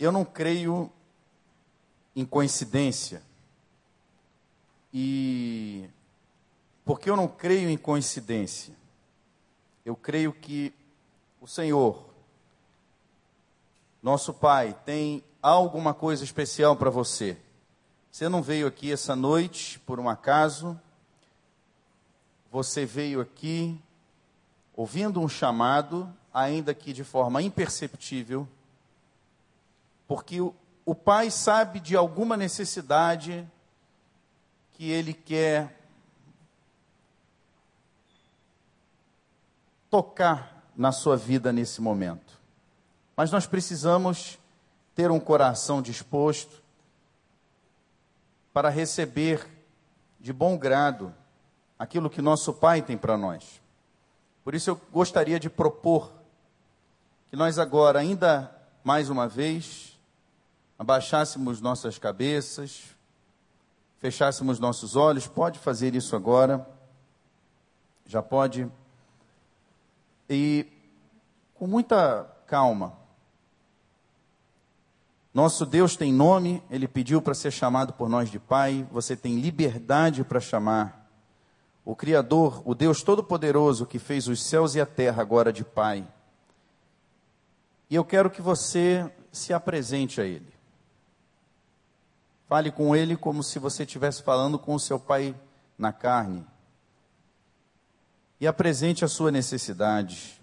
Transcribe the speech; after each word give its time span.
eu 0.00 0.10
não 0.10 0.24
creio 0.24 0.90
em 2.16 2.24
coincidência. 2.24 3.22
E 4.92 5.88
porque 6.84 7.10
eu 7.10 7.16
não 7.16 7.28
creio 7.28 7.68
em 7.68 7.76
coincidência. 7.76 8.74
Eu 9.84 9.94
creio 9.94 10.32
que 10.32 10.72
o 11.40 11.46
Senhor, 11.46 12.08
nosso 14.02 14.32
Pai, 14.32 14.74
tem 14.84 15.22
alguma 15.42 15.92
coisa 15.92 16.24
especial 16.24 16.74
para 16.74 16.90
você. 16.90 17.36
Você 18.10 18.28
não 18.28 18.42
veio 18.42 18.66
aqui 18.66 18.90
essa 18.90 19.14
noite 19.14 19.78
por 19.80 20.00
um 20.00 20.08
acaso. 20.08 20.80
Você 22.50 22.84
veio 22.84 23.20
aqui 23.20 23.80
ouvindo 24.74 25.20
um 25.20 25.28
chamado, 25.28 26.12
ainda 26.32 26.74
que 26.74 26.92
de 26.92 27.04
forma 27.04 27.42
imperceptível, 27.42 28.48
porque 30.10 30.40
o, 30.40 30.52
o 30.84 30.92
Pai 30.92 31.30
sabe 31.30 31.78
de 31.78 31.94
alguma 31.94 32.36
necessidade 32.36 33.48
que 34.72 34.90
Ele 34.90 35.14
quer 35.14 35.78
tocar 39.88 40.64
na 40.74 40.90
sua 40.90 41.16
vida 41.16 41.52
nesse 41.52 41.80
momento. 41.80 42.40
Mas 43.16 43.30
nós 43.30 43.46
precisamos 43.46 44.36
ter 44.92 45.12
um 45.12 45.20
coração 45.20 45.80
disposto 45.80 46.60
para 48.52 48.68
receber 48.68 49.46
de 50.18 50.32
bom 50.32 50.58
grado 50.58 51.14
aquilo 51.78 52.10
que 52.10 52.20
nosso 52.20 52.52
Pai 52.52 52.82
tem 52.82 52.98
para 52.98 53.16
nós. 53.16 53.62
Por 54.42 54.56
isso 54.56 54.70
eu 54.70 54.80
gostaria 54.90 55.38
de 55.38 55.48
propor 55.48 56.10
que 57.30 57.36
nós 57.36 57.60
agora, 57.60 58.00
ainda 58.00 58.52
mais 58.82 59.08
uma 59.08 59.28
vez, 59.28 59.89
abaixássemos 60.80 61.60
nossas 61.60 61.98
cabeças, 61.98 62.96
fechássemos 63.98 64.58
nossos 64.58 64.96
olhos. 64.96 65.26
Pode 65.26 65.58
fazer 65.58 65.94
isso 65.94 66.16
agora. 66.16 66.66
Já 68.06 68.22
pode 68.22 68.66
e 70.26 70.66
com 71.54 71.66
muita 71.66 72.24
calma. 72.46 72.94
Nosso 75.34 75.66
Deus 75.66 75.96
tem 75.96 76.14
nome, 76.14 76.62
ele 76.70 76.88
pediu 76.88 77.20
para 77.20 77.34
ser 77.34 77.50
chamado 77.50 77.92
por 77.92 78.08
nós 78.08 78.30
de 78.30 78.38
Pai, 78.38 78.88
você 78.90 79.14
tem 79.14 79.38
liberdade 79.38 80.24
para 80.24 80.40
chamar. 80.40 81.10
O 81.84 81.94
Criador, 81.94 82.62
o 82.64 82.74
Deus 82.74 83.02
Todo-Poderoso 83.02 83.84
que 83.84 83.98
fez 83.98 84.26
os 84.26 84.42
céus 84.42 84.74
e 84.74 84.80
a 84.80 84.86
terra 84.86 85.20
agora 85.20 85.52
de 85.52 85.62
Pai. 85.62 86.08
E 87.90 87.94
eu 87.94 88.04
quero 88.04 88.30
que 88.30 88.40
você 88.40 89.12
se 89.30 89.52
apresente 89.52 90.22
a 90.22 90.24
Ele. 90.24 90.59
Fale 92.50 92.72
com 92.72 92.96
Ele 92.96 93.16
como 93.16 93.44
se 93.44 93.60
você 93.60 93.84
estivesse 93.84 94.24
falando 94.24 94.58
com 94.58 94.74
o 94.74 94.80
seu 94.80 94.98
Pai 94.98 95.40
na 95.78 95.92
carne 95.92 96.44
e 98.40 98.46
apresente 98.48 99.04
a 99.04 99.08
sua 99.08 99.30
necessidade. 99.30 100.42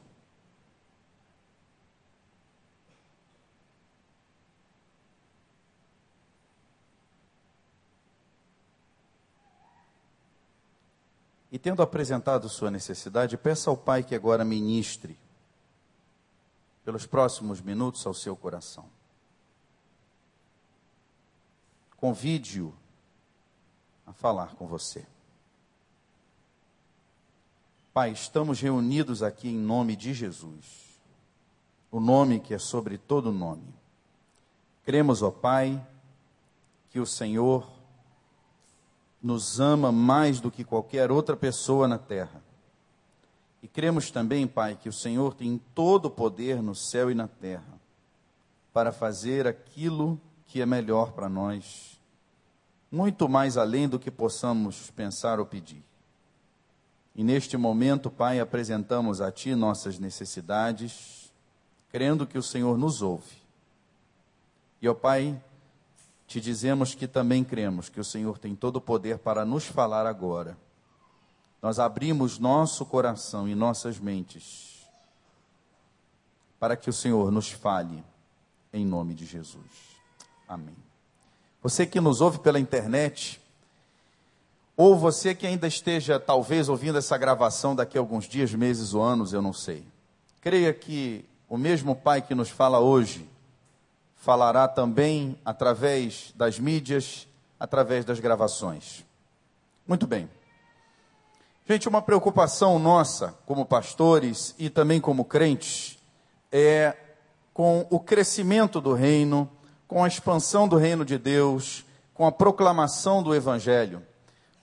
E 11.51 11.59
tendo 11.59 11.81
apresentado 11.81 12.47
sua 12.47 12.71
necessidade, 12.71 13.35
peça 13.35 13.69
ao 13.69 13.75
Pai 13.75 14.01
que 14.01 14.15
agora 14.15 14.45
ministre 14.45 15.19
pelos 16.85 17.05
próximos 17.05 17.59
minutos 17.59 18.07
ao 18.07 18.13
seu 18.13 18.33
coração. 18.33 18.96
Convide-o 21.97 22.73
a 24.05 24.13
falar 24.13 24.55
com 24.55 24.67
você. 24.67 25.05
Pai, 27.93 28.11
estamos 28.11 28.61
reunidos 28.61 29.23
aqui 29.23 29.49
em 29.49 29.57
nome 29.57 29.95
de 29.95 30.13
Jesus, 30.13 31.01
o 31.91 31.99
nome 31.99 32.39
que 32.39 32.53
é 32.53 32.59
sobre 32.59 32.97
todo 32.97 33.31
nome. 33.31 33.73
Cremos, 34.85 35.23
ó 35.23 35.31
Pai, 35.31 35.83
que 36.91 36.99
o 36.99 37.05
Senhor 37.05 37.67
nos 39.21 39.59
ama 39.59 39.91
mais 39.91 40.39
do 40.39 40.51
que 40.51 40.63
qualquer 40.63 41.11
outra 41.11 41.35
pessoa 41.35 41.87
na 41.87 41.97
terra. 41.97 42.43
E 43.63 43.67
cremos 43.67 44.11
também, 44.11 44.45
Pai, 44.45 44.75
que 44.75 44.87
o 44.87 44.93
Senhor 44.93 45.33
tem 45.33 45.59
todo 45.73 46.05
o 46.05 46.11
poder 46.11 46.61
no 46.61 46.75
céu 46.75 47.09
e 47.09 47.15
na 47.15 47.27
terra 47.27 47.81
para 48.71 48.91
fazer 48.91 49.47
aquilo 49.47 50.21
que 50.47 50.61
é 50.61 50.65
melhor 50.65 51.11
para 51.11 51.29
nós, 51.29 51.99
muito 52.91 53.27
mais 53.27 53.57
além 53.57 53.87
do 53.87 53.99
que 53.99 54.09
possamos 54.09 54.89
pensar 54.91 55.39
ou 55.39 55.45
pedir. 55.45 55.83
E 57.15 57.23
neste 57.23 57.57
momento, 57.57 58.09
Pai, 58.09 58.39
apresentamos 58.39 59.21
a 59.21 59.31
Ti 59.31 59.55
nossas 59.55 59.99
necessidades, 59.99 61.33
crendo 61.89 62.25
que 62.25 62.37
o 62.37 62.43
Senhor 62.43 62.77
nos 62.77 63.01
ouve. 63.01 63.41
E, 64.81 64.87
ó 64.87 64.93
Pai, 64.93 65.41
te 66.27 66.39
dizemos 66.39 66.93
que 66.93 67.07
também 67.07 67.43
cremos 67.43 67.89
que 67.89 67.99
o 67.99 68.03
Senhor 68.03 68.37
tem 68.37 68.55
todo 68.55 68.77
o 68.77 68.81
poder 68.81 69.17
para 69.17 69.43
nos 69.43 69.65
falar 69.65 70.05
agora. 70.05 70.57
Nós 71.61 71.79
abrimos 71.79 72.37
nosso 72.37 72.85
coração 72.85 73.47
e 73.47 73.55
nossas 73.55 73.99
mentes 73.99 74.77
para 76.59 76.75
que 76.75 76.89
o 76.89 76.93
Senhor 76.93 77.31
nos 77.31 77.49
fale 77.49 78.03
em 78.71 78.85
nome 78.85 79.13
de 79.13 79.25
Jesus. 79.25 79.96
Amém. 80.47 80.75
Você 81.61 81.85
que 81.85 81.99
nos 81.99 82.21
ouve 82.21 82.39
pela 82.39 82.59
internet, 82.59 83.41
ou 84.75 84.95
você 84.95 85.33
que 85.35 85.45
ainda 85.45 85.67
esteja, 85.67 86.19
talvez, 86.19 86.69
ouvindo 86.69 86.97
essa 86.97 87.17
gravação 87.17 87.75
daqui 87.75 87.97
a 87.97 88.01
alguns 88.01 88.25
dias, 88.25 88.53
meses 88.53 88.93
ou 88.93 89.03
anos, 89.03 89.33
eu 89.33 89.41
não 89.41 89.51
sei. 89.51 89.83
Creia 90.39 90.73
que 90.73 91.25
o 91.49 91.57
mesmo 91.57 91.95
Pai 91.95 92.21
que 92.21 92.35
nos 92.35 92.49
fala 92.49 92.79
hoje, 92.79 93.27
falará 94.15 94.67
também 94.67 95.37
através 95.43 96.31
das 96.35 96.59
mídias, 96.59 97.27
através 97.59 98.05
das 98.05 98.19
gravações. 98.19 99.03
Muito 99.87 100.05
bem. 100.05 100.29
Gente, 101.67 101.89
uma 101.89 102.01
preocupação 102.01 102.79
nossa, 102.79 103.35
como 103.45 103.65
pastores 103.65 104.55
e 104.57 104.69
também 104.69 105.01
como 105.01 105.25
crentes, 105.25 105.97
é 106.51 106.95
com 107.53 107.85
o 107.89 107.99
crescimento 107.99 108.79
do 108.79 108.93
reino, 108.93 109.49
com 109.87 110.03
a 110.03 110.07
expansão 110.07 110.67
do 110.67 110.75
reino 110.75 111.05
de 111.05 111.17
Deus, 111.17 111.85
com 112.13 112.25
a 112.25 112.31
proclamação 112.31 113.23
do 113.23 113.33
Evangelho 113.33 114.01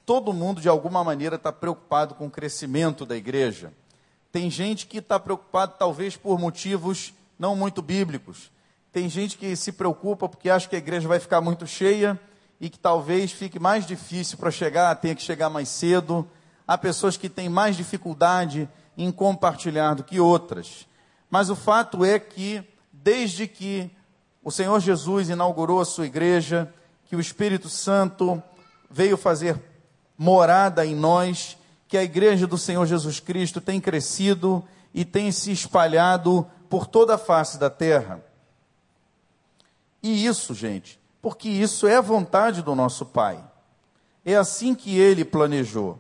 todo 0.05 0.33
mundo, 0.33 0.61
de 0.61 0.69
alguma 0.69 1.03
maneira, 1.03 1.37
está 1.37 1.51
preocupado 1.51 2.15
com 2.15 2.27
o 2.27 2.31
crescimento 2.31 3.07
da 3.07 3.17
igreja. 3.17 3.73
Tem 4.31 4.51
gente 4.51 4.87
que 4.87 4.99
está 4.99 5.19
preocupado, 5.19 5.75
talvez, 5.79 6.17
por 6.17 6.39
motivos 6.39 7.15
não 7.39 7.57
muito 7.57 7.81
bíblicos. 7.81 8.51
Tem 8.93 9.09
gente 9.09 9.37
que 9.37 9.57
se 9.57 9.73
preocupa 9.73 10.29
porque 10.29 10.51
acha 10.51 10.69
que 10.69 10.77
a 10.77 10.79
igreja 10.79 11.09
vai 11.09 11.19
ficar 11.19 11.41
muito 11.41 11.67
cheia 11.67 12.21
e 12.61 12.69
que 12.69 12.79
talvez 12.79 13.33
fique 13.33 13.59
mais 13.59 13.87
difícil 13.87 14.39
para 14.39 14.51
chegar, 14.51 14.95
tenha 14.97 15.15
que 15.15 15.23
chegar 15.23 15.51
mais 15.51 15.69
cedo. 15.69 16.29
Há 16.67 16.79
pessoas 16.79 17.17
que 17.17 17.29
têm 17.29 17.49
mais 17.49 17.77
dificuldade 17.77 18.69
em 18.97 19.11
compartilhar 19.11 19.95
do 19.95 20.05
que 20.05 20.21
outras. 20.21 20.87
Mas 21.29 21.51
o 21.51 21.57
fato 21.57 22.05
é 22.05 22.19
que, 22.19 22.63
desde 22.93 23.49
que 23.49 23.91
o 24.45 24.51
Senhor 24.51 24.79
Jesus 24.79 25.31
inaugurou 25.31 25.81
a 25.81 25.87
sua 25.87 26.05
igreja, 26.05 26.73
que 27.07 27.17
o 27.17 27.21
Espírito 27.21 27.71
Santo 27.71 28.43
veio 28.91 29.17
fazer 29.17 29.59
morada 30.19 30.85
em 30.85 30.95
nós, 30.95 31.57
que 31.89 31.97
a 31.97 32.05
igreja 32.05 32.47
do 32.47 32.59
Senhor 32.59 32.85
Jesus 32.85 33.19
Cristo 33.19 33.59
tem 33.59 33.81
crescido 33.81 34.63
e 34.93 35.03
tem 35.03 35.33
se 35.33 35.51
espalhado 35.51 36.47
por 36.69 36.87
toda 36.87 37.15
a 37.15 37.19
face 37.19 37.59
da 37.59 37.71
terra. 37.71 38.23
E 40.03 40.27
isso, 40.27 40.53
gente, 40.53 41.01
porque 41.23 41.49
isso 41.49 41.87
é 41.87 41.97
a 41.97 42.03
vontade 42.03 42.61
do 42.61 42.75
nosso 42.75 43.07
Pai. 43.07 43.43
É 44.25 44.37
assim 44.37 44.75
que 44.75 44.99
ele 44.99 45.25
planejou. 45.25 45.99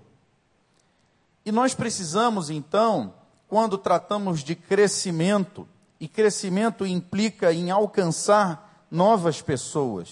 E 1.46 1.50
nós 1.50 1.74
precisamos, 1.74 2.50
então, 2.50 3.14
quando 3.48 3.78
tratamos 3.78 4.44
de 4.44 4.54
crescimento, 4.54 5.66
e 6.04 6.08
crescimento 6.08 6.84
implica 6.84 7.50
em 7.50 7.70
alcançar 7.70 8.86
novas 8.90 9.40
pessoas, 9.40 10.10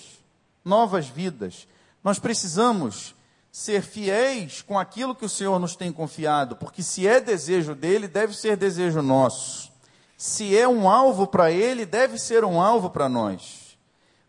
novas 0.64 1.06
vidas, 1.06 1.68
nós 2.02 2.18
precisamos 2.18 3.14
ser 3.52 3.82
fiéis 3.82 4.62
com 4.62 4.78
aquilo 4.78 5.14
que 5.14 5.26
o 5.26 5.28
Senhor 5.28 5.58
nos 5.58 5.76
tem 5.76 5.92
confiado, 5.92 6.56
porque 6.56 6.82
se 6.82 7.06
é 7.06 7.20
desejo 7.20 7.74
dele, 7.74 8.08
deve 8.08 8.34
ser 8.34 8.56
desejo 8.56 9.02
nosso. 9.02 9.70
Se 10.16 10.56
é 10.56 10.66
um 10.66 10.88
alvo 10.88 11.26
para 11.26 11.52
ele, 11.52 11.84
deve 11.84 12.18
ser 12.18 12.42
um 12.42 12.58
alvo 12.58 12.88
para 12.88 13.06
nós. 13.06 13.76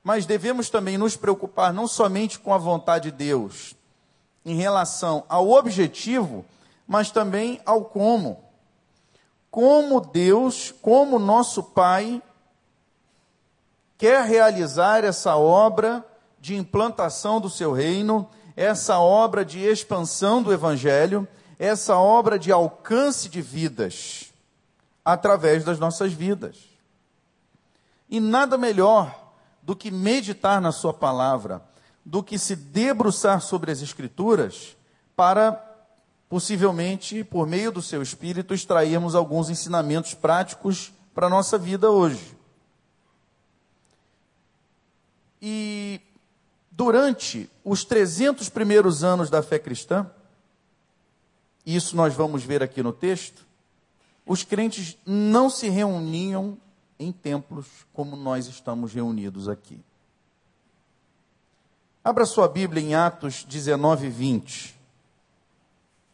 Mas 0.04 0.26
devemos 0.26 0.70
também 0.70 0.98
nos 0.98 1.16
preocupar 1.16 1.72
não 1.72 1.88
somente 1.88 2.40
com 2.40 2.54
a 2.54 2.58
vontade 2.58 3.10
de 3.10 3.16
Deus, 3.16 3.74
em 4.46 4.58
relação 4.58 5.24
ao 5.30 5.50
objetivo, 5.50 6.44
mas 6.86 7.10
também 7.10 7.62
ao 7.66 7.86
como. 7.86 8.44
Como 9.54 10.02
Deus, 10.02 10.74
como 10.82 11.20
nosso 11.20 11.62
Pai, 11.62 12.24
quer 14.00 14.26
realizar 14.26 15.04
essa 15.04 15.36
obra 15.36 16.04
de 16.40 16.56
implantação 16.56 17.40
do 17.40 17.52
seu 17.52 17.72
reino, 17.72 18.28
essa 18.58 18.98
obra 18.98 19.46
de 19.46 19.60
expansão 19.60 20.42
do 20.42 20.52
evangelho, 20.52 21.28
essa 21.60 21.96
obra 22.00 22.40
de 22.40 22.52
alcance 22.52 23.30
de 23.30 23.44
vidas 23.44 24.34
através 25.06 25.64
das 25.64 25.78
nossas 25.78 26.12
vidas. 26.12 26.58
E 28.10 28.20
nada 28.20 28.58
melhor 28.58 29.34
do 29.62 29.76
que 29.76 29.92
meditar 29.92 30.60
na 30.60 30.72
Sua 30.72 30.96
palavra, 30.96 31.62
do 32.04 32.24
que 32.24 32.40
se 32.40 32.56
debruçar 32.56 33.40
sobre 33.40 33.72
as 33.72 33.84
Escrituras 33.84 34.76
para, 35.16 35.73
possivelmente, 36.34 37.24
por 37.24 37.46
meio 37.46 37.72
do 37.72 37.80
seu 37.80 38.02
Espírito, 38.02 38.56
extrairmos 38.56 39.14
alguns 39.14 39.52
ensinamentos 39.52 40.16
práticos 40.16 40.92
para 41.14 41.28
a 41.28 41.30
nossa 41.30 41.60
vida 41.60 41.92
hoje. 41.92 42.36
E 45.40 46.02
durante 46.72 47.48
os 47.64 47.86
300 47.86 48.50
primeiros 48.50 49.04
anos 49.04 49.30
da 49.30 49.44
fé 49.44 49.60
cristã, 49.60 50.10
isso 51.64 51.96
nós 51.96 52.16
vamos 52.16 52.44
ver 52.44 52.64
aqui 52.64 52.82
no 52.82 52.92
texto, 52.92 53.46
os 54.26 54.42
crentes 54.42 54.98
não 55.06 55.52
se 55.52 55.70
reuniam 55.70 56.58
em 56.98 57.12
templos 57.12 57.68
como 57.94 58.16
nós 58.16 58.48
estamos 58.48 58.92
reunidos 58.92 59.48
aqui. 59.48 59.80
Abra 62.04 62.26
sua 62.26 62.48
Bíblia 62.48 62.82
em 62.82 62.96
Atos 62.96 63.46
19, 63.48 64.10
20. 64.10 64.82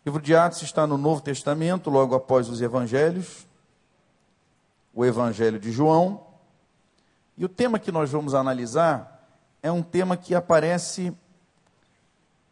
Livro 0.10 0.24
de 0.24 0.36
Atos 0.36 0.64
está 0.64 0.88
no 0.88 0.98
Novo 0.98 1.22
Testamento, 1.22 1.88
logo 1.88 2.16
após 2.16 2.50
os 2.50 2.62
Evangelhos, 2.62 3.46
o 4.92 5.06
Evangelho 5.06 5.60
de 5.60 5.72
João. 5.72 6.26
E 7.38 7.46
o 7.46 7.48
tema 7.48 7.78
que 7.78 7.92
nós 7.92 8.10
vamos 8.10 8.34
analisar 8.34 9.30
é 9.62 9.72
um 9.72 9.84
tema 9.84 10.18
que 10.18 10.34
aparece 10.34 11.16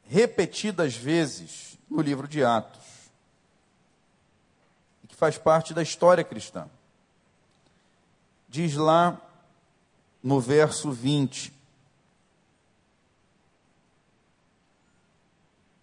repetidas 0.03 0.95
vezes 0.95 1.79
no 1.89 1.99
livro 1.99 2.27
de 2.27 2.43
Atos, 2.43 3.09
e 5.03 5.07
que 5.07 5.15
faz 5.15 5.39
parte 5.39 5.73
da 5.73 5.81
história 5.81 6.23
cristã. 6.23 6.69
Diz 8.47 8.75
lá 8.75 9.19
no 10.21 10.39
verso 10.39 10.91
20: 10.91 11.51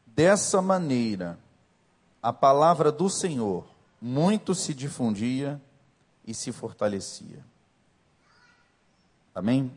Dessa 0.07 0.63
maneira, 0.63 1.37
a 2.25 2.33
palavra 2.33 2.91
do 2.91 3.11
Senhor 3.11 3.67
muito 4.01 4.55
se 4.55 4.73
difundia 4.73 5.61
e 6.27 6.33
se 6.33 6.53
fortalecia. 6.53 7.45
Amém? 9.35 9.71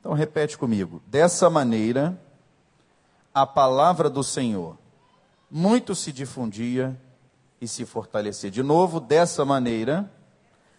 Então 0.00 0.12
repete 0.14 0.58
comigo. 0.58 1.00
Dessa 1.06 1.48
maneira, 1.48 2.20
a 3.32 3.46
palavra 3.46 4.10
do 4.10 4.24
Senhor 4.24 4.76
muito 5.48 5.94
se 5.94 6.10
difundia 6.10 7.00
e 7.60 7.68
se 7.68 7.84
fortalecia. 7.84 8.50
De 8.50 8.64
novo, 8.64 8.98
dessa 8.98 9.44
maneira, 9.44 10.12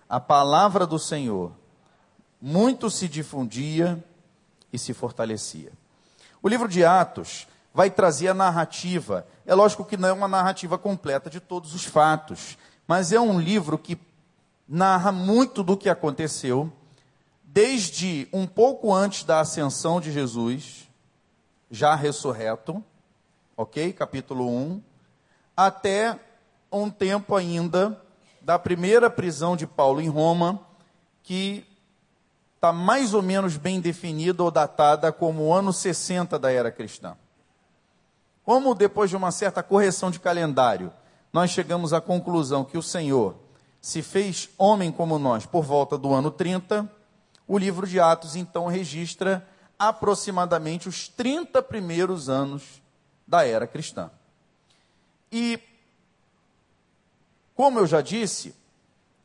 a 0.10 0.20
palavra 0.20 0.86
do 0.86 1.00
Senhor 1.00 1.54
muito 2.42 2.90
se 2.90 3.08
difundia 3.08 4.04
e 4.74 4.78
se 4.78 4.94
fortalecia. 4.94 5.72
O 6.44 6.50
livro 6.50 6.68
de 6.68 6.84
Atos 6.84 7.48
vai 7.76 7.92
trazer 7.92 8.30
a 8.30 8.34
narrativa. 8.34 9.28
É 9.46 9.54
lógico 9.54 9.84
que 9.84 9.98
não 9.98 10.08
é 10.08 10.14
uma 10.14 10.30
narrativa 10.30 10.78
completa 10.78 11.30
de 11.30 11.42
todos 11.42 11.76
os 11.76 11.84
fatos, 11.84 12.58
mas 12.88 13.12
é 13.12 13.20
um 13.20 13.38
livro 13.38 13.78
que 13.78 14.00
narra 14.66 15.12
muito 15.12 15.62
do 15.62 15.76
que 15.76 15.90
aconteceu 15.90 16.72
desde 17.44 18.30
um 18.32 18.48
pouco 18.48 18.94
antes 18.94 19.26
da 19.26 19.42
ascensão 19.42 20.00
de 20.00 20.10
Jesus, 20.10 20.90
já 21.70 21.96
ressurreto, 21.96 22.82
ok? 23.58 23.92
Capítulo 23.92 24.50
1, 24.50 24.82
até 25.56 26.18
um 26.72 26.90
tempo 26.90 27.36
ainda 27.36 28.02
da 28.42 28.58
primeira 28.58 29.10
prisão 29.10 29.58
de 29.58 29.68
Paulo 29.68 30.00
em 30.00 30.08
Roma, 30.08 30.62
que 31.24 31.66
está 32.56 32.72
mais 32.72 33.14
ou 33.14 33.22
menos 33.22 33.58
bem 33.58 33.82
definida 33.82 34.42
ou 34.44 34.50
datada 34.50 35.12
como 35.12 35.44
o 35.44 35.54
ano 35.54 35.74
60 35.74 36.40
da 36.40 36.50
era 36.52 36.72
cristã. 36.72 37.18
Como 38.46 38.76
depois 38.76 39.10
de 39.10 39.18
uma 39.18 39.32
certa 39.32 39.64
correção 39.64 40.12
de 40.12 40.20
calendário, 40.20 40.94
nós 41.34 41.50
chegamos 41.50 41.92
à 41.92 42.00
conclusão 42.00 42.64
que 42.64 42.78
o 42.78 42.84
Senhor 42.84 43.36
se 43.82 44.02
fez 44.02 44.50
homem 44.58 44.92
como 44.92 45.20
nós 45.20 45.46
por 45.46 45.64
volta 45.64 45.98
do 45.98 46.14
ano 46.14 46.32
30, 46.32 46.90
o 47.48 47.58
livro 47.58 47.86
de 47.86 48.00
Atos, 48.00 48.36
então, 48.36 48.68
registra 48.68 49.48
aproximadamente 49.78 50.88
os 50.88 51.08
30 51.08 51.62
primeiros 51.62 52.30
anos 52.30 52.82
da 53.28 53.46
era 53.46 53.68
cristã. 53.68 54.10
E, 55.32 55.60
como 57.54 57.80
eu 57.80 57.86
já 57.86 58.02
disse, 58.02 58.56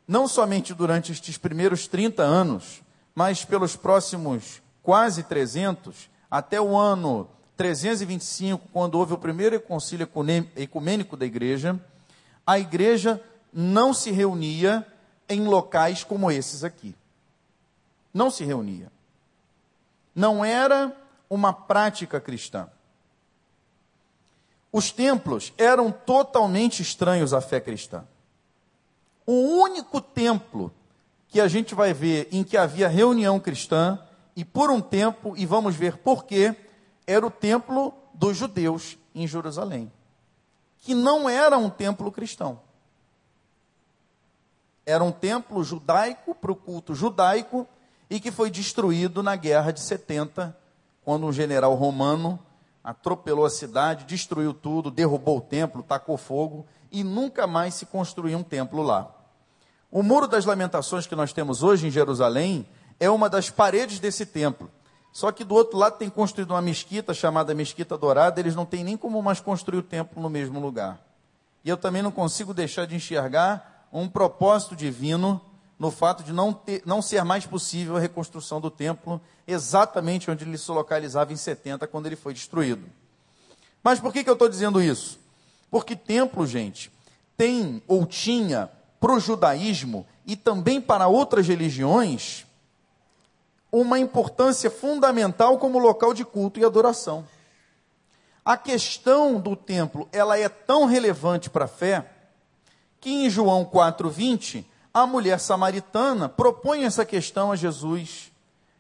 não 0.07 0.27
somente 0.27 0.75
durante 0.75 1.13
estes 1.13 1.39
primeiros 1.39 1.87
30 1.87 2.23
anos, 2.23 2.83
mas 3.15 3.45
pelos 3.45 3.77
próximos 3.77 4.61
quase 4.83 5.23
300, 5.23 6.11
até 6.31 6.61
o 6.61 6.77
ano 6.77 7.29
325, 7.61 8.69
quando 8.73 8.95
houve 8.95 9.13
o 9.13 9.19
primeiro 9.19 9.61
concílio 9.61 10.09
ecumênico 10.57 11.17
da 11.17 11.27
igreja, 11.27 11.79
a 12.47 12.59
igreja 12.59 13.23
não 13.53 13.93
se 13.93 14.11
reunia 14.11 14.87
em 15.29 15.47
locais 15.47 16.03
como 16.03 16.31
esses 16.31 16.65
aqui 16.65 16.95
não 18.13 18.31
se 18.31 18.45
reunia. 18.45 18.91
Não 20.15 20.45
era 20.45 20.95
uma 21.29 21.53
prática 21.53 22.21
cristã. 22.21 22.69
Os 24.73 24.91
templos 24.91 25.53
eram 25.57 25.91
totalmente 25.91 26.83
estranhos 26.83 27.33
à 27.33 27.41
fé 27.41 27.61
cristã. 27.61 28.05
O 29.27 29.63
único 29.63 30.01
templo 30.01 30.73
que 31.29 31.41
a 31.41 31.47
gente 31.47 31.75
vai 31.75 31.93
ver 31.93 32.29
em 32.33 32.43
que 32.43 32.57
havia 32.57 32.89
reunião 32.89 33.39
cristã, 33.39 33.99
e 34.35 34.45
por 34.45 34.71
um 34.71 34.81
tempo, 34.81 35.35
e 35.37 35.47
vamos 35.47 35.77
ver 35.77 35.99
por 35.99 36.25
quê, 36.25 36.57
era 37.11 37.27
o 37.27 37.31
templo 37.31 37.93
dos 38.15 38.37
judeus 38.37 38.97
em 39.13 39.27
Jerusalém, 39.27 39.91
que 40.79 40.95
não 40.95 41.29
era 41.29 41.59
um 41.59 41.69
templo 41.69 42.13
cristão. 42.13 42.61
Era 44.87 45.03
um 45.03 45.11
templo 45.11 45.65
judaico 45.65 46.37
para 46.37 46.53
o 46.53 46.57
culto 46.57 46.95
judaico, 46.95 47.67
e 48.09 48.21
que 48.21 48.31
foi 48.31 48.49
destruído 48.49 49.23
na 49.23 49.35
guerra 49.35 49.73
de 49.73 49.81
70, 49.81 50.57
quando 51.05 51.27
um 51.27 51.33
general 51.33 51.75
romano 51.75 52.39
atropelou 52.83 53.45
a 53.45 53.51
cidade, 53.51 54.05
destruiu 54.05 54.55
tudo, 54.55 54.91
derrubou 54.91 55.39
o 55.39 55.43
templo, 55.43 55.83
tacou 55.83 56.17
fogo 56.17 56.65
e 56.93 57.03
nunca 57.03 57.47
mais 57.47 57.75
se 57.75 57.87
construiu 57.87 58.39
um 58.39 58.43
templo 58.43 58.83
lá. 58.83 59.11
O 59.91 60.03
Muro 60.03 60.27
das 60.27 60.45
Lamentações 60.45 61.07
que 61.07 61.17
nós 61.17 61.33
temos 61.33 61.63
hoje 61.63 61.87
em 61.87 61.91
Jerusalém 61.91 62.67
é 62.99 63.11
uma 63.11 63.29
das 63.29 63.51
paredes 63.51 64.01
desse 64.01 64.25
templo. 64.25 64.71
Só 65.13 65.33
que 65.33 65.45
do 65.45 65.55
outro 65.55 65.77
lado 65.79 65.99
tem 65.99 66.09
construído 66.09 66.53
uma 66.53 66.63
mesquita 66.63 67.13
chamada 67.13 67.55
Mesquita 67.55 67.99
Dourada, 67.99 68.41
eles 68.41 68.55
não 68.55 68.65
têm 68.65 68.85
nem 68.85 68.97
como 68.97 69.21
mais 69.23 69.41
construir 69.41 69.79
o 69.79 69.83
templo 69.83 70.23
no 70.23 70.31
mesmo 70.31 70.61
lugar. 70.61 71.01
E 71.65 71.69
eu 71.69 71.77
também 71.77 72.03
não 72.03 72.13
consigo 72.13 72.55
deixar 72.55 72.87
de 72.87 72.95
enxergar 72.95 73.89
um 73.93 74.09
propósito 74.09 74.77
divino 74.77 75.41
no 75.79 75.91
fato 75.91 76.23
de 76.23 76.33
não, 76.33 76.53
ter, 76.53 76.83
não 76.85 77.03
ser 77.03 77.25
mais 77.25 77.47
possível 77.47 77.97
a 77.97 78.01
reconstrução 78.01 78.61
do 78.61 78.71
templo 78.71 79.21
exatamente 79.47 80.31
onde 80.31 80.45
ele 80.45 80.59
se 80.59 80.71
localizava 80.71 81.33
em 81.33 81.37
70, 81.37 81.87
quando 81.87 82.07
ele 82.07 82.17
foi 82.17 82.35
destruído. 82.35 82.87
Mas 83.83 83.99
por 83.99 84.13
que, 84.13 84.23
que 84.23 84.31
eu 84.31 84.35
estou 84.35 84.49
dizendo 84.49 84.81
isso? 84.81 85.19
Porque 85.71 85.97
templo, 85.97 86.47
gente, 86.47 86.93
tem 87.37 87.83
ou 87.87 88.05
tinha 88.05 88.71
para 89.01 89.13
o 89.13 89.19
judaísmo 89.21 90.07
e 90.27 90.37
também 90.37 90.81
para 90.81 91.09
outras 91.09 91.49
religiões 91.49 92.47
uma 93.73 93.99
importância 93.99 94.71
fundamental 94.71 95.59
como 95.59 95.79
local 95.79 96.13
de 96.13 96.25
culto 96.25 96.59
e 96.59 96.65
adoração. 96.65 97.25
A 98.45 98.57
questão 98.57 99.39
do 99.39 99.55
templo, 99.55 100.09
ela 100.13 100.39
é 100.39 100.49
tão 100.49 100.87
relevante 100.87 101.49
para 101.49 101.67
a 101.67 101.69
fé 101.69 102.11
que 103.01 103.11
em 103.11 103.31
João 103.31 103.65
4:20 103.65 104.65
a 104.93 105.07
mulher 105.07 105.39
samaritana 105.39 106.29
propõe 106.29 106.85
essa 106.85 107.05
questão 107.05 107.53
a 107.53 107.57
Jesus, 107.57 108.33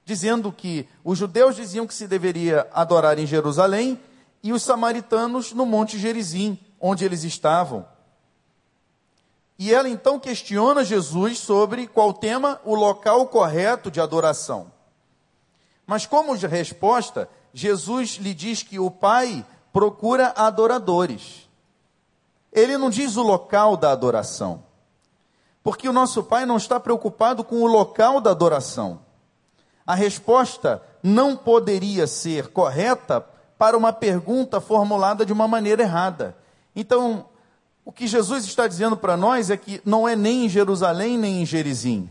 dizendo 0.04 0.50
que 0.50 0.88
os 1.04 1.18
judeus 1.18 1.54
diziam 1.54 1.87
que 1.87 1.94
se 1.94 2.09
deveria 2.09 2.66
adorar 2.73 3.18
em 3.18 3.26
Jerusalém 3.26 3.99
e 4.42 4.52
os 4.52 4.62
samaritanos 4.62 5.52
no 5.52 5.64
Monte 5.64 5.99
Gerizim, 5.99 6.59
onde 6.80 7.04
eles 7.04 7.23
estavam. 7.23 7.87
E 9.59 9.73
ela 9.73 9.88
então 9.88 10.18
questiona 10.18 10.82
Jesus 10.82 11.38
sobre 11.38 11.87
qual 11.87 12.14
tema 12.14 12.61
o 12.64 12.75
local 12.75 13.26
correto 13.26 13.90
de 13.90 14.00
adoração. 14.00 14.73
Mas, 15.90 16.06
como 16.06 16.35
resposta, 16.35 17.28
Jesus 17.52 18.11
lhe 18.11 18.32
diz 18.32 18.62
que 18.62 18.78
o 18.78 18.92
Pai 18.92 19.44
procura 19.73 20.32
adoradores. 20.37 21.50
Ele 22.52 22.78
não 22.78 22.88
diz 22.88 23.16
o 23.16 23.25
local 23.25 23.76
da 23.76 23.90
adoração. 23.90 24.62
Porque 25.64 25.88
o 25.88 25.92
nosso 25.92 26.23
Pai 26.23 26.47
não 26.47 26.56
está 26.56 26.78
preocupado 26.78 27.42
com 27.42 27.56
o 27.56 27.66
local 27.66 28.20
da 28.20 28.30
adoração. 28.30 29.00
A 29.85 29.97
resposta 29.97 30.80
não 31.02 31.37
poderia 31.37 32.06
ser 32.06 32.52
correta 32.52 33.26
para 33.59 33.76
uma 33.76 33.92
pergunta 33.92 34.61
formulada 34.61 35.26
de 35.26 35.32
uma 35.32 35.49
maneira 35.49 35.82
errada. 35.82 36.37
Então, 36.73 37.26
o 37.85 37.90
que 37.90 38.06
Jesus 38.06 38.44
está 38.44 38.68
dizendo 38.68 38.97
para 38.97 39.16
nós 39.16 39.50
é 39.50 39.56
que 39.56 39.82
não 39.85 40.09
é 40.09 40.14
nem 40.14 40.44
em 40.44 40.49
Jerusalém 40.49 41.18
nem 41.18 41.42
em 41.42 41.44
Gerizim. 41.44 42.09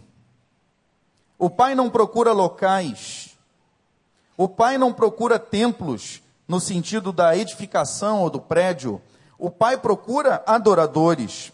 O 1.38 1.50
Pai 1.50 1.76
não 1.76 1.90
procura 1.90 2.34
locais. 2.34 3.29
O 4.42 4.48
Pai 4.48 4.78
não 4.78 4.94
procura 4.94 5.38
templos 5.38 6.24
no 6.48 6.62
sentido 6.62 7.12
da 7.12 7.36
edificação 7.36 8.22
ou 8.22 8.30
do 8.30 8.40
prédio. 8.40 9.02
O 9.38 9.52
Pai 9.52 9.76
procura 9.76 10.42
adoradores. 10.48 11.52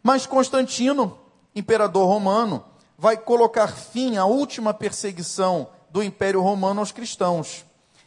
Mas 0.00 0.24
Constantino, 0.24 1.18
imperador 1.52 2.06
romano, 2.06 2.64
vai 2.96 3.16
colocar 3.16 3.66
fim 3.66 4.16
à 4.18 4.24
última 4.24 4.72
perseguição 4.72 5.68
do 5.90 6.00
Império 6.00 6.40
Romano 6.40 6.78
aos 6.78 6.92
cristãos. 6.92 7.64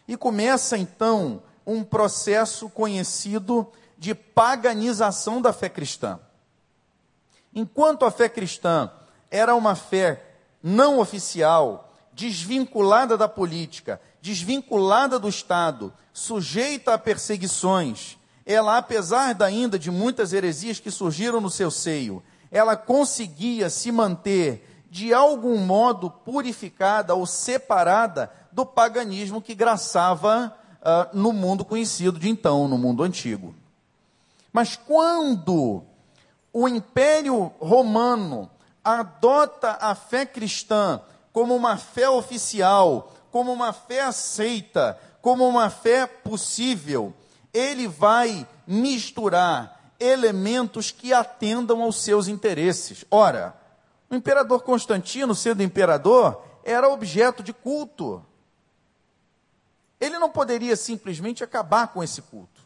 E 0.07 0.15
começa 0.15 0.77
então 0.77 1.43
um 1.67 1.83
processo 1.83 2.69
conhecido 2.69 3.69
de 3.97 4.15
paganização 4.15 5.41
da 5.41 5.51
fé 5.51 5.67
cristã. 5.67 6.21
Enquanto 7.53 8.05
a 8.05 8.11
fé 8.11 8.29
cristã 8.29 8.89
era 9.29 9.53
uma 9.53 9.75
fé 9.75 10.23
não 10.63 10.99
oficial, 10.99 11.92
desvinculada 12.15 13.17
da 13.17 13.27
política, 13.27 13.99
desvinculada 14.21 15.17
do 15.19 15.27
Estado, 15.27 15.93
sujeita 16.13 16.93
a 16.93 16.97
perseguições, 16.97 18.17
ela, 18.45 18.77
apesar 18.77 19.41
ainda 19.41 19.79
de 19.79 19.89
muitas 19.89 20.33
heresias 20.33 20.79
que 20.79 20.91
surgiram 20.91 21.39
no 21.39 21.49
seu 21.49 21.71
seio, 21.71 22.21
ela 22.51 22.75
conseguia 22.75 23.69
se 23.69 23.91
manter 23.91 24.85
de 24.89 25.13
algum 25.13 25.57
modo 25.57 26.09
purificada 26.09 27.15
ou 27.15 27.25
separada 27.25 28.31
do 28.51 28.65
paganismo 28.65 29.41
que 29.41 29.55
graçava 29.55 30.55
uh, 30.81 31.17
no 31.17 31.33
mundo 31.33 31.65
conhecido 31.65 32.19
de 32.19 32.29
então, 32.29 32.67
no 32.67 32.77
mundo 32.77 33.01
antigo. 33.01 33.55
Mas 34.51 34.75
quando 34.75 35.83
o 36.51 36.67
Império 36.67 37.51
Romano 37.59 38.51
adota 38.83 39.77
a 39.81 39.95
fé 39.95 40.25
cristã 40.25 41.01
como 41.33 41.55
uma 41.55 41.77
fé 41.77 42.07
oficial, 42.07 43.11
como 43.31 43.51
uma 43.51 43.73
fé 43.73 44.01
aceita, 44.01 44.97
como 45.19 45.47
uma 45.47 45.69
fé 45.71 46.05
possível, 46.05 47.11
ele 47.51 47.87
vai 47.87 48.47
misturar 48.67 49.91
elementos 49.99 50.91
que 50.91 51.11
atendam 51.11 51.81
aos 51.81 52.01
seus 52.01 52.27
interesses. 52.27 53.03
Ora, 53.09 53.55
o 54.09 54.15
imperador 54.15 54.61
Constantino, 54.61 55.33
sendo 55.33 55.63
imperador, 55.63 56.43
era 56.63 56.87
objeto 56.87 57.41
de 57.41 57.51
culto. 57.51 58.23
Ele 59.99 60.19
não 60.19 60.29
poderia 60.29 60.75
simplesmente 60.75 61.43
acabar 61.43 61.87
com 61.87 62.03
esse 62.03 62.21
culto. 62.21 62.61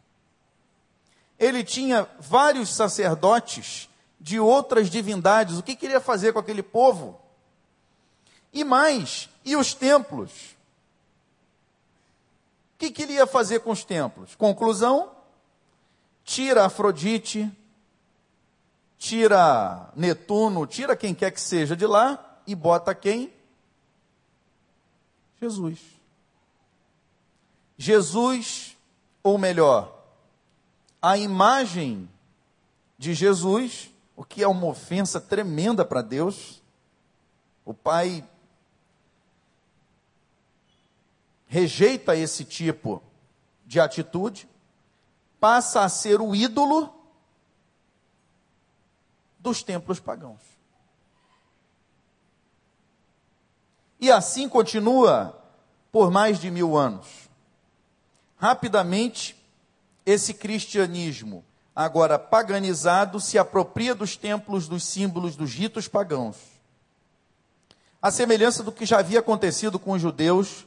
Ele 1.40 1.64
tinha 1.64 2.08
vários 2.20 2.70
sacerdotes 2.70 3.88
de 4.20 4.40
outras 4.40 4.90
divindades. 4.90 5.58
O 5.58 5.64
que 5.64 5.76
queria 5.76 6.02
fazer 6.02 6.34
com 6.34 6.40
aquele 6.40 6.64
povo? 6.64 7.22
E 8.54 8.64
mais, 8.64 9.30
e 9.44 9.56
os 9.56 9.74
templos? 9.74 10.56
O 12.76 12.80
que 12.80 12.92
queria 12.92 13.26
fazer 13.26 13.60
com 13.60 13.72
os 13.72 13.84
templos? 13.84 14.36
Conclusão: 14.36 15.12
tira 16.24 16.66
Afrodite, 16.66 17.52
tira 18.98 19.92
Netuno, 19.96 20.66
tira 20.68 20.96
quem 20.96 21.14
quer 21.14 21.32
que 21.32 21.42
seja 21.42 21.76
de 21.76 21.86
lá 21.86 22.40
e 22.46 22.56
bota 22.56 22.94
quem? 22.94 23.34
Jesus. 25.42 25.80
Jesus, 27.78 28.76
ou 29.22 29.38
melhor, 29.38 29.94
a 31.02 31.18
imagem 31.18 32.10
de 32.98 33.14
Jesus, 33.14 33.92
o 34.16 34.24
que 34.24 34.42
é 34.42 34.48
uma 34.48 34.66
ofensa 34.66 35.22
tremenda 35.22 35.86
para 35.86 36.02
Deus. 36.02 36.62
O 37.64 37.74
Pai 37.74 38.24
rejeita 41.48 42.16
esse 42.16 42.44
tipo 42.44 43.02
de 43.66 43.80
atitude, 43.80 44.48
passa 45.40 45.82
a 45.82 45.90
ser 45.90 46.22
o 46.22 46.36
ídolo 46.36 46.94
dos 49.40 49.64
templos 49.64 50.00
pagãos. 50.00 50.42
E 54.00 54.12
assim 54.12 54.48
continua 54.48 55.42
por 55.92 56.12
mais 56.12 56.40
de 56.40 56.52
mil 56.52 56.78
anos. 56.78 57.08
Rapidamente, 58.38 59.36
esse 60.06 60.34
cristianismo, 60.34 61.44
agora 61.76 62.20
paganizado, 62.20 63.20
se 63.20 63.40
apropria 63.40 63.96
dos 63.96 64.16
templos, 64.16 64.68
dos 64.68 64.84
símbolos, 64.84 65.36
dos 65.36 65.54
ritos 65.54 65.88
pagãos. 65.88 66.38
A 68.00 68.12
semelhança 68.12 68.62
do 68.62 68.72
que 68.72 68.86
já 68.86 69.00
havia 69.00 69.20
acontecido 69.20 69.80
com 69.80 69.94
os 69.94 70.02
judeus 70.02 70.67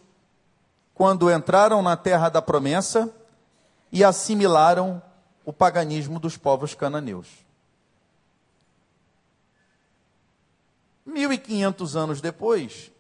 quando 1.01 1.33
entraram 1.33 1.81
na 1.81 1.97
terra 1.97 2.29
da 2.29 2.43
promessa 2.43 3.11
e 3.91 4.05
assimilaram 4.05 5.03
o 5.47 5.51
paganismo 5.51 6.21
dos 6.21 6.37
povos 6.37 6.75
cananeus. 6.75 7.27
1500 11.07 11.97
anos 11.97 12.21
depois, 12.21 12.93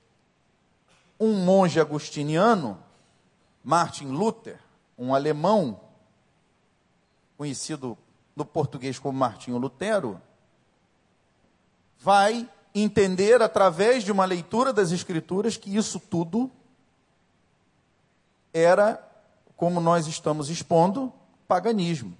um 1.21 1.45
monge 1.45 1.79
agustiniano, 1.79 2.83
Martin 3.63 4.07
Luther, 4.07 4.59
um 4.97 5.15
alemão, 5.15 5.79
conhecido 7.37 7.99
no 8.35 8.47
português 8.47 8.99
como 8.99 9.19
Martinho 9.19 9.59
Lutero, 9.59 10.19
vai 11.99 12.49
entender 12.75 13.43
através 13.43 14.03
de 14.05 14.11
uma 14.11 14.25
leitura 14.25 14.73
das 14.73 14.91
Escrituras 14.91 15.59
que 15.59 15.77
isso 15.77 16.01
tudo 16.01 16.51
era, 18.53 19.03
como 19.57 19.81
nós 19.81 20.07
estamos 20.07 20.49
expondo, 20.51 21.13
paganismo. 21.47 22.17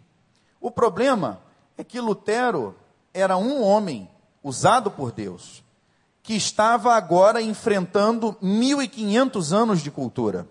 O 0.61 0.71
problema 0.71 1.41
é 1.77 1.85
que 1.85 2.01
Lutero 2.01 2.77
era 3.13 3.37
um 3.37 3.63
homem 3.63 4.09
usado 4.43 4.91
por 4.91 5.13
Deus 5.13 5.63
que 6.23 6.35
estava 6.35 6.95
agora 6.95 7.41
enfrentando 7.41 8.37
1500 8.41 9.53
anos 9.53 9.81
de 9.81 9.91
cultura. 9.91 10.47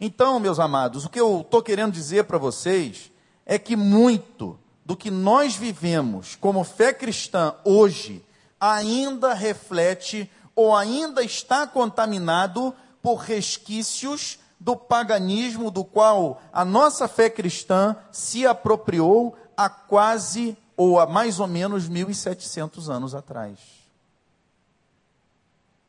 Então, 0.00 0.40
meus 0.40 0.58
amados, 0.58 1.04
o 1.04 1.08
que 1.08 1.20
eu 1.20 1.42
estou 1.42 1.62
querendo 1.62 1.92
dizer 1.92 2.24
para 2.24 2.38
vocês 2.38 3.10
é 3.44 3.58
que 3.58 3.76
muito 3.76 4.58
do 4.84 4.96
que 4.96 5.10
nós 5.10 5.56
vivemos 5.56 6.36
como 6.36 6.64
fé 6.64 6.92
cristã 6.92 7.54
hoje 7.64 8.24
ainda 8.60 9.34
reflete 9.34 10.30
ou 10.54 10.74
ainda 10.74 11.22
está 11.22 11.66
contaminado 11.66 12.74
por 13.06 13.18
resquícios 13.18 14.40
do 14.58 14.74
paganismo 14.74 15.70
do 15.70 15.84
qual 15.84 16.42
a 16.52 16.64
nossa 16.64 17.06
fé 17.06 17.30
cristã 17.30 17.94
se 18.10 18.44
apropriou 18.44 19.36
há 19.56 19.68
quase 19.68 20.58
ou 20.76 20.98
há 20.98 21.06
mais 21.06 21.38
ou 21.38 21.46
menos 21.46 21.88
1700 21.88 22.90
anos 22.90 23.14
atrás 23.14 23.86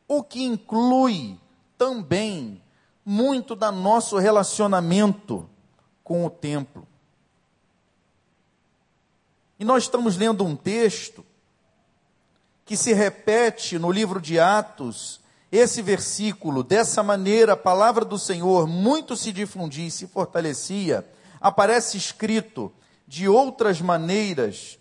o 0.07 0.21
que 0.21 0.43
inclui 0.43 1.39
também 1.75 2.61
muito 3.03 3.55
da 3.55 3.71
nosso 3.71 4.19
relacionamento 4.19 5.49
com 6.03 6.23
o 6.23 6.29
templo. 6.29 6.87
E 9.59 9.65
nós 9.65 9.83
estamos 9.83 10.15
lendo 10.15 10.45
um 10.45 10.55
texto 10.55 11.25
que 12.63 12.77
se 12.77 12.93
repete 12.93 13.79
no 13.79 13.91
livro 13.91 14.21
de 14.21 14.39
Atos, 14.39 15.19
esse 15.51 15.81
versículo, 15.81 16.63
dessa 16.63 17.01
maneira 17.01 17.53
a 17.53 17.57
palavra 17.57 18.03
do 18.03 18.19
Senhor 18.19 18.67
muito 18.67 19.15
se 19.15 19.31
difundia 19.31 19.87
e 19.87 19.91
se 19.91 20.07
fortalecia, 20.07 21.07
aparece 21.39 21.97
escrito 21.97 22.71
de 23.07 23.29
outras 23.29 23.79
maneiras 23.79 24.77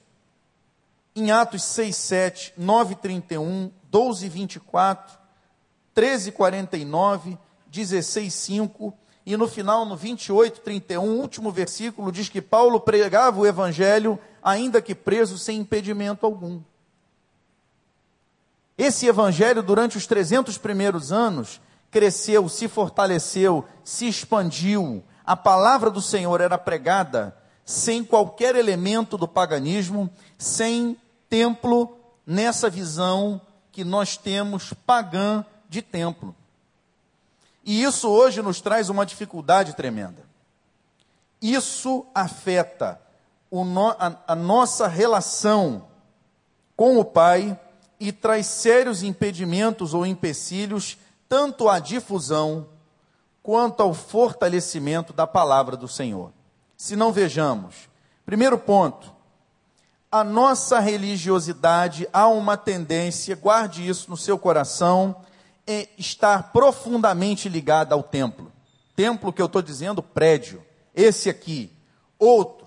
em 1.14 1.30
Atos 1.30 1.62
6, 1.62 1.96
7, 1.96 2.52
9, 2.56 2.96
31, 2.96 3.70
12, 3.90 4.28
24, 4.28 5.18
13, 5.94 6.32
49, 6.32 7.38
16, 7.68 8.34
5, 8.34 8.94
e 9.24 9.36
no 9.36 9.48
final, 9.48 9.86
no 9.86 9.96
28, 9.96 10.60
31, 10.60 11.02
último 11.18 11.50
versículo, 11.50 12.12
diz 12.12 12.28
que 12.28 12.42
Paulo 12.42 12.78
pregava 12.78 13.40
o 13.40 13.46
evangelho, 13.46 14.18
ainda 14.42 14.82
que 14.82 14.94
preso, 14.94 15.38
sem 15.38 15.60
impedimento 15.60 16.26
algum. 16.26 16.60
Esse 18.78 19.06
evangelho, 19.06 19.62
durante 19.62 19.96
os 19.96 20.06
300 20.06 20.58
primeiros 20.58 21.10
anos, 21.10 21.60
cresceu, 21.90 22.48
se 22.48 22.68
fortaleceu, 22.68 23.64
se 23.82 24.06
expandiu. 24.06 25.02
A 25.24 25.36
palavra 25.36 25.90
do 25.90 26.02
Senhor 26.02 26.40
era 26.40 26.58
pregada 26.58 27.36
sem 27.64 28.04
qualquer 28.04 28.54
elemento 28.54 29.16
do 29.16 29.26
paganismo, 29.26 30.10
sem 30.38 30.96
templo 31.28 31.96
nessa 32.26 32.70
visão 32.70 33.40
que 33.72 33.82
nós 33.82 34.16
temos 34.16 34.72
pagã 34.86 35.44
de 35.68 35.82
templo. 35.82 36.34
E 37.64 37.82
isso 37.82 38.08
hoje 38.08 38.40
nos 38.40 38.60
traz 38.60 38.88
uma 38.88 39.04
dificuldade 39.04 39.74
tremenda. 39.74 40.22
Isso 41.42 42.06
afeta 42.14 43.00
no, 43.50 43.88
a, 43.98 44.16
a 44.28 44.34
nossa 44.34 44.86
relação 44.86 45.86
com 46.76 46.98
o 46.98 47.04
Pai 47.04 47.58
e 47.98 48.12
traz 48.12 48.46
sérios 48.46 49.02
impedimentos 49.02 49.94
ou 49.94 50.04
empecilhos 50.04 50.98
tanto 51.28 51.68
à 51.68 51.78
difusão 51.78 52.68
quanto 53.42 53.82
ao 53.82 53.94
fortalecimento 53.94 55.12
da 55.12 55.26
palavra 55.26 55.76
do 55.76 55.88
Senhor. 55.88 56.32
Se 56.76 56.96
não 56.96 57.12
vejamos, 57.12 57.88
primeiro 58.24 58.58
ponto, 58.58 59.14
a 60.10 60.22
nossa 60.22 60.78
religiosidade 60.78 62.08
há 62.12 62.28
uma 62.28 62.56
tendência, 62.56 63.36
guarde 63.36 63.86
isso 63.86 64.10
no 64.10 64.16
seu 64.16 64.38
coração, 64.38 65.16
é 65.66 65.88
estar 65.98 66.52
profundamente 66.52 67.48
ligada 67.48 67.94
ao 67.94 68.02
templo. 68.02 68.52
Templo 68.94 69.32
que 69.32 69.42
eu 69.42 69.46
estou 69.46 69.60
dizendo, 69.60 70.02
prédio. 70.02 70.64
Esse 70.94 71.28
aqui, 71.28 71.70
outro. 72.18 72.66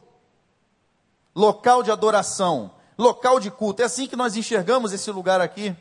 Local 1.34 1.82
de 1.82 1.92
adoração, 1.92 2.72
local 3.00 3.40
de 3.40 3.50
culto. 3.50 3.82
É 3.82 3.86
assim 3.86 4.06
que 4.06 4.16
nós 4.16 4.36
enxergamos 4.36 4.92
esse 4.92 5.10
lugar 5.10 5.40
aqui. 5.40 5.76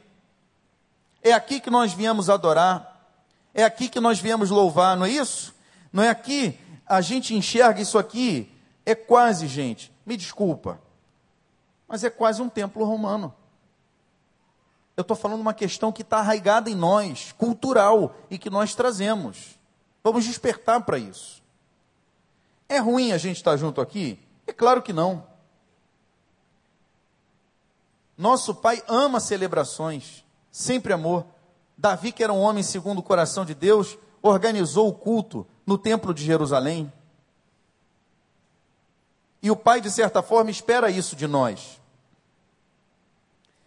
É 1.20 1.32
aqui 1.32 1.60
que 1.60 1.68
nós 1.68 1.92
viemos 1.92 2.30
adorar. 2.30 2.96
É 3.52 3.64
aqui 3.64 3.88
que 3.88 3.98
nós 3.98 4.20
viemos 4.20 4.50
louvar, 4.50 4.96
não 4.96 5.04
é 5.04 5.10
isso? 5.10 5.52
Não 5.92 6.02
é 6.02 6.08
aqui? 6.08 6.58
A 6.87 7.00
gente 7.00 7.34
enxerga 7.34 7.80
isso 7.80 7.98
aqui. 7.98 8.54
É 8.87 8.94
quase, 8.94 9.48
gente, 9.48 9.92
me 10.06 10.16
desculpa, 10.16 10.80
mas 11.87 12.04
é 12.04 12.08
quase 12.08 12.40
um 12.40 12.48
templo 12.48 12.84
romano. 12.84 13.34
Eu 14.96 15.02
estou 15.02 15.16
falando 15.16 15.40
uma 15.40 15.52
questão 15.52 15.92
que 15.92 16.02
está 16.02 16.18
arraigada 16.18 16.70
em 16.70 16.75
nós, 16.75 17.32
cultural, 17.32 18.14
e 18.30 18.38
que 18.38 18.48
nós 18.48 18.75
trazemos. 18.75 19.58
Vamos 20.02 20.25
despertar 20.25 20.80
para 20.82 20.98
isso. 20.98 21.42
É 22.68 22.78
ruim 22.78 23.12
a 23.12 23.18
gente 23.18 23.37
estar 23.37 23.56
junto 23.56 23.80
aqui? 23.80 24.18
É 24.46 24.52
claro 24.52 24.82
que 24.82 24.92
não. 24.92 25.25
Nosso 28.18 28.52
pai 28.52 28.82
ama 28.88 29.20
celebrações, 29.20 30.25
sempre 30.50 30.92
amor. 30.92 31.25
Davi, 31.76 32.10
que 32.10 32.25
era 32.25 32.32
um 32.32 32.40
homem 32.40 32.64
segundo 32.64 32.98
o 32.98 33.02
coração 33.02 33.44
de 33.44 33.54
Deus, 33.54 33.96
organizou 34.20 34.88
o 34.88 34.92
culto 34.92 35.46
no 35.64 35.78
templo 35.78 36.12
de 36.12 36.25
Jerusalém. 36.25 36.92
E 39.40 39.52
o 39.52 39.56
pai, 39.56 39.80
de 39.80 39.88
certa 39.88 40.20
forma, 40.20 40.50
espera 40.50 40.90
isso 40.90 41.14
de 41.14 41.28
nós. 41.28 41.80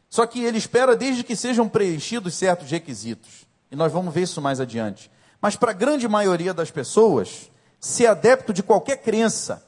Só 0.09 0.27
que 0.27 0.43
ele 0.43 0.57
espera 0.57 0.97
desde 0.97 1.23
que 1.23 1.37
sejam 1.37 1.69
preenchidos 1.69 2.35
certos 2.35 2.69
requisitos. 2.69 3.47
E 3.71 3.75
nós 3.77 3.93
vamos 3.93 4.13
ver 4.13 4.23
isso 4.23 4.41
mais 4.41 4.59
adiante. 4.59 5.09
Mas 5.41 5.55
para 5.55 5.71
a 5.71 5.73
grande 5.73 6.05
maioria 6.09 6.53
das 6.53 6.69
pessoas, 6.69 7.49
ser 7.79 8.07
adepto 8.07 8.51
de 8.51 8.61
qualquer 8.61 8.97
crença 8.97 9.65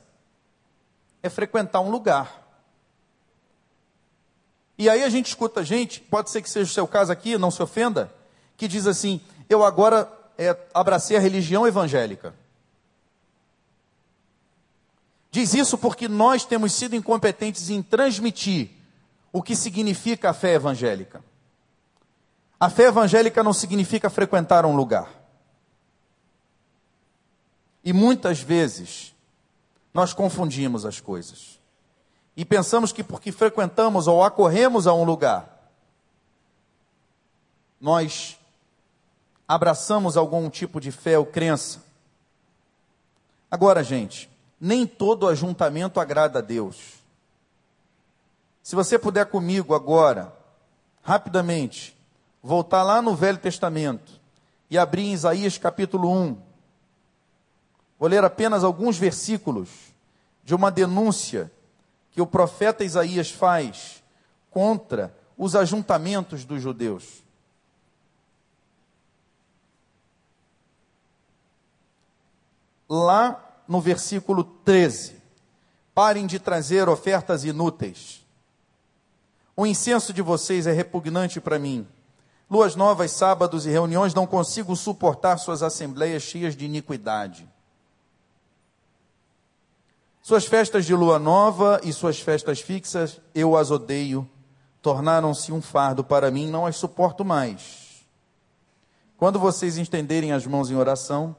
é 1.24 1.30
frequentar 1.30 1.80
um 1.80 1.90
lugar. 1.90 2.43
E 4.78 4.90
aí 4.90 5.04
a 5.04 5.10
gente 5.10 5.28
escuta 5.28 5.64
gente, 5.64 6.02
pode 6.02 6.30
ser 6.30 6.42
que 6.42 6.50
seja 6.50 6.70
o 6.70 6.74
seu 6.74 6.88
caso 6.88 7.12
aqui, 7.12 7.38
não 7.38 7.52
se 7.52 7.62
ofenda, 7.62 8.14
que 8.58 8.68
diz 8.68 8.88
assim: 8.88 9.22
eu 9.50 9.64
agora 9.64 10.12
é, 10.38 10.58
abracei 10.74 11.16
a 11.16 11.20
religião 11.20 11.68
evangélica. 11.68 12.34
Diz 15.32 15.54
isso 15.54 15.78
porque 15.78 16.08
nós 16.08 16.46
temos 16.46 16.74
sido 16.74 16.96
incompetentes 16.96 17.70
em 17.70 17.82
transmitir 17.82 18.70
o 19.32 19.42
que 19.42 19.56
significa 19.56 20.30
a 20.30 20.34
fé 20.34 20.54
evangélica. 20.54 21.24
A 22.60 22.70
fé 22.70 22.84
evangélica 22.84 23.44
não 23.44 23.52
significa 23.52 24.10
frequentar 24.10 24.66
um 24.66 24.76
lugar. 24.76 25.10
E 27.84 27.92
muitas 27.92 28.40
vezes 28.40 29.14
nós 29.94 30.14
confundimos 30.14 30.86
as 30.86 31.00
coisas 31.00 31.60
e 32.36 32.44
pensamos 32.44 32.92
que 32.92 33.04
porque 33.04 33.32
frequentamos 33.32 34.08
ou 34.08 34.24
acorremos 34.24 34.88
a 34.88 34.94
um 34.94 35.04
lugar, 35.04 35.72
nós 37.80 38.40
abraçamos 39.48 40.18
algum 40.18 40.50
tipo 40.50 40.80
de 40.80 40.92
fé 40.92 41.20
ou 41.20 41.26
crença. 41.26 41.84
Agora, 43.52 43.84
gente, 43.84 44.30
nem 44.60 44.88
todo 44.88 45.28
ajuntamento 45.28 46.00
agrada 46.00 46.40
a 46.40 46.42
Deus. 46.42 47.04
Se 48.64 48.76
você 48.76 48.98
puder 48.98 49.26
comigo 49.26 49.76
agora, 49.76 50.34
rapidamente, 51.04 51.96
voltar 52.42 52.82
lá 52.82 53.02
no 53.02 53.14
Velho 53.14 53.38
Testamento 53.38 54.20
e 54.70 54.78
abrir 54.78 55.04
em 55.04 55.14
Isaías 55.14 55.58
capítulo 55.58 56.10
1. 56.10 56.38
Vou 58.00 58.10
ler 58.10 58.24
apenas 58.24 58.64
alguns 58.64 58.98
versículos 58.98 59.70
de 60.44 60.56
uma 60.56 60.72
denúncia 60.72 61.52
que 62.14 62.22
o 62.22 62.28
profeta 62.28 62.84
Isaías 62.84 63.32
faz 63.32 64.04
contra 64.52 65.14
os 65.36 65.56
ajuntamentos 65.56 66.46
dos 66.46 66.62
judeus. 66.62 67.24
Lá 72.88 73.44
no 73.68 73.82
versículo 73.82 74.44
13, 74.44 75.16
parem 75.96 76.28
de 76.28 76.38
trazer 76.38 76.88
ofertas 76.88 77.44
inúteis. 77.44 78.24
O 79.56 79.66
incenso 79.66 80.14
de 80.14 80.22
vocês 80.22 80.68
é 80.68 80.72
repugnante 80.72 81.42
para 81.42 81.58
mim. 81.58 81.88
Luas 82.50 82.76
novas, 82.76 83.10
sábados 83.12 83.66
e 83.66 83.70
reuniões, 83.72 84.14
não 84.14 84.28
consigo 84.28 84.76
suportar 84.76 85.38
suas 85.38 85.64
assembleias 85.64 86.22
cheias 86.22 86.56
de 86.56 86.66
iniquidade. 86.66 87.50
Suas 90.26 90.46
festas 90.46 90.86
de 90.86 90.96
lua 90.96 91.20
nova 91.20 91.82
e 91.84 91.92
suas 91.92 92.18
festas 92.18 92.62
fixas, 92.62 93.20
eu 93.36 93.58
as 93.58 93.72
odeio, 93.72 94.26
tornaram-se 94.82 95.52
um 95.52 95.62
fardo 95.62 96.02
para 96.02 96.32
mim, 96.32 96.50
não 96.50 96.66
as 96.66 96.78
suporto 96.78 97.26
mais. 97.26 98.06
Quando 99.18 99.38
vocês 99.38 99.78
estenderem 99.78 100.32
as 100.32 100.48
mãos 100.48 100.72
em 100.72 100.78
oração, 100.78 101.36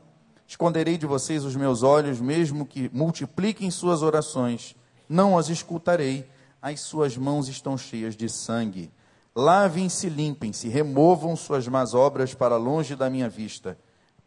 esconderei 0.47 0.99
de 0.99 1.07
vocês 1.07 1.47
os 1.47 1.57
meus 1.57 1.83
olhos, 1.83 2.21
mesmo 2.21 2.67
que 2.67 2.91
multipliquem 2.93 3.71
suas 3.71 4.03
orações, 4.03 4.77
não 5.09 5.39
as 5.39 5.49
escutarei, 5.49 6.29
as 6.61 6.81
suas 6.81 7.17
mãos 7.17 7.49
estão 7.49 7.79
cheias 7.79 8.15
de 8.15 8.29
sangue. 8.29 8.93
Lavem-se, 9.35 10.11
limpem-se, 10.11 10.69
removam 10.69 11.35
suas 11.37 11.67
más 11.67 11.95
obras 11.95 12.35
para 12.35 12.59
longe 12.59 12.95
da 12.95 13.09
minha 13.09 13.31
vista. 13.31 13.79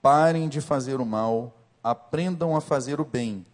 Parem 0.02 0.50
de 0.50 0.62
fazer 0.62 1.00
o 1.00 1.06
mal, 1.06 1.56
aprendam 1.84 2.56
a 2.56 2.60
fazer 2.60 3.00
o 3.00 3.06
bem 3.06 3.46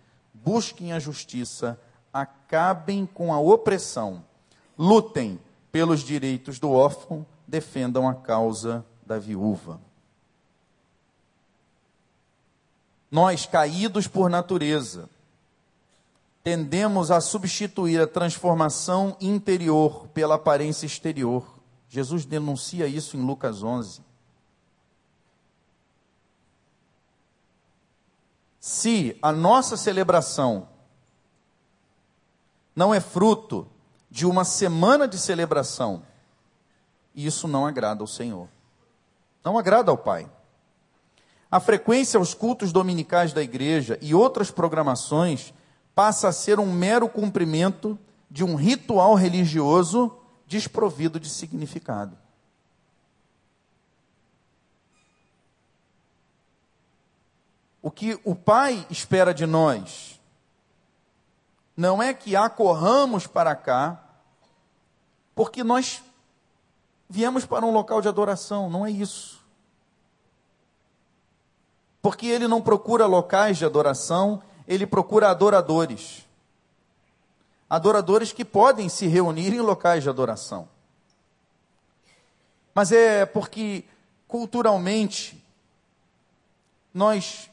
busquem 0.43 0.93
a 0.93 0.99
justiça, 0.99 1.79
acabem 2.11 3.05
com 3.05 3.33
a 3.33 3.39
opressão, 3.39 4.23
lutem 4.77 5.39
pelos 5.71 6.01
direitos 6.01 6.59
do 6.59 6.71
órfão, 6.71 7.25
defendam 7.47 8.07
a 8.07 8.13
causa 8.13 8.85
da 9.05 9.17
viúva. 9.17 9.79
Nós, 13.09 13.45
caídos 13.45 14.07
por 14.07 14.29
natureza, 14.29 15.09
tendemos 16.43 17.11
a 17.11 17.21
substituir 17.21 18.01
a 18.01 18.07
transformação 18.07 19.15
interior 19.21 20.07
pela 20.07 20.35
aparência 20.35 20.85
exterior. 20.85 21.45
Jesus 21.87 22.25
denuncia 22.25 22.87
isso 22.87 23.15
em 23.15 23.21
Lucas 23.21 23.63
11. 23.63 24.01
Se 28.65 29.17
a 29.21 29.29
nossa 29.33 29.75
celebração 29.75 30.69
não 32.73 32.93
é 32.93 33.01
fruto 33.01 33.67
de 34.09 34.25
uma 34.25 34.45
semana 34.45 35.05
de 35.05 35.17
celebração, 35.17 36.01
isso 37.13 37.45
não 37.45 37.67
agrada 37.67 38.01
ao 38.01 38.07
Senhor. 38.07 38.47
Não 39.43 39.57
agrada 39.57 39.91
ao 39.91 39.97
Pai. 39.97 40.31
A 41.51 41.59
frequência 41.59 42.17
aos 42.17 42.33
cultos 42.33 42.71
dominicais 42.71 43.33
da 43.33 43.43
igreja 43.43 43.99
e 44.01 44.15
outras 44.15 44.49
programações 44.49 45.53
passa 45.93 46.29
a 46.29 46.31
ser 46.31 46.57
um 46.57 46.71
mero 46.71 47.09
cumprimento 47.09 47.99
de 48.31 48.45
um 48.45 48.55
ritual 48.55 49.13
religioso 49.13 50.09
desprovido 50.47 51.19
de 51.19 51.29
significado. 51.29 52.17
O 57.83 57.91
que 57.91 58.17
o 58.23 58.33
Pai 58.33 58.87
espera 58.89 59.33
de 59.33 59.45
nós 59.45 60.19
não 61.75 62.01
é 62.01 62.13
que 62.13 62.33
acorramos 62.33 63.27
para 63.27 63.53
cá, 63.57 64.01
porque 65.35 65.65
nós 65.65 66.01
viemos 67.09 67.45
para 67.45 67.65
um 67.65 67.71
local 67.71 68.01
de 68.01 68.07
adoração, 68.07 68.69
não 68.69 68.85
é 68.85 68.89
isso. 68.89 69.43
Porque 72.01 72.25
ele 72.25 72.47
não 72.47 72.61
procura 72.61 73.05
locais 73.05 73.57
de 73.57 73.65
adoração, 73.65 74.41
ele 74.65 74.87
procura 74.87 75.29
adoradores. 75.29 76.25
Adoradores 77.69 78.31
que 78.31 78.45
podem 78.45 78.87
se 78.87 79.07
reunir 79.07 79.53
em 79.53 79.59
locais 79.59 80.03
de 80.03 80.09
adoração. 80.09 80.69
mas 82.73 82.91
é 82.91 83.25
porque 83.25 83.83
culturalmente 84.27 85.43
nós 86.93 87.49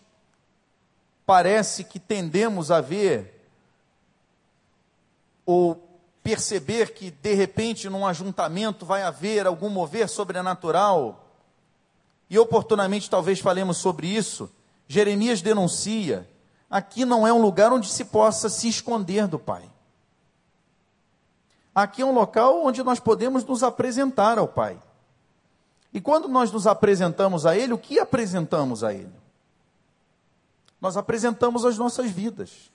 parece 1.31 1.85
que 1.85 2.01
tendemos 2.01 2.73
a 2.73 2.81
ver 2.81 3.41
ou 5.47 5.81
perceber 6.25 6.93
que 6.93 7.09
de 7.09 7.35
repente 7.35 7.89
num 7.89 8.05
ajuntamento 8.05 8.85
vai 8.85 9.05
haver 9.05 9.47
algum 9.47 9.69
mover 9.69 10.09
sobrenatural. 10.09 11.25
E 12.29 12.37
oportunamente 12.37 13.09
talvez 13.09 13.39
falemos 13.39 13.77
sobre 13.77 14.09
isso. 14.09 14.51
Jeremias 14.89 15.41
denuncia: 15.41 16.29
aqui 16.69 17.05
não 17.05 17.25
é 17.25 17.33
um 17.33 17.41
lugar 17.41 17.73
onde 17.73 17.89
se 17.89 18.07
possa 18.07 18.49
se 18.49 18.67
esconder 18.67 19.29
do 19.29 19.39
Pai. 19.39 19.71
Aqui 21.73 22.03
é 22.03 22.05
um 22.05 22.13
local 22.13 22.65
onde 22.65 22.83
nós 22.83 22.99
podemos 22.99 23.45
nos 23.45 23.63
apresentar 23.63 24.37
ao 24.37 24.49
Pai. 24.49 24.83
E 25.95 26.01
quando 26.01 26.27
nós 26.27 26.51
nos 26.51 26.67
apresentamos 26.67 27.47
a 27.47 27.57
Ele, 27.57 27.73
o 27.73 27.79
que 27.79 28.01
apresentamos 28.01 28.83
a 28.83 28.93
Ele? 28.93 29.21
Nós 30.81 30.97
apresentamos 30.97 31.65
as 31.65 31.77
nossas 31.77 32.11
vidas. 32.11 32.71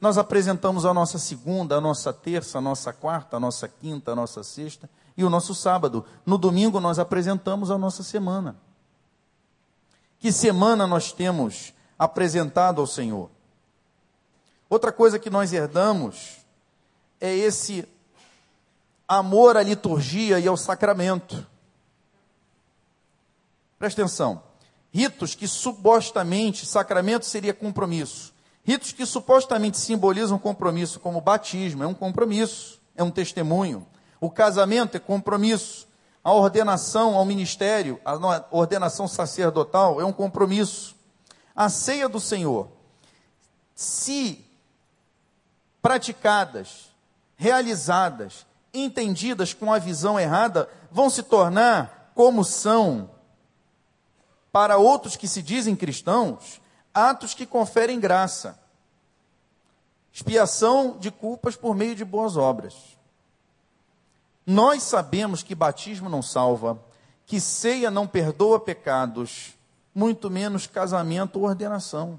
Nós 0.00 0.18
apresentamos 0.18 0.84
a 0.84 0.92
nossa 0.92 1.18
segunda, 1.18 1.76
a 1.76 1.80
nossa 1.80 2.12
terça, 2.12 2.58
a 2.58 2.60
nossa 2.60 2.92
quarta, 2.92 3.36
a 3.36 3.40
nossa 3.40 3.66
quinta, 3.66 4.12
a 4.12 4.14
nossa 4.14 4.42
sexta 4.42 4.90
e 5.16 5.24
o 5.24 5.30
nosso 5.30 5.54
sábado. 5.54 6.04
No 6.24 6.36
domingo 6.36 6.80
nós 6.80 6.98
apresentamos 6.98 7.70
a 7.70 7.78
nossa 7.78 8.02
semana. 8.02 8.56
Que 10.18 10.30
semana 10.30 10.86
nós 10.86 11.12
temos 11.12 11.72
apresentado 11.98 12.80
ao 12.80 12.86
Senhor? 12.86 13.30
Outra 14.68 14.92
coisa 14.92 15.18
que 15.18 15.30
nós 15.30 15.52
herdamos 15.52 16.44
é 17.20 17.34
esse 17.34 17.88
amor 19.08 19.56
à 19.56 19.62
liturgia 19.62 20.38
e 20.38 20.46
ao 20.46 20.56
sacramento. 20.56 21.46
Presta 23.78 24.02
atenção. 24.02 24.42
Ritos 24.96 25.34
que 25.34 25.46
supostamente, 25.46 26.64
sacramento 26.64 27.26
seria 27.26 27.52
compromisso. 27.52 28.32
Ritos 28.64 28.92
que 28.92 29.04
supostamente 29.04 29.76
simbolizam 29.76 30.38
compromisso, 30.38 30.98
como 31.00 31.18
o 31.18 31.20
batismo, 31.20 31.82
é 31.82 31.86
um 31.86 31.92
compromisso, 31.92 32.80
é 32.96 33.02
um 33.02 33.10
testemunho. 33.10 33.86
O 34.18 34.30
casamento 34.30 34.96
é 34.96 34.98
compromisso. 34.98 35.86
A 36.24 36.32
ordenação 36.32 37.14
ao 37.14 37.26
ministério, 37.26 38.00
a 38.06 38.46
ordenação 38.50 39.06
sacerdotal 39.06 40.00
é 40.00 40.04
um 40.06 40.14
compromisso. 40.14 40.96
A 41.54 41.68
ceia 41.68 42.08
do 42.08 42.18
Senhor, 42.18 42.66
se 43.74 44.46
praticadas, 45.82 46.90
realizadas, 47.36 48.46
entendidas 48.72 49.52
com 49.52 49.70
a 49.70 49.78
visão 49.78 50.18
errada, 50.18 50.70
vão 50.90 51.10
se 51.10 51.22
tornar 51.22 52.12
como 52.14 52.42
são 52.42 53.10
para 54.56 54.78
outros 54.78 55.16
que 55.16 55.28
se 55.28 55.42
dizem 55.42 55.76
cristãos, 55.76 56.62
atos 56.94 57.34
que 57.34 57.44
conferem 57.44 58.00
graça, 58.00 58.58
expiação 60.10 60.96
de 60.98 61.10
culpas 61.10 61.54
por 61.54 61.76
meio 61.76 61.94
de 61.94 62.06
boas 62.06 62.38
obras. 62.38 62.74
Nós 64.46 64.82
sabemos 64.82 65.42
que 65.42 65.54
batismo 65.54 66.08
não 66.08 66.22
salva, 66.22 66.82
que 67.26 67.38
ceia 67.38 67.90
não 67.90 68.06
perdoa 68.06 68.58
pecados, 68.58 69.52
muito 69.94 70.30
menos 70.30 70.66
casamento 70.66 71.38
ou 71.38 71.44
ordenação. 71.44 72.18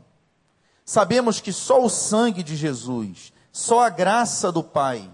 Sabemos 0.86 1.42
que 1.42 1.52
só 1.52 1.84
o 1.84 1.90
sangue 1.90 2.44
de 2.44 2.56
Jesus, 2.56 3.34
só 3.52 3.82
a 3.82 3.90
graça 3.90 4.52
do 4.52 4.64
Pai, 4.64 5.10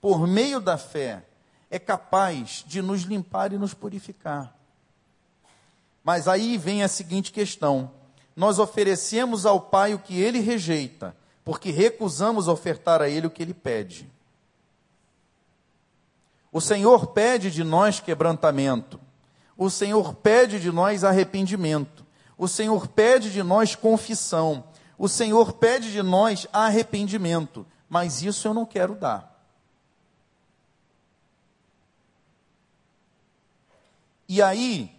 por 0.00 0.26
meio 0.26 0.62
da 0.62 0.78
fé, 0.78 1.26
é 1.70 1.78
capaz 1.78 2.64
de 2.66 2.80
nos 2.80 3.02
limpar 3.02 3.52
e 3.52 3.58
nos 3.58 3.74
purificar. 3.74 4.63
Mas 6.04 6.28
aí 6.28 6.58
vem 6.58 6.82
a 6.82 6.88
seguinte 6.88 7.32
questão: 7.32 7.90
nós 8.36 8.58
oferecemos 8.58 9.46
ao 9.46 9.58
Pai 9.58 9.94
o 9.94 9.98
que 9.98 10.20
ele 10.20 10.38
rejeita, 10.38 11.16
porque 11.42 11.70
recusamos 11.70 12.46
ofertar 12.46 13.00
a 13.00 13.08
ele 13.08 13.26
o 13.26 13.30
que 13.30 13.42
ele 13.42 13.54
pede. 13.54 14.12
O 16.52 16.60
Senhor 16.60 17.08
pede 17.08 17.50
de 17.50 17.64
nós 17.64 17.98
quebrantamento. 17.98 19.00
O 19.56 19.70
Senhor 19.70 20.14
pede 20.14 20.60
de 20.60 20.70
nós 20.70 21.02
arrependimento. 21.02 22.04
O 22.36 22.46
Senhor 22.46 22.86
pede 22.86 23.32
de 23.32 23.42
nós 23.42 23.74
confissão. 23.74 24.64
O 24.96 25.08
Senhor 25.08 25.54
pede 25.54 25.90
de 25.90 26.02
nós 26.02 26.46
arrependimento. 26.52 27.66
Mas 27.88 28.22
isso 28.22 28.46
eu 28.46 28.54
não 28.54 28.64
quero 28.64 28.94
dar. 28.94 29.34
E 34.28 34.40
aí, 34.40 34.94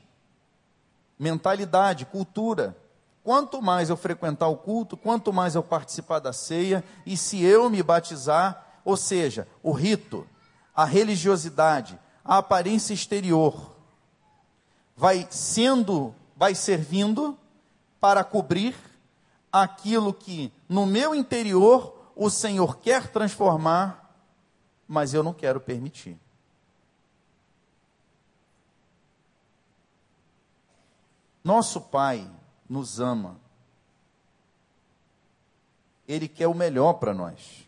mentalidade, 1.18 2.06
cultura. 2.06 2.76
Quanto 3.24 3.62
mais 3.62 3.90
eu 3.90 3.98
frequentar 3.98 4.48
o 4.48 4.58
culto, 4.58 4.96
quanto 4.96 5.34
mais 5.34 5.56
eu 5.56 5.64
participar 5.64 6.20
da 6.20 6.32
ceia, 6.32 6.84
e 7.06 7.18
se 7.18 7.44
eu 7.44 7.70
me 7.70 7.82
batizar, 7.82 8.82
ou 8.84 8.96
seja, 8.96 9.48
o 9.64 9.72
rito, 9.72 10.28
a 10.76 10.86
religiosidade, 10.86 12.00
a 12.24 12.38
aparência 12.38 12.94
exterior, 12.94 13.76
vai 14.96 15.28
sendo, 15.30 16.14
vai 16.36 16.54
servindo 16.54 17.38
para 18.00 18.24
cobrir 18.24 18.76
aquilo 19.52 20.14
que 20.14 20.52
no 20.70 20.86
meu 20.86 21.16
interior 21.16 22.12
o 22.16 22.30
Senhor 22.30 22.78
quer 22.78 23.08
transformar, 23.08 24.14
mas 24.88 25.14
eu 25.14 25.24
não 25.24 25.34
quero 25.34 25.60
permitir. 25.60 26.20
Nosso 31.46 31.80
Pai 31.80 32.28
nos 32.68 33.00
ama. 33.00 33.40
Ele 36.08 36.28
quer 36.28 36.48
o 36.48 36.56
melhor 36.56 36.94
para 36.94 37.14
nós. 37.14 37.68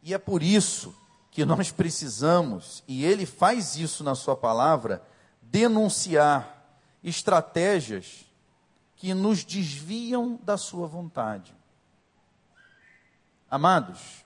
E 0.00 0.14
é 0.14 0.18
por 0.18 0.44
isso 0.44 0.94
que 1.32 1.44
nós 1.44 1.72
precisamos, 1.72 2.84
e 2.86 3.04
ele 3.04 3.26
faz 3.26 3.74
isso 3.74 4.04
na 4.04 4.14
sua 4.14 4.36
palavra, 4.36 5.02
denunciar 5.40 6.64
estratégias 7.02 8.24
que 8.94 9.12
nos 9.12 9.42
desviam 9.42 10.38
da 10.44 10.56
sua 10.56 10.86
vontade. 10.86 11.52
Amados, 13.50 14.24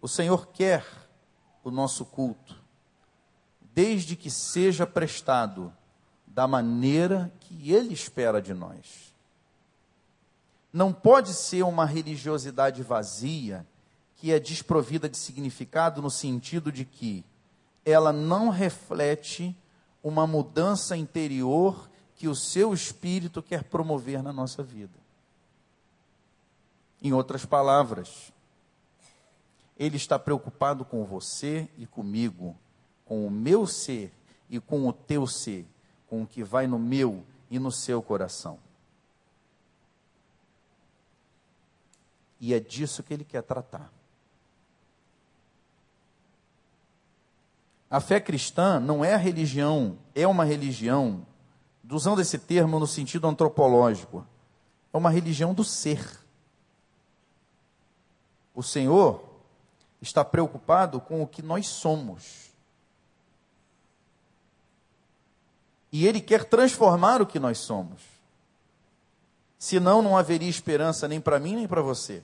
o 0.00 0.08
Senhor 0.08 0.48
quer 0.48 0.84
o 1.62 1.70
nosso 1.70 2.04
culto, 2.04 2.60
desde 3.60 4.16
que 4.16 4.28
seja 4.28 4.84
prestado 4.84 5.72
da 6.34 6.46
maneira 6.46 7.30
que 7.40 7.72
Ele 7.72 7.92
espera 7.92 8.40
de 8.40 8.54
nós. 8.54 9.12
Não 10.72 10.92
pode 10.92 11.34
ser 11.34 11.62
uma 11.62 11.84
religiosidade 11.84 12.82
vazia, 12.82 13.66
que 14.16 14.32
é 14.32 14.40
desprovida 14.40 15.08
de 15.08 15.18
significado 15.18 16.00
no 16.00 16.10
sentido 16.10 16.72
de 16.72 16.84
que 16.84 17.24
ela 17.84 18.12
não 18.12 18.48
reflete 18.48 19.54
uma 20.02 20.26
mudança 20.26 20.96
interior 20.96 21.90
que 22.16 22.28
o 22.28 22.34
seu 22.34 22.72
espírito 22.72 23.42
quer 23.42 23.64
promover 23.64 24.22
na 24.22 24.32
nossa 24.32 24.62
vida. 24.62 24.98
Em 27.02 27.12
outras 27.12 27.44
palavras, 27.44 28.32
ele 29.76 29.96
está 29.96 30.18
preocupado 30.18 30.84
com 30.84 31.04
você 31.04 31.68
e 31.76 31.84
comigo, 31.86 32.56
com 33.04 33.26
o 33.26 33.30
meu 33.30 33.66
ser 33.66 34.12
e 34.48 34.60
com 34.60 34.88
o 34.88 34.92
teu 34.92 35.26
ser 35.26 35.66
com 36.12 36.24
o 36.24 36.26
que 36.26 36.44
vai 36.44 36.66
no 36.66 36.78
meu 36.78 37.24
e 37.50 37.58
no 37.58 37.72
seu 37.72 38.02
coração. 38.02 38.58
E 42.38 42.52
é 42.52 42.60
disso 42.60 43.02
que 43.02 43.14
ele 43.14 43.24
quer 43.24 43.42
tratar. 43.42 43.90
A 47.88 47.98
fé 47.98 48.20
cristã 48.20 48.78
não 48.78 49.02
é 49.02 49.14
a 49.14 49.16
religião, 49.16 49.96
é 50.14 50.26
uma 50.26 50.44
religião, 50.44 51.26
usando 51.90 52.20
esse 52.20 52.38
termo 52.38 52.78
no 52.78 52.86
sentido 52.86 53.26
antropológico, 53.26 54.26
é 54.92 54.98
uma 54.98 55.08
religião 55.08 55.54
do 55.54 55.64
ser. 55.64 56.06
O 58.54 58.62
Senhor 58.62 59.24
está 59.98 60.22
preocupado 60.22 61.00
com 61.00 61.22
o 61.22 61.26
que 61.26 61.40
nós 61.40 61.68
somos. 61.68 62.51
E 65.92 66.06
Ele 66.06 66.20
quer 66.20 66.44
transformar 66.44 67.20
o 67.20 67.26
que 67.26 67.38
nós 67.38 67.58
somos. 67.58 68.00
Senão, 69.58 70.00
não 70.00 70.16
haveria 70.16 70.48
esperança 70.48 71.06
nem 71.06 71.20
para 71.20 71.38
mim 71.38 71.54
nem 71.54 71.68
para 71.68 71.82
você. 71.82 72.22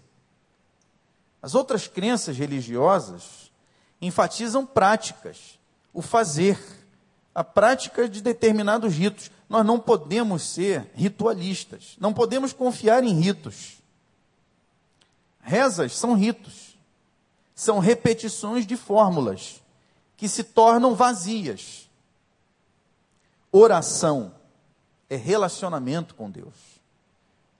As 1.43 1.55
outras 1.55 1.87
crenças 1.87 2.37
religiosas 2.37 3.53
enfatizam 4.01 4.67
práticas, 4.67 5.59
o 5.93 6.03
fazer, 6.03 6.59
a 7.35 7.45
prática 7.45 8.09
de 8.09 8.21
determinados 8.21 8.95
ritos. 8.95 9.31
Nós 9.49 9.65
não 9.65 9.79
podemos 9.79 10.43
ser 10.43 10.91
ritualistas, 10.95 11.97
não 12.01 12.13
podemos 12.13 12.53
confiar 12.53 13.05
em 13.05 13.21
ritos. 13.21 13.79
Rezas 15.41 15.97
são 15.97 16.15
ritos, 16.15 16.77
são 17.55 17.79
repetições 17.79 18.67
de 18.67 18.77
fórmulas 18.77 19.63
que 20.17 20.29
se 20.29 20.43
tornam 20.43 20.95
vazias 20.95 21.88
Oração 23.51 24.35
é 25.09 25.17
relacionamento 25.17 26.15
com 26.15 26.31
Deus, 26.31 26.81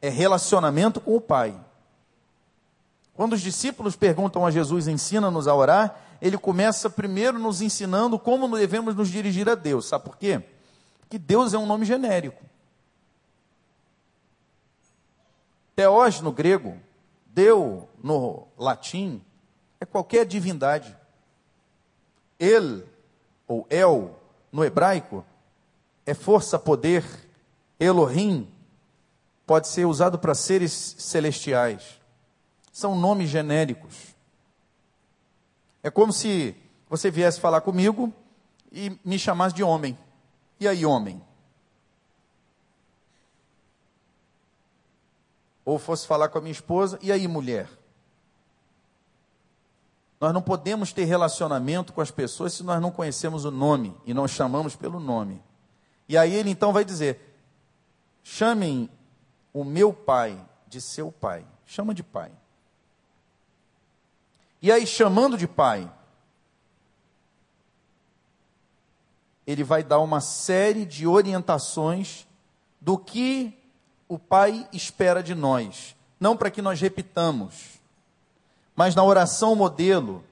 é 0.01 0.09
relacionamento 0.09 1.01
com 1.01 1.17
o 1.17 1.21
Pai. 1.21 1.59
Quando 3.15 3.33
os 3.33 3.41
discípulos 3.41 3.97
perguntam 3.97 4.47
a 4.47 4.51
Jesus, 4.51 4.87
ensina-nos 4.87 5.49
a 5.49 5.55
orar, 5.55 6.01
ele 6.21 6.39
começa 6.39 6.89
primeiro 6.89 7.39
nos 7.39 7.61
ensinando 7.61 8.19
como 8.19 8.57
devemos 8.57 8.95
nos 8.95 9.09
dirigir 9.09 9.49
a 9.49 9.55
Deus. 9.55 9.87
Sabe 9.87 10.05
por 10.05 10.17
quê? 10.17 10.43
Porque 11.01 11.19
Deus 11.19 11.55
é 11.55 11.59
um 11.59 11.67
nome 11.67 11.85
genérico. 11.85 12.43
Teós 15.75 16.21
no 16.21 16.33
grego, 16.33 16.77
Deu 17.39 17.89
no 18.03 18.49
latim, 18.59 19.23
é 19.81 19.85
qualquer 19.85 20.27
divindade. 20.27 20.97
El, 22.37 22.83
ou 23.47 23.65
El, 23.71 24.17
no 24.51 24.65
hebraico, 24.65 25.25
é 26.11 26.15
força, 26.15 26.59
poder. 26.59 27.05
Elohim 27.79 28.49
pode 29.47 29.69
ser 29.69 29.85
usado 29.85 30.19
para 30.19 30.35
seres 30.35 30.97
celestiais 30.99 31.99
são 32.79 32.95
nomes 32.95 33.29
genéricos. 33.29 34.15
É 35.83 35.91
como 35.91 36.13
se 36.13 36.55
você 36.89 37.11
viesse 37.11 37.41
falar 37.41 37.61
comigo 37.61 38.13
e 38.71 38.97
me 39.05 39.19
chamasse 39.19 39.53
de 39.53 39.65
homem. 39.65 39.99
E 40.61 40.69
aí, 40.69 40.87
homem? 40.87 41.21
Ou 45.65 45.77
fosse 45.77 46.07
falar 46.07 46.29
com 46.29 46.39
a 46.39 46.41
minha 46.41 46.53
esposa, 46.53 47.01
e 47.03 47.11
aí, 47.11 47.27
mulher? 47.27 47.69
Nós 50.21 50.33
não 50.33 50.41
podemos 50.41 50.93
ter 50.93 51.05
relacionamento 51.05 51.93
com 51.93 52.01
as 52.01 52.13
pessoas 52.13 52.53
se 52.53 52.63
nós 52.63 52.81
não 52.81 52.93
conhecemos 52.93 53.45
o 53.45 53.51
nome 53.51 53.93
e 54.07 54.15
não 54.15 54.29
chamamos 54.29 54.77
pelo 54.77 55.01
nome. 55.01 55.43
E 56.09 56.17
aí 56.17 56.35
ele 56.35 56.51
então 56.51 56.73
vai 56.73 56.85
dizer: 56.85 57.37
chamem 58.23 58.89
o 59.53 59.65
meu 59.65 59.93
pai 59.93 60.41
de 60.67 60.81
seu 60.81 61.13
pai. 61.13 61.45
Chama 61.67 61.95
de 61.95 62.03
pai. 62.03 62.33
E 64.61 64.73
aí, 64.73 64.87
chamando 64.87 65.37
de 65.37 65.47
pai, 65.47 65.89
ele 69.47 69.63
vai 69.63 69.83
dar 69.85 70.01
uma 70.01 70.21
série 70.21 70.85
de 70.85 71.07
orientações 71.07 72.27
do 72.81 72.99
que 72.99 73.57
o 74.09 74.19
pai 74.19 74.69
espera 74.73 75.23
de 75.23 75.35
nós. 75.35 75.95
Não 76.19 76.37
para 76.37 76.51
que 76.51 76.61
nós 76.61 76.81
repitamos, 76.81 77.81
mas 78.75 78.95
na 78.95 79.05
oração 79.05 79.55
modelo, 79.55 80.25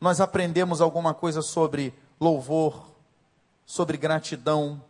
nós 0.00 0.20
aprendemos 0.20 0.80
alguma 0.80 1.14
coisa 1.14 1.40
sobre 1.40 1.94
louvor, 2.20 2.92
sobre 3.64 3.96
gratidão, 3.96 4.82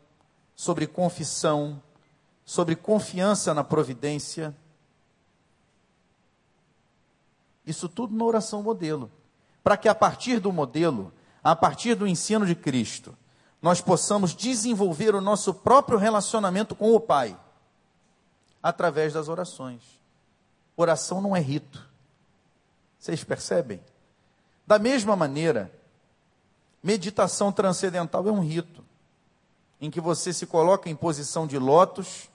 sobre 0.54 0.86
confissão, 0.86 1.82
sobre 2.44 2.76
confiança 2.76 3.52
na 3.54 3.64
providência 3.64 4.54
isso 7.66 7.88
tudo 7.88 8.14
na 8.14 8.24
oração 8.24 8.62
modelo. 8.62 9.10
Para 9.62 9.76
que 9.76 9.88
a 9.88 9.94
partir 9.94 10.38
do 10.38 10.52
modelo, 10.52 11.12
a 11.42 11.56
partir 11.56 11.94
do 11.94 12.06
ensino 12.06 12.44
de 12.44 12.54
Cristo, 12.54 13.16
nós 13.60 13.80
possamos 13.80 14.34
desenvolver 14.34 15.14
o 15.14 15.20
nosso 15.20 15.54
próprio 15.54 15.98
relacionamento 15.98 16.74
com 16.74 16.94
o 16.94 17.00
Pai 17.00 17.38
através 18.62 19.14
das 19.14 19.28
orações. 19.28 19.82
Oração 20.76 21.20
não 21.20 21.34
é 21.34 21.40
rito. 21.40 21.88
Vocês 22.98 23.24
percebem? 23.24 23.80
Da 24.66 24.78
mesma 24.78 25.16
maneira, 25.16 25.72
meditação 26.82 27.52
transcendental 27.52 28.26
é 28.28 28.32
um 28.32 28.40
rito, 28.40 28.84
em 29.80 29.90
que 29.90 30.00
você 30.00 30.32
se 30.32 30.46
coloca 30.46 30.88
em 30.88 30.96
posição 30.96 31.46
de 31.46 31.58
lótus 31.58 32.28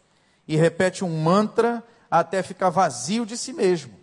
e 0.47 0.55
repete 0.55 1.03
um 1.03 1.21
mantra 1.21 1.83
até 2.09 2.41
ficar 2.41 2.69
vazio 2.69 3.25
de 3.25 3.37
si 3.37 3.53
mesmo. 3.53 3.93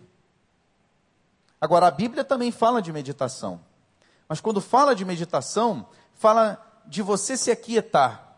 Agora, 1.59 1.87
a 1.87 1.91
Bíblia 1.91 2.23
também 2.23 2.51
fala 2.51 2.81
de 2.81 2.93
meditação. 2.93 3.59
Mas 4.27 4.39
quando 4.39 4.61
fala 4.61 4.95
de 4.95 5.03
meditação, 5.03 5.87
fala 6.13 6.63
de 6.85 7.01
você 7.01 7.35
se 7.35 7.49
aquietar. 7.49 8.35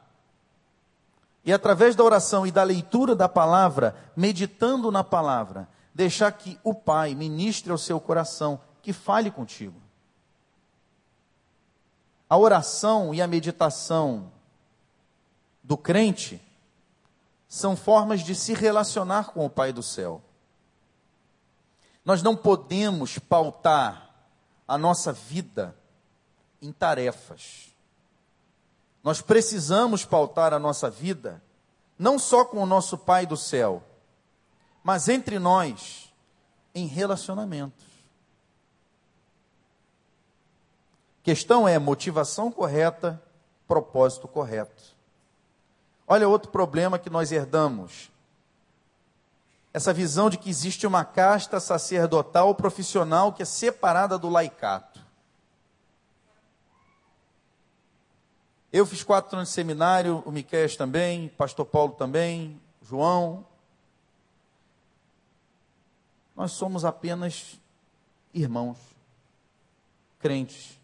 E 1.44 1.54
através 1.54 1.96
da 1.96 2.04
oração 2.04 2.46
e 2.46 2.52
da 2.52 2.64
leitura 2.64 3.16
da 3.16 3.28
palavra, 3.28 3.96
meditando 4.16 4.92
na 4.92 5.04
palavra, 5.04 5.68
deixar 5.94 6.32
que 6.32 6.60
o 6.64 6.74
Pai 6.74 7.16
ministre 7.16 7.72
ao 7.72 7.78
seu 7.78 8.00
coração, 8.00 8.60
que 8.82 8.94
fale 8.94 9.32
contigo. 9.32 9.80
A 12.30 12.38
oração 12.38 13.14
e 13.14 13.22
a 13.22 13.28
meditação 13.28 14.32
do 15.70 15.78
crente 15.78 16.42
são 17.48 17.76
formas 17.76 18.22
de 18.22 18.34
se 18.34 18.56
relacionar 18.56 19.26
com 19.26 19.46
o 19.46 19.50
Pai 19.50 19.72
do 19.72 19.84
céu. 19.84 20.20
Nós 22.04 22.24
não 22.24 22.36
podemos 22.36 23.20
pautar 23.20 24.10
a 24.68 24.80
nossa 24.80 25.14
vida 25.14 25.78
em 26.60 26.72
tarefas. 26.72 27.70
Nós 29.04 29.22
precisamos 29.22 30.04
pautar 30.04 30.56
a 30.56 30.60
nossa 30.60 30.90
vida 30.90 31.40
não 32.00 32.18
só 32.18 32.44
com 32.44 32.64
o 32.64 32.66
nosso 32.66 32.98
Pai 32.98 33.28
do 33.28 33.38
céu, 33.38 33.84
mas 34.84 35.08
entre 35.08 35.38
nós 35.38 36.12
em 36.74 36.88
relacionamentos. 36.88 37.86
Questão 41.22 41.68
é 41.68 41.78
motivação 41.78 42.52
correta, 42.52 43.22
propósito 43.68 44.28
correto. 44.28 44.98
Olha 46.12 46.28
outro 46.28 46.52
problema 46.52 47.00
que 47.00 47.10
nós 47.10 47.32
herdamos 47.32 48.12
essa 49.72 49.94
visão 49.94 50.30
de 50.30 50.38
que 50.38 50.50
existe 50.50 50.88
uma 50.88 51.06
casta 51.06 51.60
sacerdotal 51.60 52.54
profissional 52.56 53.32
que 53.32 53.44
é 53.44 53.46
separada 53.46 54.18
do 54.18 54.28
laicato. 54.28 55.00
Eu 58.72 58.86
fiz 58.86 59.04
quatro 59.04 59.36
anos 59.36 59.50
de 59.50 59.56
seminário, 59.56 60.24
o 60.26 60.32
Miquel 60.32 60.76
também, 60.78 61.30
pastor 61.30 61.66
Paulo 61.66 61.94
também, 61.94 62.60
João. 62.82 63.46
Nós 66.36 66.52
somos 66.52 66.86
apenas 66.86 67.60
irmãos, 68.34 68.78
crentes. 70.20 70.80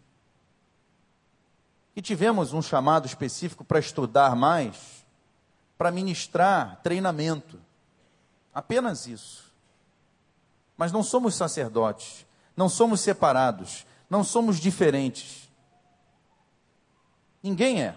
E 1.94 2.02
tivemos 2.02 2.52
um 2.52 2.60
chamado 2.60 3.06
específico 3.06 3.64
para 3.64 3.78
estudar 3.78 4.34
mais, 4.36 4.95
para 5.76 5.90
ministrar 5.90 6.80
treinamento. 6.82 7.60
Apenas 8.54 9.06
isso. 9.06 9.52
Mas 10.76 10.92
não 10.92 11.02
somos 11.02 11.34
sacerdotes, 11.34 12.26
não 12.56 12.68
somos 12.68 13.00
separados, 13.00 13.86
não 14.08 14.22
somos 14.22 14.58
diferentes. 14.58 15.48
Ninguém 17.42 17.82
é. 17.82 17.96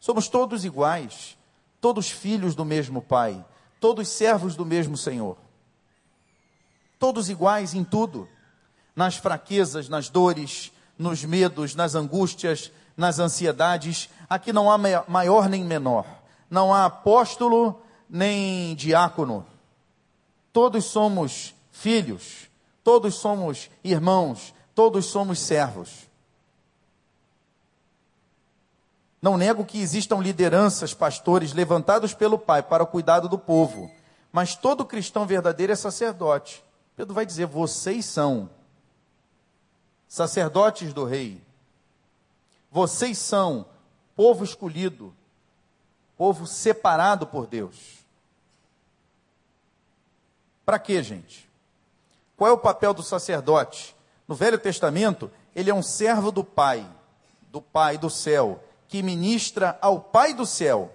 Somos 0.00 0.28
todos 0.28 0.64
iguais, 0.64 1.36
todos 1.80 2.10
filhos 2.10 2.54
do 2.54 2.64
mesmo 2.64 3.02
Pai, 3.02 3.44
todos 3.80 4.08
servos 4.08 4.56
do 4.56 4.64
mesmo 4.64 4.96
Senhor. 4.96 5.36
Todos 6.98 7.28
iguais 7.28 7.74
em 7.74 7.82
tudo, 7.82 8.28
nas 8.94 9.16
fraquezas, 9.16 9.88
nas 9.88 10.08
dores, 10.08 10.72
nos 10.96 11.24
medos, 11.24 11.74
nas 11.74 11.94
angústias, 11.94 12.70
nas 12.96 13.18
ansiedades. 13.18 14.08
Aqui 14.28 14.52
não 14.52 14.70
há 14.70 14.78
maior 15.08 15.48
nem 15.48 15.64
menor, 15.64 16.06
não 16.52 16.72
há 16.72 16.84
apóstolo 16.84 17.82
nem 18.08 18.76
diácono, 18.76 19.44
Todos 20.52 20.84
somos 20.84 21.54
filhos, 21.70 22.50
todos 22.84 23.14
somos 23.14 23.70
irmãos, 23.82 24.52
todos 24.74 25.06
somos 25.06 25.38
servos. 25.38 26.06
Não 29.20 29.38
nego 29.38 29.64
que 29.64 29.80
existam 29.80 30.16
lideranças, 30.16 30.92
pastores 30.92 31.54
levantados 31.54 32.12
pelo 32.12 32.38
Pai 32.38 32.62
para 32.62 32.82
o 32.82 32.86
cuidado 32.86 33.30
do 33.30 33.38
povo, 33.38 33.90
mas 34.30 34.54
todo 34.54 34.84
cristão 34.84 35.24
verdadeiro 35.24 35.72
é 35.72 35.76
sacerdote. 35.76 36.62
Pedro 36.94 37.14
vai 37.14 37.24
dizer: 37.24 37.46
vocês 37.46 38.04
são 38.04 38.50
sacerdotes 40.06 40.92
do 40.92 41.06
Rei, 41.06 41.40
vocês 42.70 43.16
são 43.16 43.64
povo 44.14 44.44
escolhido, 44.44 45.14
povo 46.22 46.46
separado 46.46 47.26
por 47.26 47.48
Deus. 47.48 47.98
Para 50.64 50.78
quê, 50.78 51.02
gente? 51.02 51.50
Qual 52.36 52.48
é 52.48 52.52
o 52.52 52.58
papel 52.58 52.94
do 52.94 53.02
sacerdote? 53.02 53.96
No 54.28 54.36
Velho 54.36 54.56
Testamento, 54.56 55.28
ele 55.52 55.68
é 55.68 55.74
um 55.74 55.82
servo 55.82 56.30
do 56.30 56.44
Pai, 56.44 56.88
do 57.50 57.60
Pai 57.60 57.98
do 57.98 58.08
céu, 58.08 58.62
que 58.86 59.02
ministra 59.02 59.76
ao 59.82 59.98
Pai 59.98 60.32
do 60.32 60.46
céu 60.46 60.94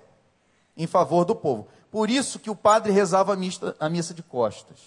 em 0.78 0.88
favor 0.88 1.26
do 1.26 1.36
povo. 1.36 1.68
Por 1.92 2.10
isso 2.10 2.40
que 2.40 2.50
o 2.50 2.56
padre 2.56 2.94
rezava 2.94 3.34
a 3.34 3.36
missa, 3.36 3.76
a 3.82 3.90
missa 3.90 4.14
de 4.14 4.24
costas. 4.24 4.80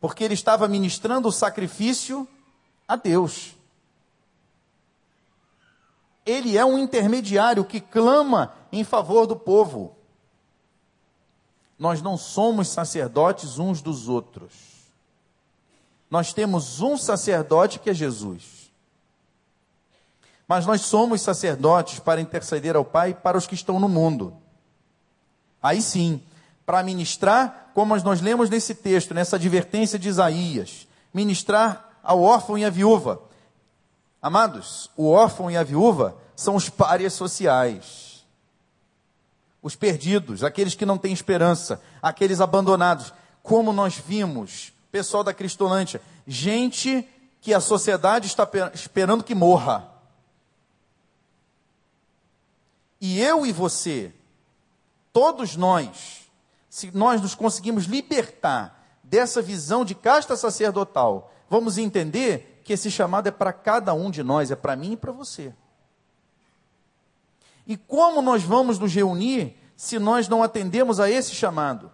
Porque 0.00 0.24
ele 0.24 0.32
estava 0.32 0.66
ministrando 0.66 1.28
o 1.28 1.32
sacrifício 1.32 2.26
a 2.88 2.96
Deus. 2.96 3.54
ele 6.24 6.56
é 6.56 6.64
um 6.64 6.78
intermediário 6.78 7.64
que 7.64 7.80
clama 7.80 8.54
em 8.72 8.84
favor 8.84 9.26
do 9.26 9.36
povo. 9.36 9.96
Nós 11.78 12.02
não 12.02 12.16
somos 12.16 12.68
sacerdotes 12.68 13.58
uns 13.58 13.80
dos 13.80 14.08
outros. 14.08 14.52
Nós 16.10 16.32
temos 16.32 16.80
um 16.80 16.96
sacerdote 16.96 17.78
que 17.78 17.90
é 17.90 17.94
Jesus. 17.94 18.70
Mas 20.46 20.66
nós 20.66 20.82
somos 20.82 21.22
sacerdotes 21.22 22.00
para 22.00 22.20
interceder 22.20 22.76
ao 22.76 22.84
Pai 22.84 23.14
para 23.14 23.38
os 23.38 23.46
que 23.46 23.54
estão 23.54 23.78
no 23.80 23.88
mundo. 23.88 24.36
Aí 25.62 25.80
sim, 25.80 26.20
para 26.66 26.82
ministrar, 26.82 27.70
como 27.74 27.96
nós 27.98 28.20
lemos 28.20 28.50
nesse 28.50 28.74
texto, 28.74 29.14
nessa 29.14 29.36
advertência 29.36 29.98
de 29.98 30.08
Isaías, 30.08 30.86
ministrar 31.14 31.98
ao 32.02 32.20
órfão 32.20 32.58
e 32.58 32.64
à 32.64 32.70
viúva. 32.70 33.22
Amados, 34.20 34.90
o 34.96 35.08
órfão 35.08 35.50
e 35.50 35.56
a 35.56 35.62
viúva 35.62 36.16
são 36.34 36.56
os 36.56 36.68
párias 36.68 37.12
sociais 37.12 38.09
os 39.62 39.76
perdidos, 39.76 40.42
aqueles 40.42 40.74
que 40.74 40.86
não 40.86 40.98
têm 40.98 41.12
esperança, 41.12 41.80
aqueles 42.02 42.40
abandonados. 42.40 43.12
Como 43.42 43.72
nós 43.72 43.94
vimos, 43.94 44.72
pessoal 44.90 45.22
da 45.22 45.34
Cristolândia, 45.34 46.00
gente 46.26 47.06
que 47.40 47.54
a 47.54 47.60
sociedade 47.60 48.26
está 48.26 48.48
esperando 48.74 49.24
que 49.24 49.34
morra. 49.34 49.88
E 53.00 53.20
eu 53.20 53.46
e 53.46 53.52
você, 53.52 54.12
todos 55.12 55.56
nós, 55.56 56.30
se 56.68 56.90
nós 56.94 57.20
nos 57.20 57.34
conseguimos 57.34 57.84
libertar 57.84 58.98
dessa 59.02 59.40
visão 59.40 59.84
de 59.84 59.94
casta 59.94 60.36
sacerdotal, 60.36 61.32
vamos 61.48 61.78
entender 61.78 62.60
que 62.62 62.74
esse 62.74 62.90
chamado 62.90 63.26
é 63.26 63.32
para 63.32 63.52
cada 63.52 63.94
um 63.94 64.10
de 64.10 64.22
nós, 64.22 64.50
é 64.50 64.56
para 64.56 64.76
mim 64.76 64.92
e 64.92 64.96
para 64.96 65.10
você. 65.10 65.52
E 67.70 67.76
como 67.76 68.20
nós 68.20 68.42
vamos 68.42 68.80
nos 68.80 68.92
reunir 68.92 69.56
se 69.76 69.96
nós 69.96 70.26
não 70.26 70.42
atendemos 70.42 70.98
a 70.98 71.08
esse 71.08 71.36
chamado? 71.36 71.88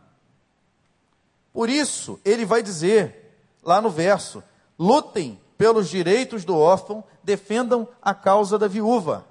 Por 1.52 1.68
isso, 1.68 2.18
ele 2.24 2.46
vai 2.46 2.62
dizer, 2.62 3.38
lá 3.62 3.78
no 3.78 3.90
verso: 3.90 4.42
lutem 4.78 5.38
pelos 5.58 5.90
direitos 5.90 6.46
do 6.46 6.56
órfão, 6.56 7.04
defendam 7.22 7.86
a 8.00 8.14
causa 8.14 8.58
da 8.58 8.66
viúva. 8.66 9.26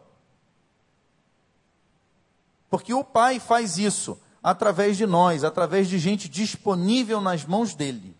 Porque 2.70 2.94
o 2.94 3.04
Pai 3.04 3.40
faz 3.40 3.80
isso 3.80 4.16
através 4.44 4.98
de 4.98 5.08
nós, 5.08 5.44
através 5.44 5.88
de 5.88 5.98
gente 5.98 6.30
disponível 6.30 7.20
nas 7.20 7.44
mãos 7.44 7.74
dele. 7.74 8.16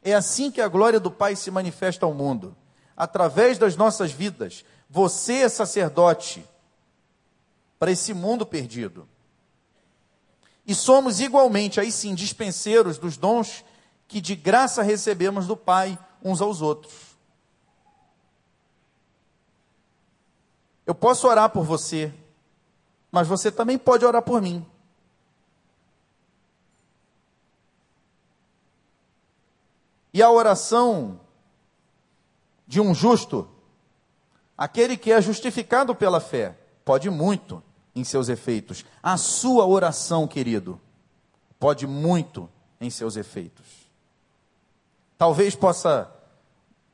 É 0.00 0.14
assim 0.14 0.48
que 0.48 0.60
a 0.60 0.68
glória 0.68 1.00
do 1.00 1.10
Pai 1.10 1.34
se 1.34 1.50
manifesta 1.50 2.06
ao 2.06 2.14
mundo, 2.14 2.56
através 2.96 3.58
das 3.58 3.74
nossas 3.74 4.12
vidas. 4.12 4.64
Você 4.88 5.38
é 5.38 5.48
sacerdote, 5.48 6.48
para 7.78 7.90
esse 7.90 8.14
mundo 8.14 8.46
perdido. 8.46 9.08
E 10.66 10.74
somos 10.74 11.20
igualmente, 11.20 11.80
aí 11.80 11.92
sim, 11.92 12.14
dispenseiros 12.14 12.98
dos 12.98 13.16
dons 13.16 13.64
que 14.08 14.20
de 14.20 14.34
graça 14.34 14.82
recebemos 14.82 15.46
do 15.46 15.56
Pai 15.56 15.98
uns 16.22 16.40
aos 16.40 16.62
outros. 16.62 17.14
Eu 20.86 20.94
posso 20.94 21.26
orar 21.26 21.50
por 21.50 21.64
você, 21.64 22.12
mas 23.10 23.26
você 23.26 23.50
também 23.50 23.78
pode 23.78 24.04
orar 24.04 24.22
por 24.22 24.40
mim. 24.40 24.64
E 30.12 30.22
a 30.22 30.30
oração 30.30 31.20
de 32.66 32.80
um 32.80 32.94
justo, 32.94 33.48
aquele 34.56 34.96
que 34.96 35.10
é 35.10 35.20
justificado 35.20 35.94
pela 35.94 36.20
fé, 36.20 36.56
pode 36.84 37.08
muito 37.08 37.62
em 37.94 38.04
seus 38.04 38.28
efeitos. 38.28 38.84
A 39.02 39.16
sua 39.16 39.66
oração, 39.66 40.26
querido, 40.26 40.80
pode 41.58 41.86
muito 41.86 42.48
em 42.80 42.90
seus 42.90 43.16
efeitos. 43.16 43.88
Talvez 45.16 45.54
possa 45.54 46.10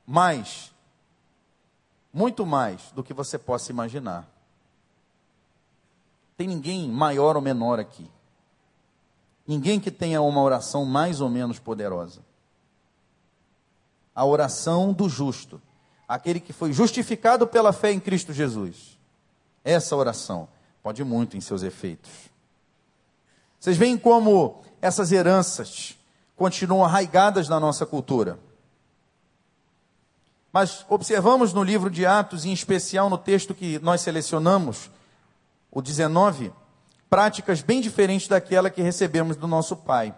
mais, 0.07 0.73
muito 2.13 2.45
mais 2.45 2.93
do 2.93 3.03
que 3.03 3.15
você 3.15 3.39
possa 3.39 3.73
imaginar. 3.73 4.29
Tem 6.37 6.47
ninguém 6.47 6.89
maior 6.89 7.37
ou 7.37 7.43
menor 7.43 7.81
aqui. 7.81 8.09
Ninguém 9.47 9.81
que 9.81 9.91
tenha 9.91 10.23
uma 10.23 10.41
oração 10.41 10.85
mais 10.85 11.21
ou 11.21 11.29
menos 11.29 11.59
poderosa. 11.59 12.21
A 14.15 14.25
oração 14.25 14.93
do 14.93 15.09
justo, 15.09 15.61
aquele 16.07 16.39
que 16.39 16.53
foi 16.53 16.73
justificado 16.73 17.47
pela 17.47 17.73
fé 17.73 17.91
em 17.91 17.99
Cristo 17.99 18.33
Jesus. 18.33 19.00
Essa 19.65 19.95
oração 19.97 20.49
Pode 20.83 21.05
muito 21.05 21.37
em 21.37 21.41
seus 21.41 21.63
efeitos. 21.63 22.11
Vocês 23.59 23.77
veem 23.77 23.99
como 23.99 24.63
essas 24.81 25.13
heranças 25.13 25.97
continuam 26.35 26.85
arraigadas 26.85 27.49
na 27.49 27.61
nossa 27.61 27.85
cultura. 27.85 28.39
Mas 30.51 30.85
observamos 30.89 31.53
no 31.53 31.63
livro 31.63 31.91
de 31.91 32.07
Atos, 32.07 32.45
em 32.45 32.53
especial 32.53 33.11
no 33.11 33.19
texto 33.19 33.55
que 33.55 33.79
nós 33.81 34.01
selecionamos, 34.01 34.91
o 35.71 35.83
19, 35.83 36.51
práticas 37.11 37.61
bem 37.61 37.81
diferentes 37.81 38.27
daquela 38.27 38.71
que 38.71 38.83
recebemos 38.83 39.37
do 39.37 39.47
nosso 39.47 39.77
Pai. 39.77 40.15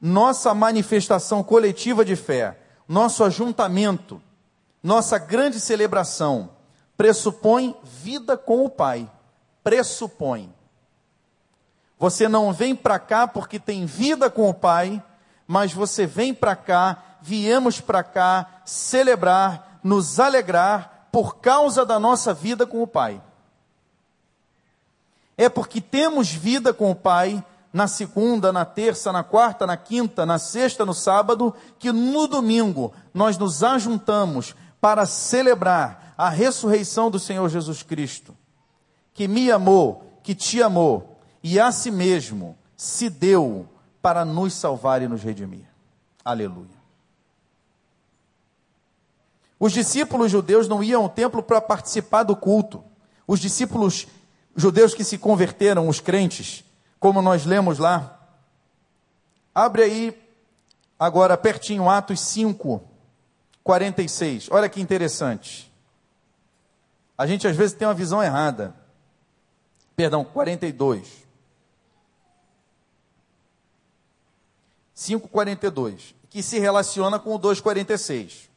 Nossa 0.00 0.52
manifestação 0.52 1.42
coletiva 1.42 2.04
de 2.04 2.14
fé, 2.14 2.58
nosso 2.86 3.24
ajuntamento, 3.24 4.20
nossa 4.82 5.16
grande 5.16 5.58
celebração, 5.58 6.50
pressupõe 6.96 7.76
vida 7.82 8.36
com 8.36 8.64
o 8.64 8.70
Pai. 8.70 9.10
Pressupõe. 9.62 10.52
Você 11.98 12.28
não 12.28 12.52
vem 12.52 12.74
para 12.74 12.98
cá 12.98 13.28
porque 13.28 13.58
tem 13.60 13.86
vida 13.86 14.28
com 14.28 14.50
o 14.50 14.54
Pai, 14.54 15.02
mas 15.46 15.72
você 15.72 16.06
vem 16.06 16.34
para 16.34 16.56
cá, 16.56 17.18
viemos 17.20 17.80
para 17.80 18.02
cá 18.02 18.62
celebrar, 18.64 19.78
nos 19.84 20.18
alegrar 20.18 21.08
por 21.12 21.36
causa 21.36 21.86
da 21.86 22.00
nossa 22.00 22.34
vida 22.34 22.66
com 22.66 22.82
o 22.82 22.86
Pai. 22.86 23.22
É 25.36 25.48
porque 25.48 25.80
temos 25.80 26.30
vida 26.30 26.74
com 26.74 26.90
o 26.90 26.94
Pai 26.94 27.44
na 27.72 27.86
segunda, 27.86 28.52
na 28.52 28.64
terça, 28.64 29.12
na 29.12 29.22
quarta, 29.24 29.66
na 29.66 29.76
quinta, 29.76 30.26
na 30.26 30.38
sexta, 30.38 30.84
no 30.84 30.92
sábado, 30.92 31.54
que 31.78 31.90
no 31.90 32.26
domingo 32.26 32.92
nós 33.14 33.38
nos 33.38 33.62
ajuntamos 33.62 34.54
para 34.80 35.06
celebrar 35.06 36.01
a 36.22 36.28
ressurreição 36.28 37.10
do 37.10 37.18
Senhor 37.18 37.48
Jesus 37.48 37.82
Cristo, 37.82 38.36
que 39.12 39.26
me 39.26 39.50
amou, 39.50 40.20
que 40.22 40.36
te 40.36 40.62
amou, 40.62 41.18
e 41.42 41.58
a 41.58 41.72
si 41.72 41.90
mesmo 41.90 42.56
se 42.76 43.10
deu 43.10 43.68
para 44.00 44.24
nos 44.24 44.54
salvar 44.54 45.02
e 45.02 45.08
nos 45.08 45.20
redimir. 45.20 45.66
Aleluia. 46.24 46.80
Os 49.58 49.72
discípulos 49.72 50.30
judeus 50.30 50.68
não 50.68 50.80
iam 50.80 51.02
ao 51.02 51.08
templo 51.08 51.42
para 51.42 51.60
participar 51.60 52.22
do 52.22 52.36
culto. 52.36 52.84
Os 53.26 53.40
discípulos 53.40 54.06
judeus 54.54 54.94
que 54.94 55.02
se 55.02 55.18
converteram, 55.18 55.88
os 55.88 55.98
crentes, 55.98 56.62
como 57.00 57.20
nós 57.20 57.44
lemos 57.44 57.80
lá. 57.80 58.28
Abre 59.52 59.82
aí, 59.82 60.22
agora 60.96 61.36
pertinho, 61.36 61.90
Atos 61.90 62.20
5, 62.20 62.80
46. 63.64 64.46
Olha 64.52 64.68
que 64.68 64.80
interessante. 64.80 65.71
A 67.16 67.26
gente 67.26 67.46
às 67.46 67.56
vezes 67.56 67.76
tem 67.76 67.86
uma 67.86 67.94
visão 67.94 68.22
errada. 68.22 68.74
Perdão, 69.94 70.24
42. 70.24 71.22
5,42, 74.96 76.14
que 76.30 76.42
se 76.42 76.58
relaciona 76.58 77.18
com 77.18 77.34
o 77.34 77.38
2,46. 77.38 78.48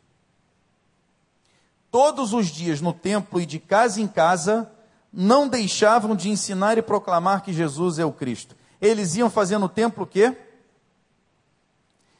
Todos 1.90 2.34
os 2.34 2.48
dias 2.48 2.82
no 2.82 2.94
templo 2.94 3.40
e 3.42 3.46
de 3.46 3.58
casa 3.60 4.02
em 4.02 4.08
casa, 4.08 4.70
não 5.12 5.48
deixavam 5.48 6.16
de 6.16 6.30
ensinar 6.30 6.78
e 6.78 6.82
proclamar 6.82 7.42
que 7.42 7.54
Jesus 7.54 8.00
é 8.00 8.06
o 8.06 8.12
Cristo. 8.12 8.56
Eles 8.82 9.16
iam 9.16 9.30
fazer 9.30 9.58
no 9.58 9.70
templo 9.70 10.04
o 10.04 10.08
quê? 10.08 10.36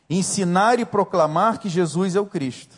Ensinar 0.10 0.80
e 0.80 0.86
proclamar 0.86 1.60
que 1.60 1.68
Jesus 1.68 2.16
é 2.16 2.20
o 2.20 2.26
Cristo. 2.26 2.78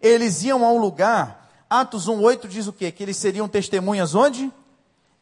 Eles 0.00 0.44
iam 0.44 0.64
a 0.64 0.70
um 0.70 0.78
lugar 0.78 1.45
Atos 1.68 2.08
1,8 2.08 2.46
diz 2.46 2.66
o 2.66 2.72
quê? 2.72 2.92
Que 2.92 3.02
eles 3.02 3.16
seriam 3.16 3.48
testemunhas 3.48 4.14
onde? 4.14 4.52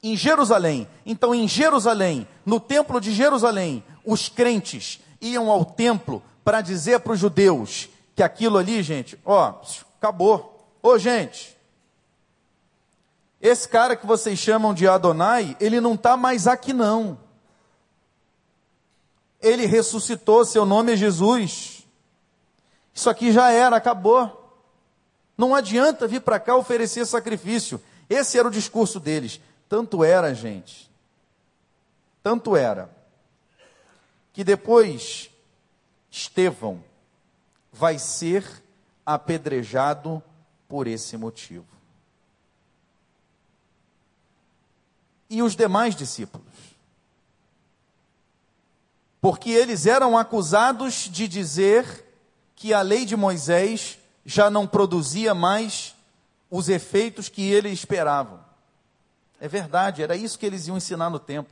Em 0.02 0.16
Jerusalém. 0.16 0.86
Então, 1.06 1.34
em 1.34 1.48
Jerusalém, 1.48 2.28
no 2.44 2.60
templo 2.60 3.00
de 3.00 3.12
Jerusalém, 3.12 3.82
os 4.04 4.28
crentes 4.28 5.00
iam 5.20 5.50
ao 5.50 5.64
templo 5.64 6.22
para 6.44 6.60
dizer 6.60 7.00
para 7.00 7.14
os 7.14 7.18
judeus 7.18 7.88
que 8.14 8.22
aquilo 8.22 8.58
ali, 8.58 8.82
gente, 8.82 9.18
ó, 9.24 9.54
acabou. 9.98 10.68
Ô, 10.82 10.98
gente, 10.98 11.56
esse 13.40 13.68
cara 13.68 13.96
que 13.96 14.06
vocês 14.06 14.38
chamam 14.38 14.74
de 14.74 14.86
Adonai, 14.86 15.56
ele 15.58 15.80
não 15.80 15.94
está 15.94 16.16
mais 16.16 16.46
aqui 16.46 16.72
não. 16.72 17.18
Ele 19.40 19.66
ressuscitou, 19.66 20.44
seu 20.44 20.64
nome 20.64 20.92
é 20.92 20.96
Jesus. 20.96 21.86
Isso 22.94 23.10
aqui 23.10 23.32
já 23.32 23.50
era, 23.50 23.76
acabou. 23.76 24.43
Não 25.36 25.54
adianta 25.54 26.06
vir 26.06 26.20
para 26.20 26.38
cá 26.38 26.56
oferecer 26.56 27.06
sacrifício. 27.06 27.80
Esse 28.08 28.38
era 28.38 28.48
o 28.48 28.50
discurso 28.50 29.00
deles. 29.00 29.40
Tanto 29.68 30.04
era, 30.04 30.34
gente. 30.34 30.90
Tanto 32.22 32.56
era. 32.56 32.90
Que 34.32 34.44
depois 34.44 35.30
Estevão 36.10 36.82
vai 37.72 37.98
ser 37.98 38.44
apedrejado 39.04 40.22
por 40.68 40.86
esse 40.86 41.16
motivo. 41.16 41.66
E 45.28 45.42
os 45.42 45.56
demais 45.56 45.96
discípulos? 45.96 46.46
Porque 49.20 49.50
eles 49.50 49.86
eram 49.86 50.16
acusados 50.16 51.08
de 51.10 51.26
dizer 51.26 52.04
que 52.54 52.72
a 52.72 52.82
lei 52.82 53.04
de 53.04 53.16
Moisés 53.16 53.98
já 54.24 54.50
não 54.50 54.66
produzia 54.66 55.34
mais 55.34 55.94
os 56.50 56.68
efeitos 56.68 57.28
que 57.28 57.42
eles 57.42 57.72
esperavam. 57.72 58.40
É 59.40 59.48
verdade, 59.48 60.02
era 60.02 60.16
isso 60.16 60.38
que 60.38 60.46
eles 60.46 60.66
iam 60.66 60.76
ensinar 60.76 61.10
no 61.10 61.18
tempo. 61.18 61.50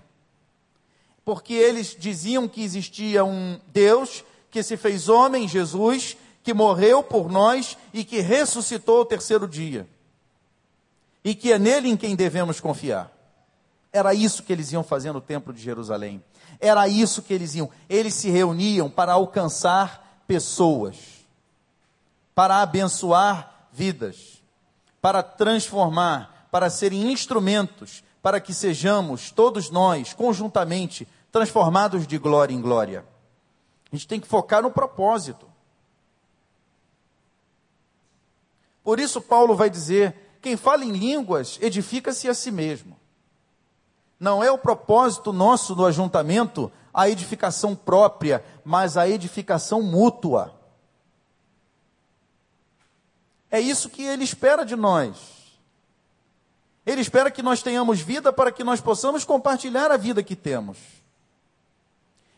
Porque 1.25 1.55
eles 1.55 1.97
diziam 1.99 2.49
que 2.49 2.63
existia 2.63 3.25
um 3.25 3.61
Deus 3.69 4.25
que 4.51 4.63
se 4.63 4.77
fez 4.77 5.09
homem, 5.09 5.49
Jesus, 5.49 6.17
que 6.43 6.53
morreu 6.53 7.03
por 7.03 7.31
nós 7.31 7.77
e 7.93 8.05
que 8.05 8.21
ressuscitou 8.21 8.99
ao 8.99 9.05
terceiro 9.05 9.47
dia. 9.47 9.87
E 11.25 11.35
que 11.35 11.53
é 11.53 11.59
nele 11.59 11.89
em 11.89 11.97
quem 11.97 12.17
devemos 12.17 12.61
confiar. 12.61 13.11
Era 13.93 14.15
isso 14.15 14.43
que 14.43 14.53
eles 14.53 14.73
iam 14.73 14.83
fazer 14.83 15.13
no 15.13 15.21
templo 15.21 15.53
de 15.53 15.63
Jerusalém. 15.63 16.23
Era 16.59 16.89
isso 16.89 17.23
que 17.23 17.35
eles 17.35 17.55
iam. 17.55 17.71
Eles 17.89 18.15
se 18.15 18.31
reuniam 18.31 18.89
para 18.89 19.13
alcançar 19.13 20.25
pessoas, 20.27 20.97
para 22.43 22.61
abençoar 22.61 23.69
vidas, 23.71 24.43
para 25.01 25.23
transformar, 25.23 26.49
para 26.51 26.69
serem 26.69 27.13
instrumentos 27.13 28.03
para 28.21 28.41
que 28.41 28.53
sejamos 28.53 29.31
todos 29.31 29.71
nós 29.71 30.13
conjuntamente 30.13 31.07
transformados 31.31 32.05
de 32.05 32.19
glória 32.19 32.53
em 32.53 32.61
glória. 32.61 33.05
A 33.93 33.95
gente 33.95 34.09
tem 34.09 34.19
que 34.19 34.27
focar 34.27 34.61
no 34.61 34.73
propósito. 34.73 35.47
Por 38.83 38.99
isso, 38.99 39.21
Paulo 39.21 39.55
vai 39.55 39.71
dizer: 39.71 40.37
quem 40.43 40.57
fala 40.57 40.85
em 40.85 40.91
línguas 40.91 41.61
edifica-se 41.63 42.29
a 42.29 42.35
si 42.35 42.51
mesmo. 42.51 42.97
Não 44.19 44.43
é 44.43 44.51
o 44.51 44.59
propósito 44.59 45.33
nosso 45.33 45.77
do 45.77 45.87
ajuntamento 45.87 46.73
a 46.93 47.09
edificação 47.09 47.77
própria, 47.77 48.45
mas 48.65 48.97
a 48.97 49.09
edificação 49.09 49.81
mútua. 49.81 50.61
É 53.53 53.61
isso 53.61 53.91
que 53.91 54.03
ele 54.03 54.25
espera 54.25 54.65
de 54.65 54.75
nós. 54.75 55.15
Ele 56.87 57.03
espera 57.03 57.31
que 57.31 57.43
nós 57.43 57.63
tenhamos 57.63 58.01
vida 58.01 58.33
para 58.33 58.51
que 58.51 58.65
nós 58.65 58.81
possamos 58.81 59.27
compartilhar 59.27 59.93
a 59.93 59.99
vida 59.99 60.23
que 60.23 60.35
temos. 60.35 60.79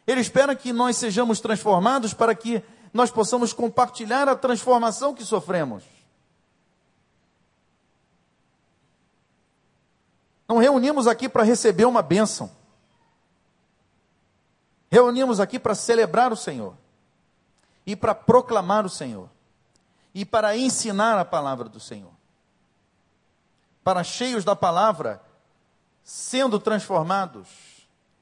Ele 0.04 0.20
espera 0.20 0.56
que 0.56 0.72
nós 0.72 0.96
sejamos 0.96 1.38
transformados 1.38 2.12
para 2.12 2.34
que 2.34 2.60
nós 2.92 3.12
possamos 3.12 3.52
compartilhar 3.52 4.28
a 4.28 4.34
transformação 4.34 5.14
que 5.14 5.24
sofremos. 5.24 5.84
Não 10.48 10.58
reunimos 10.58 11.06
aqui 11.06 11.28
para 11.28 11.44
receber 11.44 11.84
uma 11.84 12.02
bênção. 12.02 12.50
Reunimos 14.90 15.38
aqui 15.38 15.60
para 15.60 15.76
celebrar 15.76 16.32
o 16.32 16.36
Senhor. 16.36 16.76
E 17.86 17.94
para 17.94 18.16
proclamar 18.16 18.84
o 18.84 18.90
Senhor. 18.90 19.28
E 20.14 20.24
para 20.24 20.56
ensinar 20.56 21.18
a 21.18 21.24
palavra 21.24 21.68
do 21.68 21.80
Senhor. 21.80 22.12
Para 23.82 24.04
cheios 24.04 24.44
da 24.44 24.54
palavra, 24.54 25.20
sendo 26.02 26.60
transformados, 26.60 27.48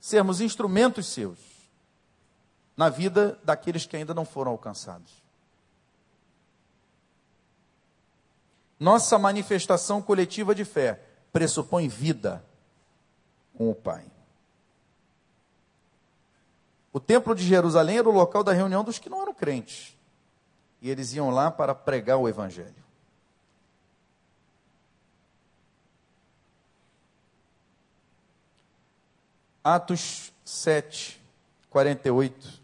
sermos 0.00 0.40
instrumentos 0.40 1.06
seus 1.06 1.38
na 2.76 2.88
vida 2.88 3.38
daqueles 3.44 3.84
que 3.84 3.96
ainda 3.96 4.14
não 4.14 4.24
foram 4.24 4.52
alcançados. 4.52 5.22
Nossa 8.80 9.18
manifestação 9.18 10.02
coletiva 10.02 10.54
de 10.54 10.64
fé 10.64 11.00
pressupõe 11.32 11.86
vida 11.86 12.44
com 13.54 13.70
o 13.70 13.74
Pai. 13.74 14.04
O 16.92 16.98
templo 16.98 17.34
de 17.34 17.44
Jerusalém 17.44 17.98
era 17.98 18.08
o 18.08 18.12
local 18.12 18.42
da 18.42 18.52
reunião 18.52 18.82
dos 18.82 18.98
que 18.98 19.08
não 19.08 19.22
eram 19.22 19.32
crentes. 19.32 19.96
E 20.82 20.90
eles 20.90 21.14
iam 21.14 21.30
lá 21.30 21.48
para 21.48 21.76
pregar 21.76 22.18
o 22.18 22.28
Evangelho. 22.28 22.74
Atos 29.62 30.32
7, 30.44 31.22
48. 31.70 32.60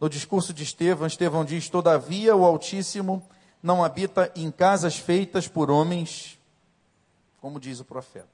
No 0.00 0.08
discurso 0.08 0.54
de 0.54 0.62
Estevão, 0.62 1.06
Estevão 1.06 1.44
diz: 1.44 1.68
Todavia 1.68 2.34
o 2.34 2.42
Altíssimo 2.42 3.22
não 3.62 3.84
habita 3.84 4.32
em 4.34 4.50
casas 4.50 4.96
feitas 4.96 5.46
por 5.46 5.70
homens, 5.70 6.38
como 7.38 7.60
diz 7.60 7.80
o 7.80 7.84
profeta. 7.84 8.28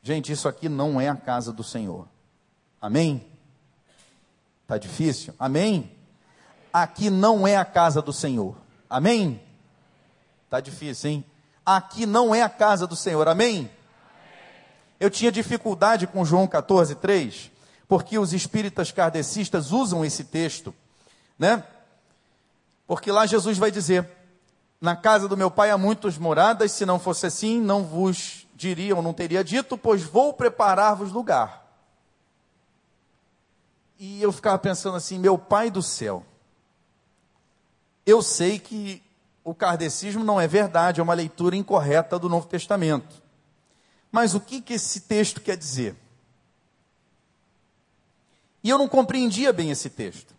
Gente, 0.00 0.30
isso 0.30 0.46
aqui 0.46 0.68
não 0.68 1.00
é 1.00 1.08
a 1.08 1.16
casa 1.16 1.52
do 1.52 1.64
Senhor. 1.64 2.06
Amém? 2.80 3.35
Tá 4.66 4.78
difícil? 4.78 5.34
Amém? 5.38 5.92
Aqui 6.72 7.08
não 7.08 7.46
é 7.46 7.56
a 7.56 7.64
casa 7.64 8.02
do 8.02 8.12
Senhor. 8.12 8.56
Amém? 8.90 9.40
Tá 10.50 10.60
difícil, 10.60 11.10
hein? 11.10 11.24
Aqui 11.64 12.06
não 12.06 12.34
é 12.34 12.42
a 12.42 12.48
casa 12.48 12.86
do 12.86 12.96
Senhor. 12.96 13.26
Amém? 13.28 13.70
Eu 14.98 15.10
tinha 15.10 15.30
dificuldade 15.30 16.06
com 16.06 16.24
João 16.24 16.46
14, 16.46 16.94
3, 16.94 17.50
porque 17.86 18.18
os 18.18 18.32
espíritas 18.32 18.90
kardecistas 18.90 19.72
usam 19.72 20.04
esse 20.04 20.24
texto, 20.24 20.74
né? 21.38 21.62
Porque 22.86 23.10
lá 23.12 23.26
Jesus 23.26 23.58
vai 23.58 23.70
dizer: 23.70 24.08
na 24.80 24.96
casa 24.96 25.28
do 25.28 25.36
meu 25.36 25.50
pai 25.50 25.70
há 25.70 25.78
muitas 25.78 26.16
moradas, 26.16 26.72
se 26.72 26.86
não 26.86 26.98
fosse 26.98 27.26
assim, 27.26 27.60
não 27.60 27.84
vos 27.84 28.46
diriam, 28.54 29.02
não 29.02 29.12
teria 29.12 29.44
dito, 29.44 29.76
pois 29.76 30.02
vou 30.02 30.32
preparar-vos 30.32 31.12
lugar. 31.12 31.65
E 33.98 34.22
eu 34.22 34.30
ficava 34.30 34.58
pensando 34.58 34.96
assim, 34.96 35.18
meu 35.18 35.38
pai 35.38 35.70
do 35.70 35.82
céu, 35.82 36.24
eu 38.04 38.20
sei 38.22 38.58
que 38.58 39.02
o 39.42 39.54
kardecismo 39.54 40.24
não 40.24 40.40
é 40.40 40.46
verdade, 40.46 41.00
é 41.00 41.02
uma 41.02 41.14
leitura 41.14 41.56
incorreta 41.56 42.18
do 42.18 42.28
Novo 42.28 42.46
Testamento. 42.46 43.22
Mas 44.10 44.34
o 44.34 44.40
que, 44.40 44.60
que 44.60 44.74
esse 44.74 45.00
texto 45.00 45.40
quer 45.40 45.56
dizer? 45.56 45.96
E 48.62 48.68
eu 48.68 48.78
não 48.78 48.88
compreendia 48.88 49.52
bem 49.52 49.70
esse 49.70 49.88
texto. 49.88 50.34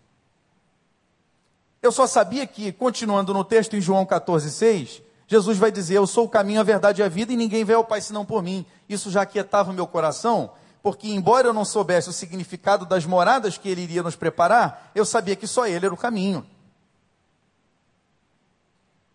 Eu 1.81 1.91
só 1.91 2.05
sabia 2.05 2.45
que, 2.45 2.71
continuando 2.71 3.33
no 3.33 3.43
texto 3.45 3.75
em 3.75 3.81
João 3.81 4.05
14,6, 4.05 5.01
Jesus 5.27 5.57
vai 5.57 5.71
dizer: 5.71 5.95
Eu 5.95 6.07
sou 6.07 6.25
o 6.25 6.29
caminho, 6.29 6.59
a 6.59 6.63
verdade 6.63 7.01
e 7.01 7.03
a 7.03 7.07
vida, 7.07 7.31
e 7.31 7.37
ninguém 7.37 7.63
vê 7.63 7.73
ao 7.73 7.85
Pai 7.85 8.01
senão 8.01 8.25
por 8.25 8.41
mim. 8.43 8.65
Isso 8.89 9.11
já 9.11 9.21
aquietava 9.21 9.71
o 9.71 9.73
meu 9.73 9.87
coração, 9.87 10.51
porque, 10.81 11.09
embora 11.09 11.47
eu 11.47 11.53
não 11.53 11.65
soubesse 11.65 12.09
o 12.09 12.13
significado 12.13 12.85
das 12.85 13.05
moradas 13.05 13.57
que 13.57 13.69
ele 13.69 13.81
iria 13.81 14.03
nos 14.03 14.15
preparar, 14.15 14.91
eu 14.93 15.05
sabia 15.05 15.35
que 15.35 15.47
só 15.47 15.67
ele 15.67 15.85
era 15.85 15.93
o 15.93 15.97
caminho. 15.97 16.45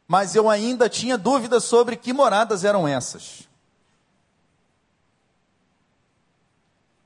Mas 0.06 0.34
eu 0.34 0.50
ainda 0.50 0.88
tinha 0.88 1.16
dúvidas 1.16 1.64
sobre 1.64 1.96
que 1.96 2.12
moradas 2.12 2.64
eram 2.64 2.86
essas. 2.86 3.48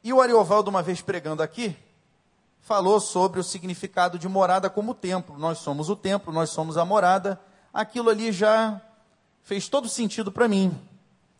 E 0.02 0.12
o 0.12 0.20
Ariovaldo, 0.20 0.70
uma 0.70 0.82
vez 0.82 1.00
pregando 1.00 1.42
aqui, 1.42 1.76
falou 2.61 2.98
sobre 2.98 3.38
o 3.38 3.44
significado 3.44 4.18
de 4.18 4.28
morada 4.28 4.68
como 4.68 4.94
templo. 4.94 5.38
Nós 5.38 5.59
somos 5.59 5.88
o 5.88 5.94
templo, 5.94 6.32
nós 6.32 6.50
somos 6.50 6.76
a 6.76 6.84
morada. 6.84 7.40
Aquilo 7.72 8.11
ali 8.11 8.32
já 8.32 8.80
fez 9.42 9.68
todo 9.68 9.88
sentido 9.88 10.32
para 10.32 10.48
mim. 10.48 10.76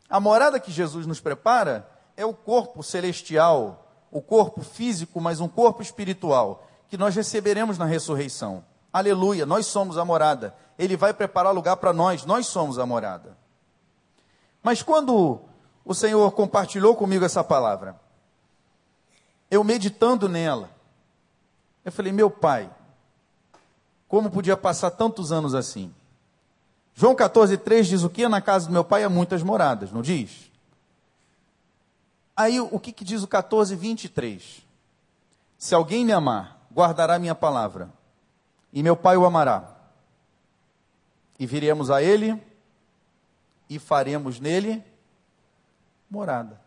A 0.09 0.21
morada 0.21 0.61
que 0.61 0.71
Jesus 0.71 1.07
nos 1.07 1.21
prepara 1.21 1.96
é 2.17 2.25
o 2.25 2.33
corpo 2.33 2.83
celestial, 2.83 3.87
o 4.11 4.23
corpo 4.23 4.63
físico, 4.63 5.21
mas 5.21 5.41
um 5.41 5.49
corpo 5.49 5.83
espiritual, 5.83 6.67
que 6.89 6.97
nós 6.97 7.15
receberemos 7.15 7.77
na 7.77 7.85
ressurreição. 7.85 8.65
Aleluia, 8.93 9.45
nós 9.45 9.67
somos 9.67 9.99
a 9.99 10.05
morada. 10.05 10.55
Ele 10.79 10.97
vai 10.97 11.13
preparar 11.13 11.53
lugar 11.53 11.77
para 11.77 11.93
nós, 11.93 12.25
nós 12.25 12.47
somos 12.47 12.79
a 12.79 12.87
morada. 12.87 13.37
Mas 14.63 14.83
quando 14.83 15.41
o 15.85 15.95
Senhor 15.95 16.31
compartilhou 16.33 16.97
comigo 16.97 17.25
essa 17.25 17.45
palavra, 17.45 18.01
eu 19.51 19.63
meditando 19.63 20.29
nela, 20.29 20.71
eu 21.85 21.93
falei, 21.93 22.11
meu 22.11 22.31
pai, 22.31 22.71
como 24.09 24.31
podia 24.31 24.57
passar 24.57 24.91
tantos 24.91 25.31
anos 25.31 25.55
assim? 25.55 25.95
João 26.95 27.15
14, 27.15 27.59
3 27.59 27.87
diz 27.87 28.03
o 28.03 28.11
que? 28.11 28.27
Na 28.27 28.41
casa 28.41 28.67
do 28.67 28.73
meu 28.73 28.83
pai 28.83 29.05
há 29.05 29.09
muitas 29.11 29.43
moradas, 29.43 29.93
não 29.93 30.01
diz? 30.01 30.51
Aí 32.37 32.61
o 32.61 32.79
que, 32.79 32.93
que 32.93 33.05
diz 33.05 33.23
o 33.23 33.29
14, 33.29 33.75
23? 33.75 34.63
Se 35.57 35.75
alguém 35.75 36.05
me 36.05 36.13
amar, 36.13 36.69
guardará 36.73 37.19
minha 37.19 37.35
palavra, 37.35 37.91
e 38.73 38.83
meu 38.83 38.97
pai 38.97 39.17
o 39.17 39.25
amará, 39.25 39.75
E 41.39 41.47
viremos 41.47 41.91
a 41.91 42.03
ele 42.03 42.43
e 43.69 43.79
faremos 43.79 44.39
nele 44.41 44.83
morada. 46.11 46.61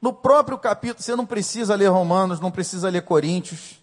No 0.00 0.12
próprio 0.12 0.58
capítulo, 0.58 1.02
você 1.02 1.14
não 1.14 1.24
precisa 1.24 1.76
ler 1.76 1.86
Romanos, 1.86 2.40
não 2.40 2.50
precisa 2.50 2.88
ler 2.88 3.02
Coríntios. 3.02 3.80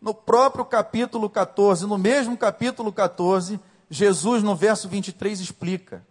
No 0.00 0.14
próprio 0.14 0.64
capítulo 0.64 1.28
14, 1.28 1.86
no 1.86 1.98
mesmo 1.98 2.38
capítulo 2.38 2.90
14, 2.90 3.60
Jesus, 3.90 4.42
no 4.42 4.56
verso 4.56 4.88
23, 4.88 5.40
explica: 5.40 6.06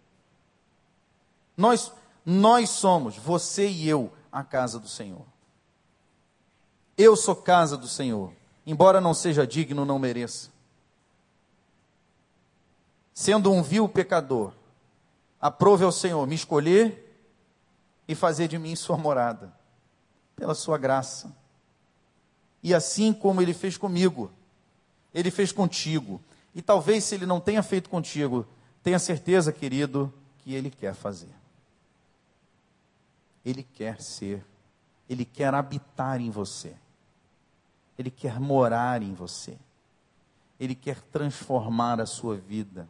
Nós, 1.56 1.92
nós 2.28 2.70
somos, 2.70 3.16
você 3.16 3.68
e 3.68 3.88
eu, 3.88 4.12
a 4.32 4.42
casa 4.42 4.80
do 4.80 4.88
Senhor. 4.88 5.24
Eu 6.98 7.14
sou 7.14 7.36
casa 7.36 7.76
do 7.76 7.86
Senhor, 7.86 8.32
embora 8.66 9.00
não 9.00 9.14
seja 9.14 9.46
digno, 9.46 9.84
não 9.84 9.96
mereça. 9.96 10.50
Sendo 13.14 13.52
um 13.52 13.62
vil 13.62 13.88
pecador, 13.88 14.52
aprove 15.40 15.84
ao 15.84 15.92
Senhor 15.92 16.26
me 16.26 16.34
escolher 16.34 17.16
e 18.08 18.14
fazer 18.14 18.48
de 18.48 18.58
mim 18.58 18.74
sua 18.74 18.96
morada, 18.96 19.54
pela 20.34 20.54
sua 20.54 20.76
graça. 20.76 21.32
E 22.60 22.74
assim 22.74 23.12
como 23.12 23.40
ele 23.40 23.54
fez 23.54 23.76
comigo, 23.76 24.32
ele 25.14 25.30
fez 25.30 25.52
contigo. 25.52 26.20
E 26.52 26.60
talvez 26.60 27.04
se 27.04 27.14
ele 27.14 27.24
não 27.24 27.38
tenha 27.38 27.62
feito 27.62 27.88
contigo, 27.88 28.44
tenha 28.82 28.98
certeza, 28.98 29.52
querido, 29.52 30.12
que 30.38 30.54
ele 30.54 30.70
quer 30.70 30.94
fazer. 30.94 31.45
Ele 33.46 33.62
quer 33.62 34.00
ser, 34.02 34.44
ele 35.08 35.24
quer 35.24 35.54
habitar 35.54 36.20
em 36.20 36.30
você. 36.30 36.76
Ele 37.96 38.10
quer 38.10 38.40
morar 38.40 39.00
em 39.04 39.14
você. 39.14 39.56
Ele 40.58 40.74
quer 40.74 41.00
transformar 41.00 42.00
a 42.00 42.06
sua 42.06 42.36
vida. 42.36 42.88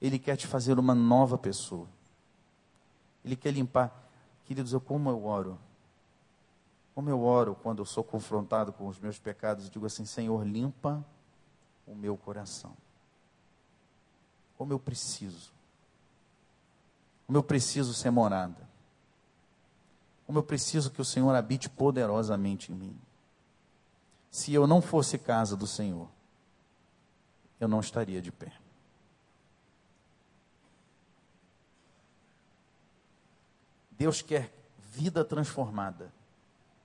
Ele 0.00 0.18
quer 0.18 0.36
te 0.36 0.46
fazer 0.46 0.78
uma 0.78 0.94
nova 0.94 1.36
pessoa. 1.36 1.86
Ele 3.22 3.36
quer 3.36 3.50
limpar. 3.50 3.92
Queridos, 4.46 4.72
eu 4.72 4.80
como 4.80 5.10
eu 5.10 5.22
oro. 5.26 5.58
Como 6.94 7.10
eu 7.10 7.22
oro 7.22 7.54
quando 7.54 7.80
eu 7.80 7.84
sou 7.84 8.02
confrontado 8.02 8.72
com 8.72 8.88
os 8.88 8.98
meus 8.98 9.18
pecados 9.18 9.66
e 9.66 9.70
digo 9.70 9.84
assim: 9.84 10.06
Senhor, 10.06 10.46
limpa 10.46 11.04
o 11.86 11.94
meu 11.94 12.16
coração. 12.16 12.74
Como 14.56 14.72
eu 14.72 14.78
preciso. 14.78 15.52
Como 17.26 17.36
eu 17.36 17.42
preciso 17.42 17.92
ser 17.92 18.10
morada. 18.10 18.67
Como 20.28 20.40
eu 20.40 20.42
preciso 20.42 20.90
que 20.90 21.00
o 21.00 21.04
Senhor 21.06 21.34
habite 21.34 21.70
poderosamente 21.70 22.70
em 22.70 22.74
mim. 22.74 22.96
Se 24.30 24.52
eu 24.52 24.66
não 24.66 24.82
fosse 24.82 25.16
casa 25.16 25.56
do 25.56 25.66
Senhor, 25.66 26.06
eu 27.58 27.66
não 27.66 27.80
estaria 27.80 28.20
de 28.20 28.30
pé. 28.30 28.52
Deus 33.92 34.20
quer 34.20 34.52
vida 34.92 35.24
transformada 35.24 36.12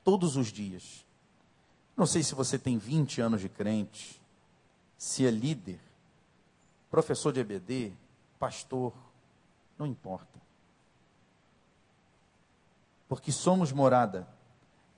todos 0.05 0.37
os 0.37 0.47
dias. 0.47 1.05
Não 1.97 2.05
sei 2.05 2.23
se 2.23 2.33
você 2.33 2.57
tem 2.57 2.77
20 2.77 3.19
anos 3.19 3.41
de 3.41 3.49
crente, 3.49 4.21
se 4.97 5.27
é 5.27 5.29
líder, 5.29 5.81
professor 6.89 7.33
de 7.33 7.41
EBD, 7.41 7.91
pastor, 8.39 8.93
não 9.77 9.85
importa. 9.85 10.41
Porque 13.13 13.31
somos 13.31 13.71
morada. 13.71 14.27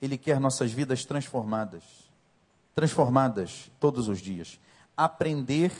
Ele 0.00 0.16
quer 0.16 0.40
nossas 0.40 0.72
vidas 0.72 1.04
transformadas. 1.04 1.82
Transformadas 2.74 3.70
todos 3.78 4.08
os 4.08 4.20
dias. 4.20 4.58
Aprender 4.96 5.70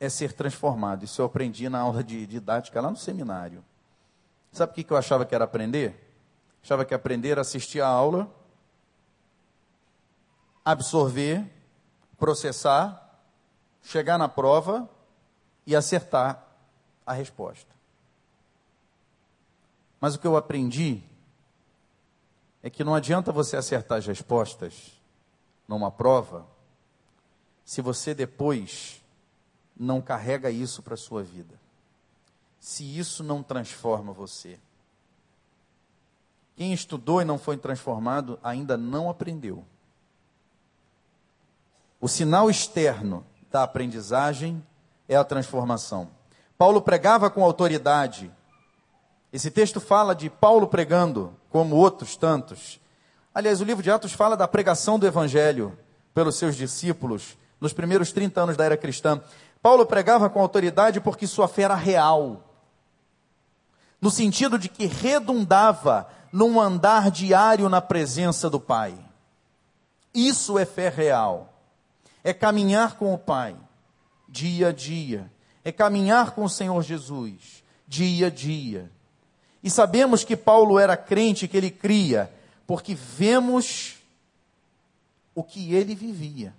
é 0.00 0.08
ser 0.08 0.32
transformado. 0.32 1.04
Isso 1.04 1.20
eu 1.20 1.26
aprendi 1.26 1.68
na 1.68 1.80
aula 1.80 2.02
de 2.02 2.26
didática 2.26 2.80
lá 2.80 2.90
no 2.90 2.96
seminário. 2.96 3.62
Sabe 4.50 4.72
o 4.72 4.74
que 4.82 4.90
eu 4.90 4.96
achava 4.96 5.26
que 5.26 5.34
era 5.34 5.44
aprender? 5.44 6.10
Achava 6.64 6.86
que 6.86 6.94
aprender 6.94 7.32
era 7.32 7.42
assistir 7.42 7.82
a 7.82 7.86
aula, 7.86 8.34
absorver, 10.64 11.44
processar, 12.16 13.20
chegar 13.82 14.16
na 14.16 14.26
prova 14.26 14.88
e 15.66 15.76
acertar 15.76 16.42
a 17.04 17.12
resposta. 17.12 17.76
Mas 20.00 20.14
o 20.14 20.18
que 20.18 20.26
eu 20.26 20.34
aprendi 20.34 21.04
é 22.66 22.70
que 22.70 22.82
não 22.82 22.94
adianta 22.94 23.30
você 23.30 23.56
acertar 23.56 23.98
as 23.98 24.06
respostas 24.06 25.00
numa 25.68 25.90
prova 25.90 26.46
se 27.64 27.80
você 27.80 28.14
depois 28.14 29.02
não 29.76 30.00
carrega 30.00 30.50
isso 30.50 30.82
para 30.82 30.94
a 30.94 30.96
sua 30.96 31.22
vida 31.22 31.66
se 32.66 32.98
isso 32.98 33.22
não 33.22 33.44
transforma 33.44 34.12
você. 34.12 34.58
Quem 36.56 36.72
estudou 36.72 37.22
e 37.22 37.24
não 37.24 37.38
foi 37.38 37.56
transformado 37.56 38.40
ainda 38.42 38.76
não 38.76 39.08
aprendeu. 39.08 39.64
O 42.00 42.08
sinal 42.08 42.50
externo 42.50 43.24
da 43.52 43.62
aprendizagem 43.62 44.60
é 45.08 45.14
a 45.14 45.22
transformação. 45.22 46.10
Paulo 46.58 46.82
pregava 46.82 47.30
com 47.30 47.44
autoridade. 47.44 48.32
Esse 49.36 49.50
texto 49.50 49.82
fala 49.82 50.14
de 50.14 50.30
Paulo 50.30 50.66
pregando, 50.66 51.36
como 51.50 51.76
outros 51.76 52.16
tantos. 52.16 52.80
Aliás, 53.34 53.60
o 53.60 53.64
livro 53.64 53.82
de 53.82 53.90
Atos 53.90 54.14
fala 54.14 54.34
da 54.34 54.48
pregação 54.48 54.98
do 54.98 55.06
evangelho 55.06 55.78
pelos 56.14 56.36
seus 56.36 56.56
discípulos 56.56 57.36
nos 57.60 57.74
primeiros 57.74 58.12
30 58.12 58.40
anos 58.40 58.56
da 58.56 58.64
era 58.64 58.78
cristã. 58.78 59.20
Paulo 59.60 59.84
pregava 59.84 60.30
com 60.30 60.40
autoridade 60.40 61.02
porque 61.02 61.26
sua 61.26 61.46
fé 61.48 61.64
era 61.64 61.74
real 61.74 62.44
no 64.00 64.10
sentido 64.10 64.58
de 64.58 64.70
que 64.70 64.86
redundava 64.86 66.08
num 66.32 66.58
andar 66.58 67.10
diário 67.10 67.68
na 67.68 67.82
presença 67.82 68.48
do 68.48 68.58
Pai. 68.58 68.98
Isso 70.14 70.58
é 70.58 70.64
fé 70.64 70.88
real. 70.88 71.52
É 72.24 72.32
caminhar 72.32 72.94
com 72.94 73.12
o 73.12 73.18
Pai, 73.18 73.54
dia 74.26 74.68
a 74.68 74.72
dia. 74.72 75.30
É 75.62 75.70
caminhar 75.70 76.30
com 76.30 76.42
o 76.44 76.48
Senhor 76.48 76.82
Jesus, 76.82 77.62
dia 77.86 78.28
a 78.28 78.30
dia. 78.30 78.95
E 79.66 79.70
sabemos 79.70 80.22
que 80.22 80.36
Paulo 80.36 80.78
era 80.78 80.96
crente, 80.96 81.48
que 81.48 81.56
ele 81.56 81.72
cria, 81.72 82.32
porque 82.68 82.94
vemos 82.94 83.96
o 85.34 85.42
que 85.42 85.74
ele 85.74 85.92
vivia. 85.92 86.54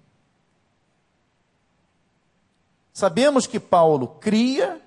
Sabemos 2.92 3.48
que 3.48 3.62
Paulo 3.62 4.10
cria 4.20 4.82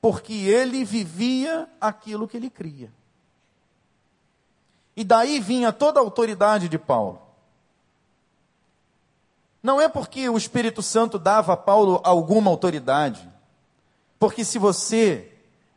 porque 0.00 0.32
ele 0.32 0.82
vivia 0.82 1.68
aquilo 1.78 2.26
que 2.26 2.38
ele 2.38 2.48
cria. 2.48 2.90
E 4.96 5.04
daí 5.04 5.38
vinha 5.38 5.74
toda 5.74 6.00
a 6.00 6.02
autoridade 6.02 6.70
de 6.70 6.78
Paulo. 6.78 7.20
Não 9.62 9.78
é 9.78 9.90
porque 9.90 10.26
o 10.26 10.38
Espírito 10.38 10.80
Santo 10.80 11.18
dava 11.18 11.52
a 11.52 11.56
Paulo 11.58 12.00
alguma 12.02 12.50
autoridade, 12.50 13.30
porque 14.18 14.42
se 14.42 14.58
você 14.58 15.30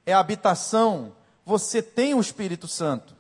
é 0.05 0.13
a 0.13 0.19
habitação, 0.19 1.13
você 1.45 1.81
tem 1.81 2.13
o 2.15 2.19
Espírito 2.19 2.67
Santo. 2.67 3.15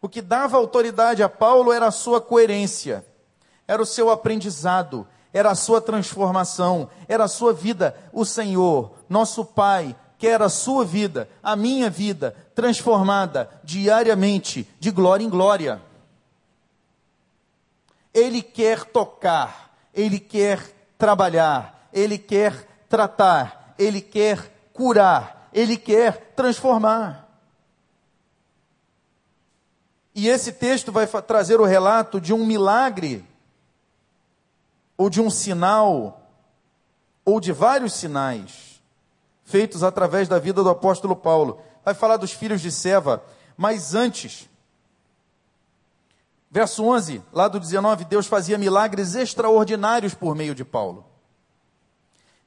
O 0.00 0.08
que 0.08 0.22
dava 0.22 0.56
autoridade 0.56 1.22
a 1.22 1.28
Paulo 1.28 1.72
era 1.72 1.86
a 1.86 1.90
sua 1.90 2.20
coerência, 2.20 3.04
era 3.66 3.82
o 3.82 3.86
seu 3.86 4.10
aprendizado, 4.10 5.06
era 5.32 5.50
a 5.50 5.54
sua 5.54 5.80
transformação, 5.80 6.88
era 7.08 7.24
a 7.24 7.28
sua 7.28 7.52
vida. 7.52 7.96
O 8.12 8.24
Senhor, 8.24 8.92
nosso 9.08 9.44
Pai, 9.44 9.96
quer 10.16 10.40
a 10.40 10.48
sua 10.48 10.84
vida, 10.84 11.28
a 11.42 11.56
minha 11.56 11.90
vida, 11.90 12.34
transformada 12.54 13.50
diariamente, 13.64 14.68
de 14.78 14.90
glória 14.90 15.24
em 15.24 15.28
glória. 15.28 15.82
Ele 18.14 18.40
quer 18.40 18.84
tocar, 18.84 19.76
ele 19.92 20.18
quer 20.18 20.60
trabalhar, 20.96 21.88
ele 21.92 22.16
quer 22.16 22.86
tratar, 22.88 23.74
ele 23.78 24.00
quer 24.00 24.70
curar, 24.72 25.35
ele 25.56 25.78
quer 25.78 26.34
transformar. 26.36 27.26
E 30.14 30.28
esse 30.28 30.52
texto 30.52 30.92
vai 30.92 31.06
trazer 31.06 31.58
o 31.58 31.64
relato 31.64 32.20
de 32.20 32.34
um 32.34 32.44
milagre 32.44 33.24
ou 34.98 35.08
de 35.08 35.18
um 35.18 35.30
sinal, 35.30 36.30
ou 37.24 37.40
de 37.40 37.52
vários 37.52 37.94
sinais, 37.94 38.82
feitos 39.44 39.82
através 39.82 40.28
da 40.28 40.38
vida 40.38 40.62
do 40.62 40.68
apóstolo 40.68 41.16
Paulo. 41.16 41.58
Vai 41.82 41.94
falar 41.94 42.18
dos 42.18 42.32
filhos 42.32 42.60
de 42.60 42.70
Seva, 42.70 43.24
mas 43.56 43.94
antes, 43.94 44.50
verso 46.50 46.84
11, 46.84 47.22
lá 47.32 47.48
do 47.48 47.58
19, 47.58 48.04
Deus 48.04 48.26
fazia 48.26 48.58
milagres 48.58 49.14
extraordinários 49.14 50.12
por 50.12 50.34
meio 50.34 50.54
de 50.54 50.66
Paulo. 50.66 51.05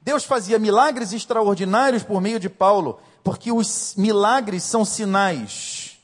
Deus 0.00 0.24
fazia 0.24 0.58
milagres 0.58 1.12
extraordinários 1.12 2.02
por 2.02 2.20
meio 2.20 2.40
de 2.40 2.48
Paulo, 2.48 2.98
porque 3.22 3.52
os 3.52 3.94
milagres 3.96 4.62
são 4.62 4.84
sinais 4.84 5.98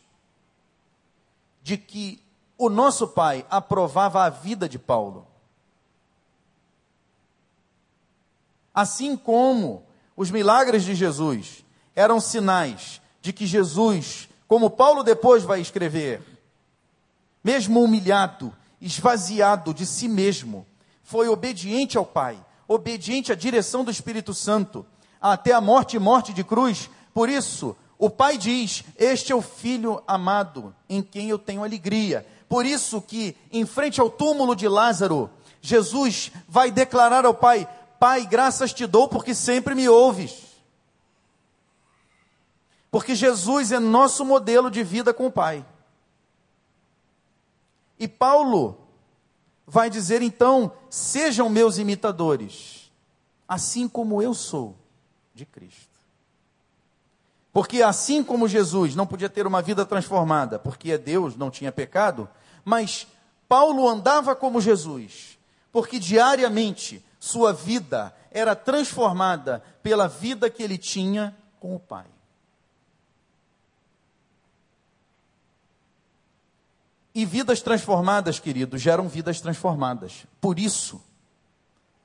de 1.63 1.77
que 1.77 2.23
o 2.59 2.69
nosso 2.69 3.09
Pai 3.09 3.45
aprovava 3.51 4.25
a 4.25 4.31
vida 4.31 4.69
de 4.69 4.79
Paulo. 4.79 5.27
Assim 8.75 9.17
como 9.17 9.83
os 10.17 10.31
milagres 10.31 10.85
de 10.85 10.95
Jesus 10.95 11.65
eram 11.95 12.21
sinais 12.21 13.01
de 13.23 13.33
que 13.33 13.47
Jesus, 13.47 14.29
como 14.47 14.71
Paulo 14.71 15.03
depois 15.03 15.43
vai 15.43 15.61
escrever, 15.61 16.23
mesmo 17.43 17.83
humilhado, 17.83 18.55
esvaziado 18.81 19.73
de 19.73 19.87
si 19.87 20.07
mesmo, 20.07 20.67
foi 21.03 21.29
obediente 21.29 21.97
ao 21.97 22.05
Pai, 22.05 22.39
obediente 22.69 23.33
à 23.33 23.35
direção 23.35 23.85
do 23.85 23.91
Espírito 23.91 24.35
Santo, 24.35 24.85
até 25.21 25.53
a 25.53 25.61
morte 25.61 25.97
e 25.97 25.99
morte 25.99 26.33
de 26.33 26.45
cruz. 26.45 26.91
Por 27.12 27.29
isso, 27.29 27.77
o 27.99 28.11
Pai 28.11 28.37
diz: 28.37 28.85
Este 28.97 29.33
é 29.33 29.35
o 29.35 29.43
filho 29.43 30.03
amado, 30.07 30.75
em 30.89 31.03
quem 31.03 31.29
eu 31.29 31.39
tenho 31.39 31.64
alegria. 31.64 32.27
Por 32.49 32.64
isso 32.64 33.01
que, 33.01 33.37
em 33.51 33.67
frente 33.67 34.01
ao 34.01 34.11
túmulo 34.11 34.55
de 34.55 34.69
Lázaro, 34.69 35.31
Jesus 35.61 36.31
vai 36.49 36.71
declarar 36.71 37.25
ao 37.25 37.35
Pai: 37.35 37.69
Pai, 37.99 38.27
graças 38.27 38.73
te 38.73 38.87
dou 38.87 39.09
porque 39.09 39.35
sempre 39.35 39.75
me 39.75 39.89
ouves. 39.89 40.45
Porque 42.91 43.14
Jesus 43.14 43.73
é 43.73 43.79
nosso 43.79 44.25
modelo 44.25 44.71
de 44.71 44.83
vida 44.83 45.12
com 45.12 45.27
o 45.27 45.33
Pai. 45.33 45.64
E 47.99 48.07
Paulo 48.07 48.86
vai 49.67 49.91
dizer 49.91 50.23
então: 50.23 50.73
sejam 50.89 51.49
meus 51.49 51.79
imitadores, 51.79 52.91
assim 53.49 53.89
como 53.89 54.23
eu 54.23 54.33
sou 54.33 54.77
de 55.35 55.45
Cristo. 55.45 55.97
Porque 57.53 57.83
assim 57.83 58.23
como 58.23 58.47
Jesus 58.47 58.95
não 58.95 59.07
podia 59.07 59.31
ter 59.31 59.47
uma 59.47 59.62
vida 59.62 59.87
transformada, 59.87 60.59
porque 60.59 60.93
é 60.93 60.99
Deus, 60.99 61.37
não 61.37 61.51
tinha 61.51 61.73
pecado, 61.73 62.29
mas 62.64 63.07
Paulo 63.49 63.89
andava 63.89 64.37
como 64.37 64.61
Jesus, 64.61 65.39
porque 65.73 65.99
diariamente 65.99 67.03
sua 67.19 67.53
vida 67.53 68.14
era 68.31 68.55
transformada 68.55 69.62
pela 69.83 70.07
vida 70.07 70.51
que 70.51 70.62
ele 70.62 70.77
tinha 70.77 71.35
com 71.59 71.75
o 71.75 71.81
Pai. 71.81 72.05
E 77.17 77.25
vidas 77.25 77.62
transformadas, 77.62 78.39
queridos, 78.39 78.83
geram 78.83 79.09
vidas 79.09 79.41
transformadas. 79.41 80.27
Por 80.39 80.59
isso, 80.59 81.03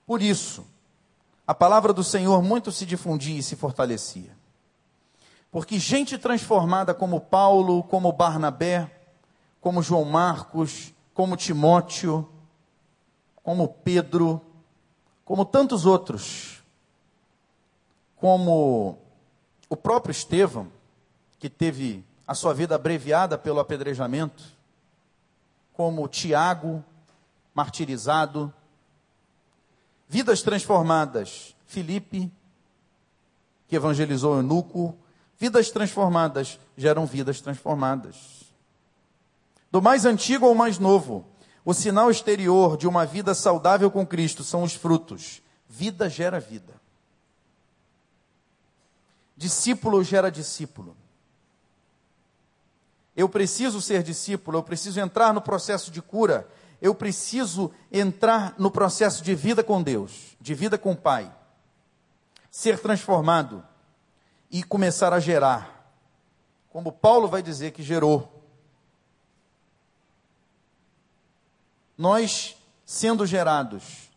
por 0.07 0.21
isso, 0.21 0.65
a 1.45 1.53
palavra 1.53 1.91
do 1.91 2.01
Senhor 2.01 2.41
muito 2.41 2.71
se 2.71 2.85
difundia 2.85 3.37
e 3.37 3.43
se 3.43 3.57
fortalecia. 3.57 4.33
Porque 5.51 5.77
gente 5.77 6.17
transformada 6.17 6.93
como 6.93 7.19
Paulo, 7.19 7.83
como 7.83 8.13
Barnabé, 8.13 8.89
como 9.59 9.83
João 9.83 10.05
Marcos, 10.05 10.93
como 11.13 11.35
Timóteo, 11.35 12.29
como 13.43 13.67
Pedro, 13.67 14.39
como 15.25 15.43
tantos 15.43 15.85
outros, 15.85 16.63
como 18.15 18.97
o 19.67 19.75
próprio 19.75 20.11
Estevão, 20.11 20.71
que 21.37 21.49
teve 21.49 22.01
a 22.25 22.33
sua 22.33 22.53
vida 22.53 22.75
abreviada 22.75 23.37
pelo 23.37 23.59
apedrejamento, 23.59 24.60
como 25.81 26.07
Tiago, 26.07 26.85
martirizado, 27.55 28.53
vidas 30.07 30.43
transformadas, 30.43 31.55
Filipe, 31.65 32.31
que 33.67 33.75
evangelizou 33.75 34.35
eunuco, 34.35 34.95
vidas 35.39 35.71
transformadas 35.71 36.59
geram 36.77 37.07
vidas 37.07 37.41
transformadas. 37.41 38.43
Do 39.71 39.81
mais 39.81 40.05
antigo 40.05 40.45
ao 40.45 40.53
mais 40.53 40.77
novo, 40.77 41.25
o 41.65 41.73
sinal 41.73 42.11
exterior 42.11 42.77
de 42.77 42.87
uma 42.87 43.03
vida 43.03 43.33
saudável 43.33 43.89
com 43.89 44.05
Cristo 44.05 44.43
são 44.43 44.61
os 44.61 44.75
frutos. 44.75 45.41
Vida 45.67 46.07
gera 46.07 46.39
vida. 46.39 46.79
Discípulo 49.35 50.03
gera 50.03 50.29
discípulo. 50.29 50.95
Eu 53.15 53.27
preciso 53.27 53.81
ser 53.81 54.03
discípulo, 54.03 54.57
eu 54.57 54.63
preciso 54.63 54.99
entrar 54.99 55.33
no 55.33 55.41
processo 55.41 55.91
de 55.91 56.01
cura, 56.01 56.47
eu 56.81 56.95
preciso 56.95 57.71
entrar 57.91 58.55
no 58.57 58.71
processo 58.71 59.23
de 59.23 59.35
vida 59.35 59.63
com 59.63 59.83
Deus, 59.83 60.35
de 60.39 60.53
vida 60.53 60.77
com 60.77 60.93
o 60.93 60.97
Pai. 60.97 61.33
Ser 62.49 62.79
transformado 62.79 63.63
e 64.49 64.63
começar 64.63 65.13
a 65.13 65.19
gerar. 65.19 65.93
Como 66.69 66.91
Paulo 66.91 67.27
vai 67.27 67.41
dizer 67.41 67.71
que 67.71 67.83
gerou. 67.83 68.41
Nós, 71.97 72.57
sendo 72.85 73.25
gerados, 73.25 74.09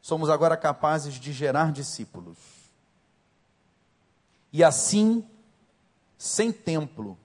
somos 0.00 0.30
agora 0.30 0.56
capazes 0.56 1.14
de 1.14 1.32
gerar 1.32 1.70
discípulos. 1.70 2.38
E 4.52 4.64
assim, 4.64 5.26
sem 6.16 6.52
templo, 6.52 7.18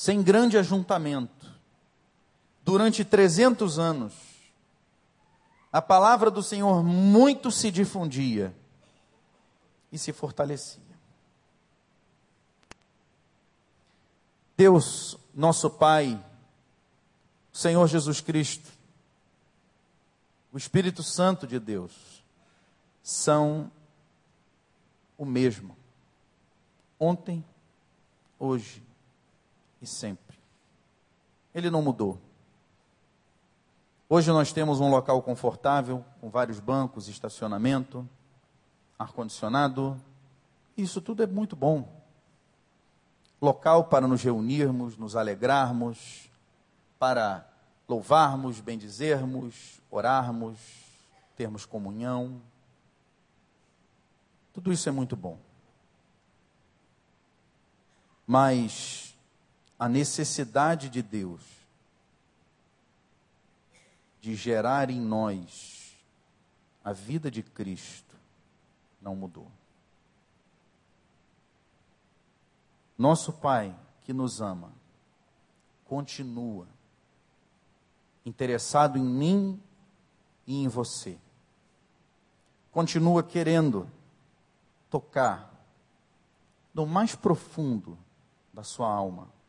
sem 0.00 0.22
grande 0.22 0.56
ajuntamento, 0.56 1.52
durante 2.64 3.04
300 3.04 3.78
anos, 3.78 4.14
a 5.70 5.82
palavra 5.82 6.30
do 6.30 6.42
Senhor 6.42 6.82
muito 6.82 7.50
se 7.50 7.70
difundia 7.70 8.56
e 9.92 9.98
se 9.98 10.10
fortalecia. 10.10 10.80
Deus, 14.56 15.18
nosso 15.34 15.68
Pai, 15.68 16.18
Senhor 17.52 17.86
Jesus 17.86 18.22
Cristo, 18.22 18.70
o 20.50 20.56
Espírito 20.56 21.02
Santo 21.02 21.46
de 21.46 21.60
Deus, 21.60 22.24
são 23.02 23.70
o 25.18 25.26
mesmo. 25.26 25.76
Ontem, 26.98 27.44
hoje 28.38 28.88
e 29.80 29.86
sempre. 29.86 30.38
Ele 31.54 31.70
não 31.70 31.82
mudou. 31.82 32.20
Hoje 34.08 34.30
nós 34.30 34.52
temos 34.52 34.80
um 34.80 34.90
local 34.90 35.22
confortável, 35.22 36.04
com 36.20 36.28
vários 36.30 36.58
bancos, 36.58 37.08
estacionamento, 37.08 38.08
ar-condicionado. 38.98 40.00
Isso 40.76 41.00
tudo 41.00 41.22
é 41.22 41.26
muito 41.26 41.54
bom. 41.54 41.88
Local 43.40 43.84
para 43.84 44.06
nos 44.06 44.22
reunirmos, 44.22 44.96
nos 44.96 45.16
alegrarmos, 45.16 46.28
para 46.98 47.48
louvarmos, 47.88 48.60
bendizermos, 48.60 49.80
orarmos, 49.90 50.58
termos 51.36 51.64
comunhão. 51.64 52.40
Tudo 54.52 54.72
isso 54.72 54.88
é 54.88 54.92
muito 54.92 55.16
bom. 55.16 55.38
Mas 58.26 59.09
a 59.80 59.88
necessidade 59.88 60.90
de 60.90 61.00
Deus 61.00 61.40
de 64.20 64.34
gerar 64.34 64.90
em 64.90 65.00
nós 65.00 65.96
a 66.84 66.92
vida 66.92 67.30
de 67.30 67.42
Cristo 67.42 68.14
não 69.00 69.16
mudou. 69.16 69.50
Nosso 72.98 73.32
Pai 73.32 73.74
que 74.02 74.12
nos 74.12 74.42
ama 74.42 74.70
continua 75.86 76.68
interessado 78.26 78.98
em 78.98 79.02
mim 79.02 79.62
e 80.46 80.62
em 80.62 80.68
você. 80.68 81.18
Continua 82.70 83.22
querendo 83.22 83.90
tocar 84.90 85.50
no 86.74 86.84
mais 86.86 87.14
profundo 87.14 87.96
da 88.52 88.62
sua 88.62 88.92
alma, 88.92 89.39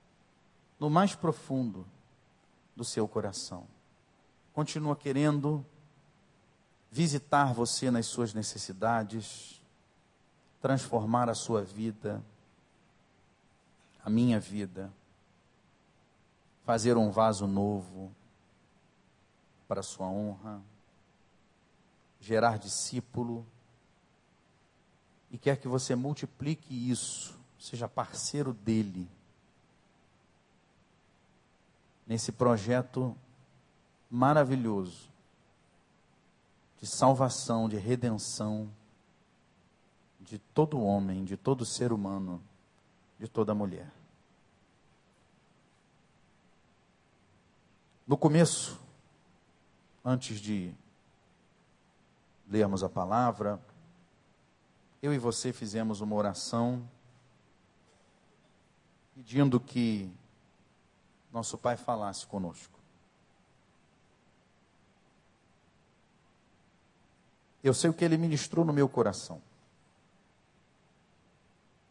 no 0.81 0.89
mais 0.89 1.13
profundo 1.13 1.85
do 2.75 2.83
seu 2.83 3.07
coração. 3.07 3.67
Continua 4.51 4.95
querendo 4.95 5.63
visitar 6.89 7.53
você 7.53 7.91
nas 7.91 8.07
suas 8.07 8.33
necessidades, 8.33 9.61
transformar 10.59 11.29
a 11.29 11.35
sua 11.35 11.61
vida, 11.61 12.19
a 14.03 14.09
minha 14.09 14.39
vida, 14.39 14.91
fazer 16.65 16.97
um 16.97 17.11
vaso 17.11 17.45
novo 17.45 18.11
para 19.67 19.81
a 19.81 19.83
sua 19.83 20.07
honra, 20.07 20.59
gerar 22.19 22.57
discípulo, 22.57 23.45
e 25.29 25.37
quer 25.37 25.57
que 25.57 25.67
você 25.67 25.93
multiplique 25.93 26.73
isso, 26.73 27.39
seja 27.59 27.87
parceiro 27.87 28.51
dele, 28.51 29.07
nesse 32.11 32.33
projeto 32.33 33.15
maravilhoso 34.09 35.09
de 36.77 36.85
salvação, 36.85 37.69
de 37.69 37.77
redenção 37.77 38.69
de 40.19 40.37
todo 40.37 40.81
homem, 40.81 41.23
de 41.23 41.37
todo 41.37 41.65
ser 41.65 41.93
humano, 41.93 42.43
de 43.17 43.29
toda 43.29 43.55
mulher. 43.55 43.89
No 48.05 48.17
começo, 48.17 48.77
antes 50.03 50.41
de 50.41 50.73
lermos 52.45 52.83
a 52.83 52.89
palavra, 52.89 53.57
eu 55.01 55.13
e 55.13 55.17
você 55.17 55.53
fizemos 55.53 56.01
uma 56.01 56.17
oração 56.17 56.85
pedindo 59.15 59.61
que 59.61 60.11
nosso 61.31 61.57
Pai 61.57 61.77
falasse 61.77 62.25
conosco. 62.27 62.79
Eu 67.63 67.73
sei 67.73 67.89
o 67.89 67.93
que 67.93 68.03
ele 68.03 68.17
ministrou 68.17 68.65
no 68.65 68.73
meu 68.73 68.89
coração, 68.89 69.41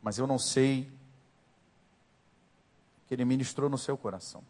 mas 0.03 0.19
eu 0.19 0.27
não 0.27 0.39
sei 0.39 0.83
o 3.05 3.09
que 3.09 3.15
ele 3.15 3.25
ministrou 3.25 3.71
no 3.71 3.79
seu 3.79 3.97
coração. 3.97 4.43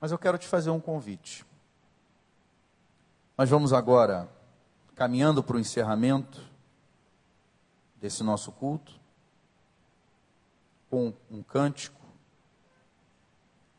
Mas 0.00 0.10
eu 0.10 0.18
quero 0.18 0.36
te 0.36 0.46
fazer 0.46 0.70
um 0.70 0.80
convite. 0.80 1.46
Nós 3.38 3.48
vamos 3.48 3.72
agora 3.72 4.28
caminhando 4.94 5.42
para 5.42 5.56
o 5.56 5.60
encerramento 5.60 6.40
desse 7.96 8.22
nosso 8.22 8.52
culto 8.52 9.00
com 10.90 11.12
um 11.30 11.42
cântico. 11.42 12.03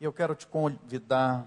E 0.00 0.04
eu 0.04 0.12
quero 0.12 0.34
te 0.34 0.46
convidar, 0.46 1.46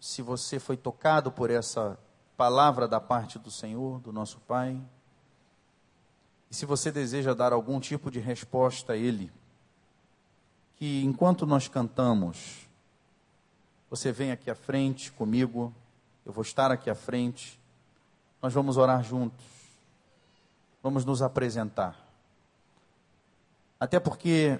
se 0.00 0.22
você 0.22 0.58
foi 0.58 0.76
tocado 0.76 1.30
por 1.30 1.50
essa 1.50 1.98
palavra 2.36 2.88
da 2.88 3.00
parte 3.00 3.38
do 3.38 3.50
Senhor, 3.50 4.00
do 4.00 4.12
nosso 4.12 4.40
Pai, 4.40 4.80
e 6.50 6.54
se 6.54 6.66
você 6.66 6.90
deseja 6.90 7.34
dar 7.34 7.52
algum 7.52 7.80
tipo 7.80 8.10
de 8.10 8.20
resposta 8.20 8.94
a 8.94 8.96
Ele, 8.96 9.30
que 10.76 11.04
enquanto 11.04 11.46
nós 11.46 11.68
cantamos, 11.68 12.68
você 13.90 14.10
vem 14.10 14.32
aqui 14.32 14.50
à 14.50 14.54
frente 14.54 15.12
comigo 15.12 15.72
eu 16.24 16.32
vou 16.32 16.42
estar 16.42 16.70
aqui 16.70 16.88
à 16.88 16.94
frente. 16.94 17.60
Nós 18.40 18.52
vamos 18.52 18.76
orar 18.76 19.02
juntos. 19.04 19.44
Vamos 20.82 21.04
nos 21.04 21.20
apresentar. 21.20 22.02
Até 23.78 24.00
porque 24.00 24.58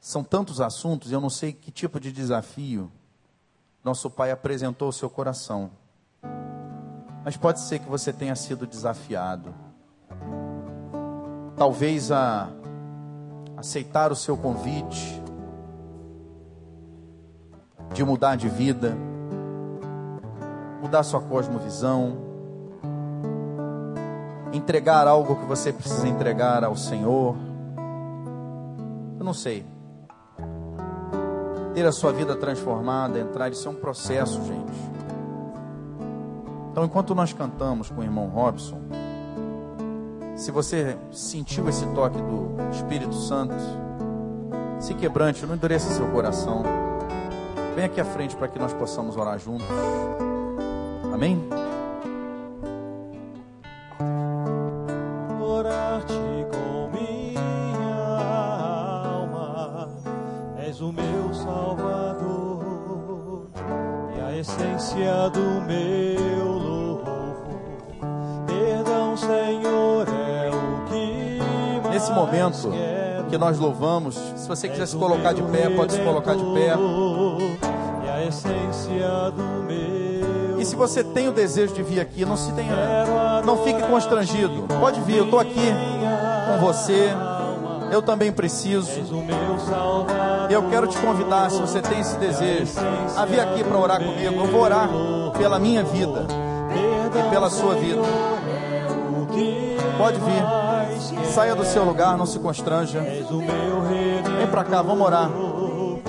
são 0.00 0.22
tantos 0.22 0.60
assuntos, 0.60 1.12
eu 1.12 1.20
não 1.20 1.30
sei 1.30 1.52
que 1.52 1.70
tipo 1.70 1.98
de 1.98 2.12
desafio 2.12 2.90
nosso 3.84 4.10
Pai 4.10 4.30
apresentou 4.30 4.86
ao 4.86 4.92
seu 4.92 5.08
coração. 5.08 5.70
Mas 7.24 7.36
pode 7.36 7.60
ser 7.60 7.78
que 7.78 7.88
você 7.88 8.12
tenha 8.12 8.34
sido 8.36 8.66
desafiado. 8.66 9.54
Talvez 11.56 12.12
a 12.12 12.50
aceitar 13.56 14.12
o 14.12 14.16
seu 14.16 14.36
convite 14.36 15.22
de 17.94 18.04
mudar 18.04 18.36
de 18.36 18.48
vida 18.48 18.96
mudar 20.80 21.02
sua 21.02 21.20
cosmovisão, 21.20 22.16
entregar 24.52 25.06
algo 25.06 25.36
que 25.36 25.44
você 25.44 25.72
precisa 25.72 26.08
entregar 26.08 26.64
ao 26.64 26.76
Senhor. 26.76 27.36
Eu 29.18 29.24
não 29.24 29.34
sei. 29.34 29.66
Ter 31.78 31.86
a 31.86 31.92
sua 31.92 32.12
vida 32.12 32.34
transformada, 32.34 33.20
entrar, 33.20 33.52
isso 33.52 33.68
é 33.68 33.70
um 33.70 33.74
processo, 33.76 34.42
gente. 34.42 34.72
Então, 36.72 36.84
enquanto 36.84 37.14
nós 37.14 37.32
cantamos 37.32 37.88
com 37.88 38.00
o 38.00 38.02
irmão 38.02 38.26
Robson, 38.26 38.80
se 40.34 40.50
você 40.50 40.98
sentiu 41.12 41.68
esse 41.68 41.86
toque 41.94 42.18
do 42.20 42.56
Espírito 42.72 43.14
Santo, 43.14 43.54
se 44.80 44.92
quebrante, 44.92 45.46
não 45.46 45.54
endureça 45.54 45.88
seu 45.94 46.08
coração. 46.08 46.64
Vem 47.76 47.84
aqui 47.84 48.00
à 48.00 48.04
frente 48.04 48.34
para 48.34 48.48
que 48.48 48.58
nós 48.58 48.72
possamos 48.72 49.16
orar 49.16 49.38
juntos. 49.38 49.68
Amém? 51.14 51.48
Que 73.38 73.40
nós 73.40 73.56
louvamos, 73.56 74.16
se 74.36 74.48
você 74.48 74.68
quiser 74.68 74.86
se 74.86 74.96
colocar 74.96 75.32
de 75.32 75.42
pé, 75.42 75.70
pode 75.70 75.92
se 75.92 76.00
colocar 76.00 76.34
de 76.34 76.42
pé. 76.42 76.74
E 80.58 80.60
e 80.60 80.64
se 80.64 80.74
você 80.74 81.04
tem 81.04 81.28
o 81.28 81.32
desejo 81.32 81.72
de 81.72 81.82
vir 81.84 82.00
aqui, 82.00 82.24
não 82.24 82.36
se 82.36 82.50
tenha, 82.52 83.42
não 83.46 83.62
fique 83.62 83.80
constrangido. 83.82 84.66
Pode 84.80 85.00
vir, 85.02 85.18
eu 85.18 85.24
estou 85.24 85.38
aqui 85.38 85.72
com 86.48 86.66
você. 86.66 87.10
Eu 87.92 88.02
também 88.02 88.32
preciso. 88.32 88.90
Eu 90.50 90.68
quero 90.68 90.88
te 90.88 90.98
convidar, 90.98 91.48
se 91.50 91.60
você 91.60 91.80
tem 91.80 92.00
esse 92.00 92.16
desejo, 92.16 92.72
a 93.16 93.24
vir 93.24 93.38
aqui 93.38 93.62
para 93.62 93.78
orar 93.78 93.98
comigo. 93.98 94.34
Eu 94.34 94.46
vou 94.46 94.60
orar 94.62 94.90
pela 95.38 95.60
minha 95.60 95.84
vida 95.84 96.26
e 97.14 97.30
pela 97.30 97.48
sua 97.48 97.76
vida. 97.76 98.02
Pode 99.96 100.18
vir. 100.18 100.57
Saia 101.38 101.54
do 101.54 101.64
seu 101.64 101.84
lugar, 101.84 102.18
não 102.18 102.26
se 102.26 102.36
constranja. 102.40 103.00
Vem 103.00 104.48
para 104.50 104.64
cá, 104.64 104.82
vamos 104.82 105.06
orar. 105.06 105.28
Vamos 105.28 106.02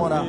orar. 0.00 0.24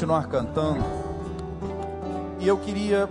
Continuar 0.00 0.28
cantando. 0.28 0.82
E 2.38 2.48
eu 2.48 2.56
queria 2.56 3.06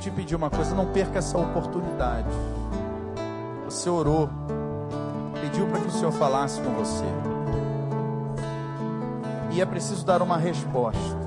te 0.00 0.10
pedir 0.10 0.34
uma 0.34 0.48
coisa: 0.48 0.74
não 0.74 0.86
perca 0.86 1.18
essa 1.18 1.36
oportunidade. 1.36 2.26
Você 3.66 3.90
orou, 3.90 4.30
pediu 5.42 5.66
para 5.66 5.80
que 5.80 5.88
o 5.88 5.90
Senhor 5.90 6.12
falasse 6.12 6.58
com 6.62 6.70
você. 6.70 7.04
E 9.50 9.60
é 9.60 9.66
preciso 9.66 10.06
dar 10.06 10.22
uma 10.22 10.38
resposta. 10.38 11.20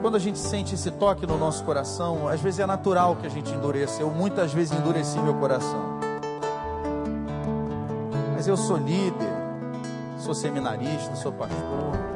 quando 0.00 0.14
a 0.14 0.20
gente 0.20 0.38
sente 0.38 0.76
esse 0.76 0.92
toque 0.92 1.26
no 1.26 1.36
nosso 1.36 1.64
coração, 1.64 2.28
às 2.28 2.40
vezes 2.40 2.60
é 2.60 2.66
natural 2.66 3.16
que 3.16 3.26
a 3.26 3.30
gente 3.30 3.52
endureça. 3.52 4.02
Eu 4.02 4.10
muitas 4.10 4.52
vezes 4.52 4.78
endureci 4.78 5.18
meu 5.18 5.34
coração. 5.34 5.98
Mas 8.36 8.46
eu 8.46 8.56
sou 8.56 8.76
líder, 8.76 9.34
sou 10.16 10.32
seminarista, 10.32 11.16
sou 11.16 11.32
pastor. 11.32 12.15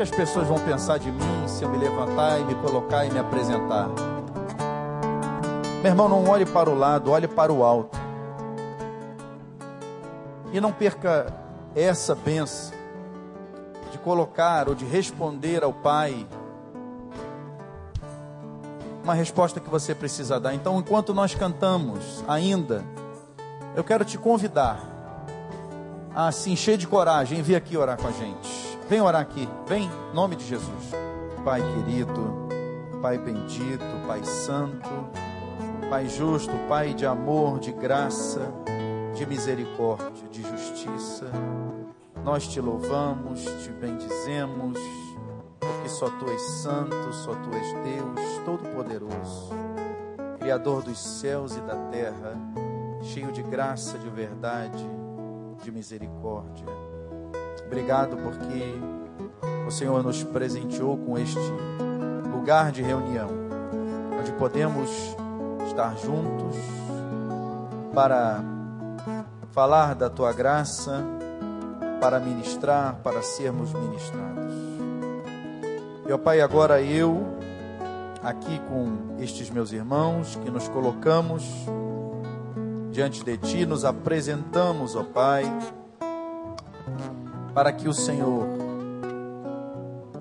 Que, 0.00 0.04
as 0.04 0.10
pessoas 0.10 0.48
vão 0.48 0.58
pensar 0.58 0.98
de 0.98 1.12
mim 1.12 1.46
se 1.46 1.62
eu 1.62 1.68
me 1.68 1.76
levantar 1.76 2.40
e 2.40 2.44
me 2.44 2.54
colocar 2.54 3.04
e 3.04 3.10
me 3.10 3.18
apresentar? 3.18 3.86
Meu 5.82 5.92
irmão, 5.92 6.08
não 6.08 6.26
olhe 6.26 6.46
para 6.46 6.70
o 6.70 6.74
lado, 6.74 7.10
olhe 7.10 7.28
para 7.28 7.52
o 7.52 7.62
alto. 7.62 7.98
E 10.54 10.58
não 10.58 10.72
perca 10.72 11.30
essa 11.76 12.14
benção 12.14 12.72
de 13.92 13.98
colocar 13.98 14.70
ou 14.70 14.74
de 14.74 14.86
responder 14.86 15.62
ao 15.62 15.74
Pai 15.74 16.26
uma 19.04 19.12
resposta 19.12 19.60
que 19.60 19.68
você 19.68 19.94
precisa 19.94 20.40
dar. 20.40 20.54
Então, 20.54 20.78
enquanto 20.78 21.12
nós 21.12 21.34
cantamos 21.34 22.24
ainda, 22.26 22.82
eu 23.76 23.84
quero 23.84 24.02
te 24.06 24.16
convidar 24.16 24.80
a 26.14 26.32
se 26.32 26.50
encher 26.50 26.78
de 26.78 26.86
coragem, 26.86 27.42
vir 27.42 27.56
aqui 27.56 27.76
orar 27.76 27.98
com 28.00 28.08
a 28.08 28.12
gente. 28.12 28.69
Vem 28.90 29.00
orar 29.00 29.22
aqui, 29.22 29.48
vem, 29.68 29.84
em 29.84 30.12
nome 30.12 30.34
de 30.34 30.44
Jesus. 30.44 30.90
Pai 31.44 31.62
querido, 31.62 32.48
Pai 33.00 33.16
bendito, 33.18 33.84
Pai 34.04 34.24
santo, 34.24 34.90
Pai 35.88 36.08
justo, 36.08 36.50
Pai 36.68 36.92
de 36.92 37.06
amor, 37.06 37.60
de 37.60 37.70
graça, 37.70 38.52
de 39.14 39.24
misericórdia, 39.26 40.28
de 40.28 40.42
justiça. 40.42 41.30
Nós 42.24 42.48
te 42.48 42.60
louvamos, 42.60 43.44
te 43.62 43.70
bendizemos, 43.70 44.76
porque 45.60 45.88
só 45.88 46.10
tu 46.10 46.28
és 46.28 46.42
santo, 46.42 47.12
só 47.12 47.32
tu 47.36 47.48
és 47.54 47.72
Deus 47.84 48.44
Todo-Poderoso, 48.44 49.50
Criador 50.40 50.82
dos 50.82 50.98
céus 50.98 51.56
e 51.56 51.60
da 51.60 51.76
terra, 51.92 52.36
cheio 53.02 53.30
de 53.30 53.44
graça, 53.44 53.96
de 53.98 54.10
verdade, 54.10 54.84
de 55.62 55.70
misericórdia. 55.70 56.89
Obrigado 57.70 58.16
porque 58.16 58.80
o 59.64 59.70
Senhor 59.70 60.02
nos 60.02 60.24
presenteou 60.24 60.98
com 60.98 61.16
este 61.16 61.38
lugar 62.28 62.72
de 62.72 62.82
reunião, 62.82 63.28
onde 64.18 64.32
podemos 64.32 64.90
estar 65.68 65.96
juntos 65.96 66.56
para 67.94 68.42
falar 69.52 69.94
da 69.94 70.10
tua 70.10 70.32
graça, 70.32 71.04
para 72.00 72.18
ministrar, 72.18 72.96
para 73.04 73.22
sermos 73.22 73.72
ministrados. 73.72 74.52
Meu 76.04 76.18
Pai, 76.18 76.40
agora 76.40 76.82
eu, 76.82 77.24
aqui 78.20 78.58
com 78.68 79.14
estes 79.20 79.48
meus 79.48 79.70
irmãos, 79.70 80.34
que 80.34 80.50
nos 80.50 80.66
colocamos 80.66 81.44
diante 82.90 83.22
de 83.22 83.36
Ti, 83.36 83.64
nos 83.64 83.84
apresentamos, 83.84 84.96
ó 84.96 85.04
Pai, 85.04 85.44
para 87.54 87.72
que 87.72 87.88
o 87.88 87.92
Senhor, 87.92 88.46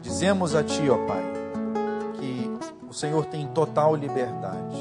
dizemos 0.01 0.55
a 0.55 0.63
Ti, 0.63 0.89
ó 0.89 0.97
Pai, 1.05 1.23
que 2.19 2.51
o 2.89 2.93
Senhor 2.93 3.25
tem 3.25 3.47
total 3.47 3.95
liberdade 3.95 4.77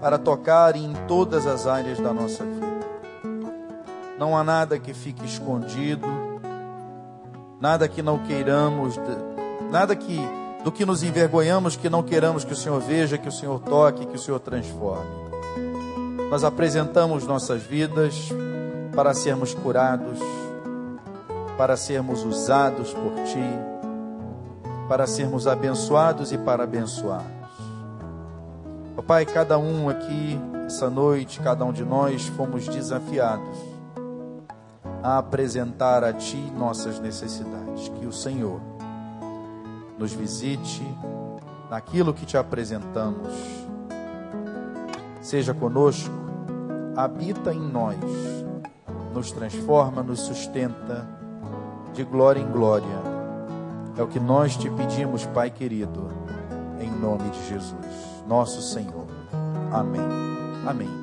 para 0.00 0.18
tocar 0.18 0.76
em 0.76 0.92
todas 1.06 1.46
as 1.46 1.66
áreas 1.66 1.98
da 2.00 2.12
nossa 2.12 2.44
vida. 2.44 2.70
Não 4.18 4.36
há 4.36 4.42
nada 4.42 4.78
que 4.78 4.92
fique 4.92 5.24
escondido, 5.24 6.06
nada 7.60 7.86
que 7.88 8.02
não 8.02 8.18
queiramos, 8.18 8.98
nada 9.70 9.94
que 9.94 10.18
do 10.62 10.70
que 10.70 10.84
nos 10.84 11.02
envergonhamos 11.02 11.76
que 11.76 11.88
não 11.88 12.02
queiramos 12.02 12.44
que 12.44 12.52
o 12.52 12.56
Senhor 12.56 12.80
veja, 12.80 13.16
que 13.16 13.28
o 13.28 13.32
Senhor 13.32 13.58
toque, 13.60 14.06
que 14.06 14.16
o 14.16 14.18
Senhor 14.18 14.38
transforme. 14.40 15.30
Nós 16.30 16.44
apresentamos 16.44 17.26
nossas 17.26 17.62
vidas 17.62 18.28
para 18.94 19.14
sermos 19.14 19.54
curados, 19.54 20.18
para 21.60 21.76
sermos 21.76 22.24
usados 22.24 22.94
por 22.94 23.12
Ti, 23.24 23.44
para 24.88 25.06
sermos 25.06 25.46
abençoados 25.46 26.32
e 26.32 26.38
para 26.38 26.64
abençoar. 26.64 27.22
Pai, 29.06 29.26
cada 29.26 29.58
um 29.58 29.86
aqui, 29.86 30.40
essa 30.64 30.88
noite, 30.88 31.38
cada 31.38 31.62
um 31.62 31.70
de 31.70 31.84
nós 31.84 32.28
fomos 32.28 32.66
desafiados 32.66 33.58
a 35.02 35.18
apresentar 35.18 36.02
a 36.02 36.14
Ti 36.14 36.38
nossas 36.56 36.98
necessidades. 36.98 37.90
Que 37.90 38.06
o 38.06 38.12
Senhor 38.12 38.58
nos 39.98 40.14
visite 40.14 40.82
naquilo 41.70 42.14
que 42.14 42.24
te 42.24 42.38
apresentamos. 42.38 43.34
Seja 45.20 45.52
conosco, 45.52 46.14
habita 46.96 47.52
em 47.52 47.60
nós, 47.60 47.98
nos 49.12 49.30
transforma, 49.30 50.02
nos 50.02 50.20
sustenta 50.20 51.19
de 51.92 52.04
glória 52.04 52.40
em 52.40 52.50
glória. 52.50 53.10
É 53.96 54.02
o 54.02 54.06
que 54.06 54.20
nós 54.20 54.56
te 54.56 54.70
pedimos, 54.70 55.26
Pai 55.26 55.50
querido, 55.50 56.08
em 56.80 56.90
nome 56.90 57.28
de 57.30 57.48
Jesus 57.48 58.10
nosso 58.30 58.62
Senhor. 58.62 59.06
Amém. 59.72 60.00
Amém. 60.64 60.99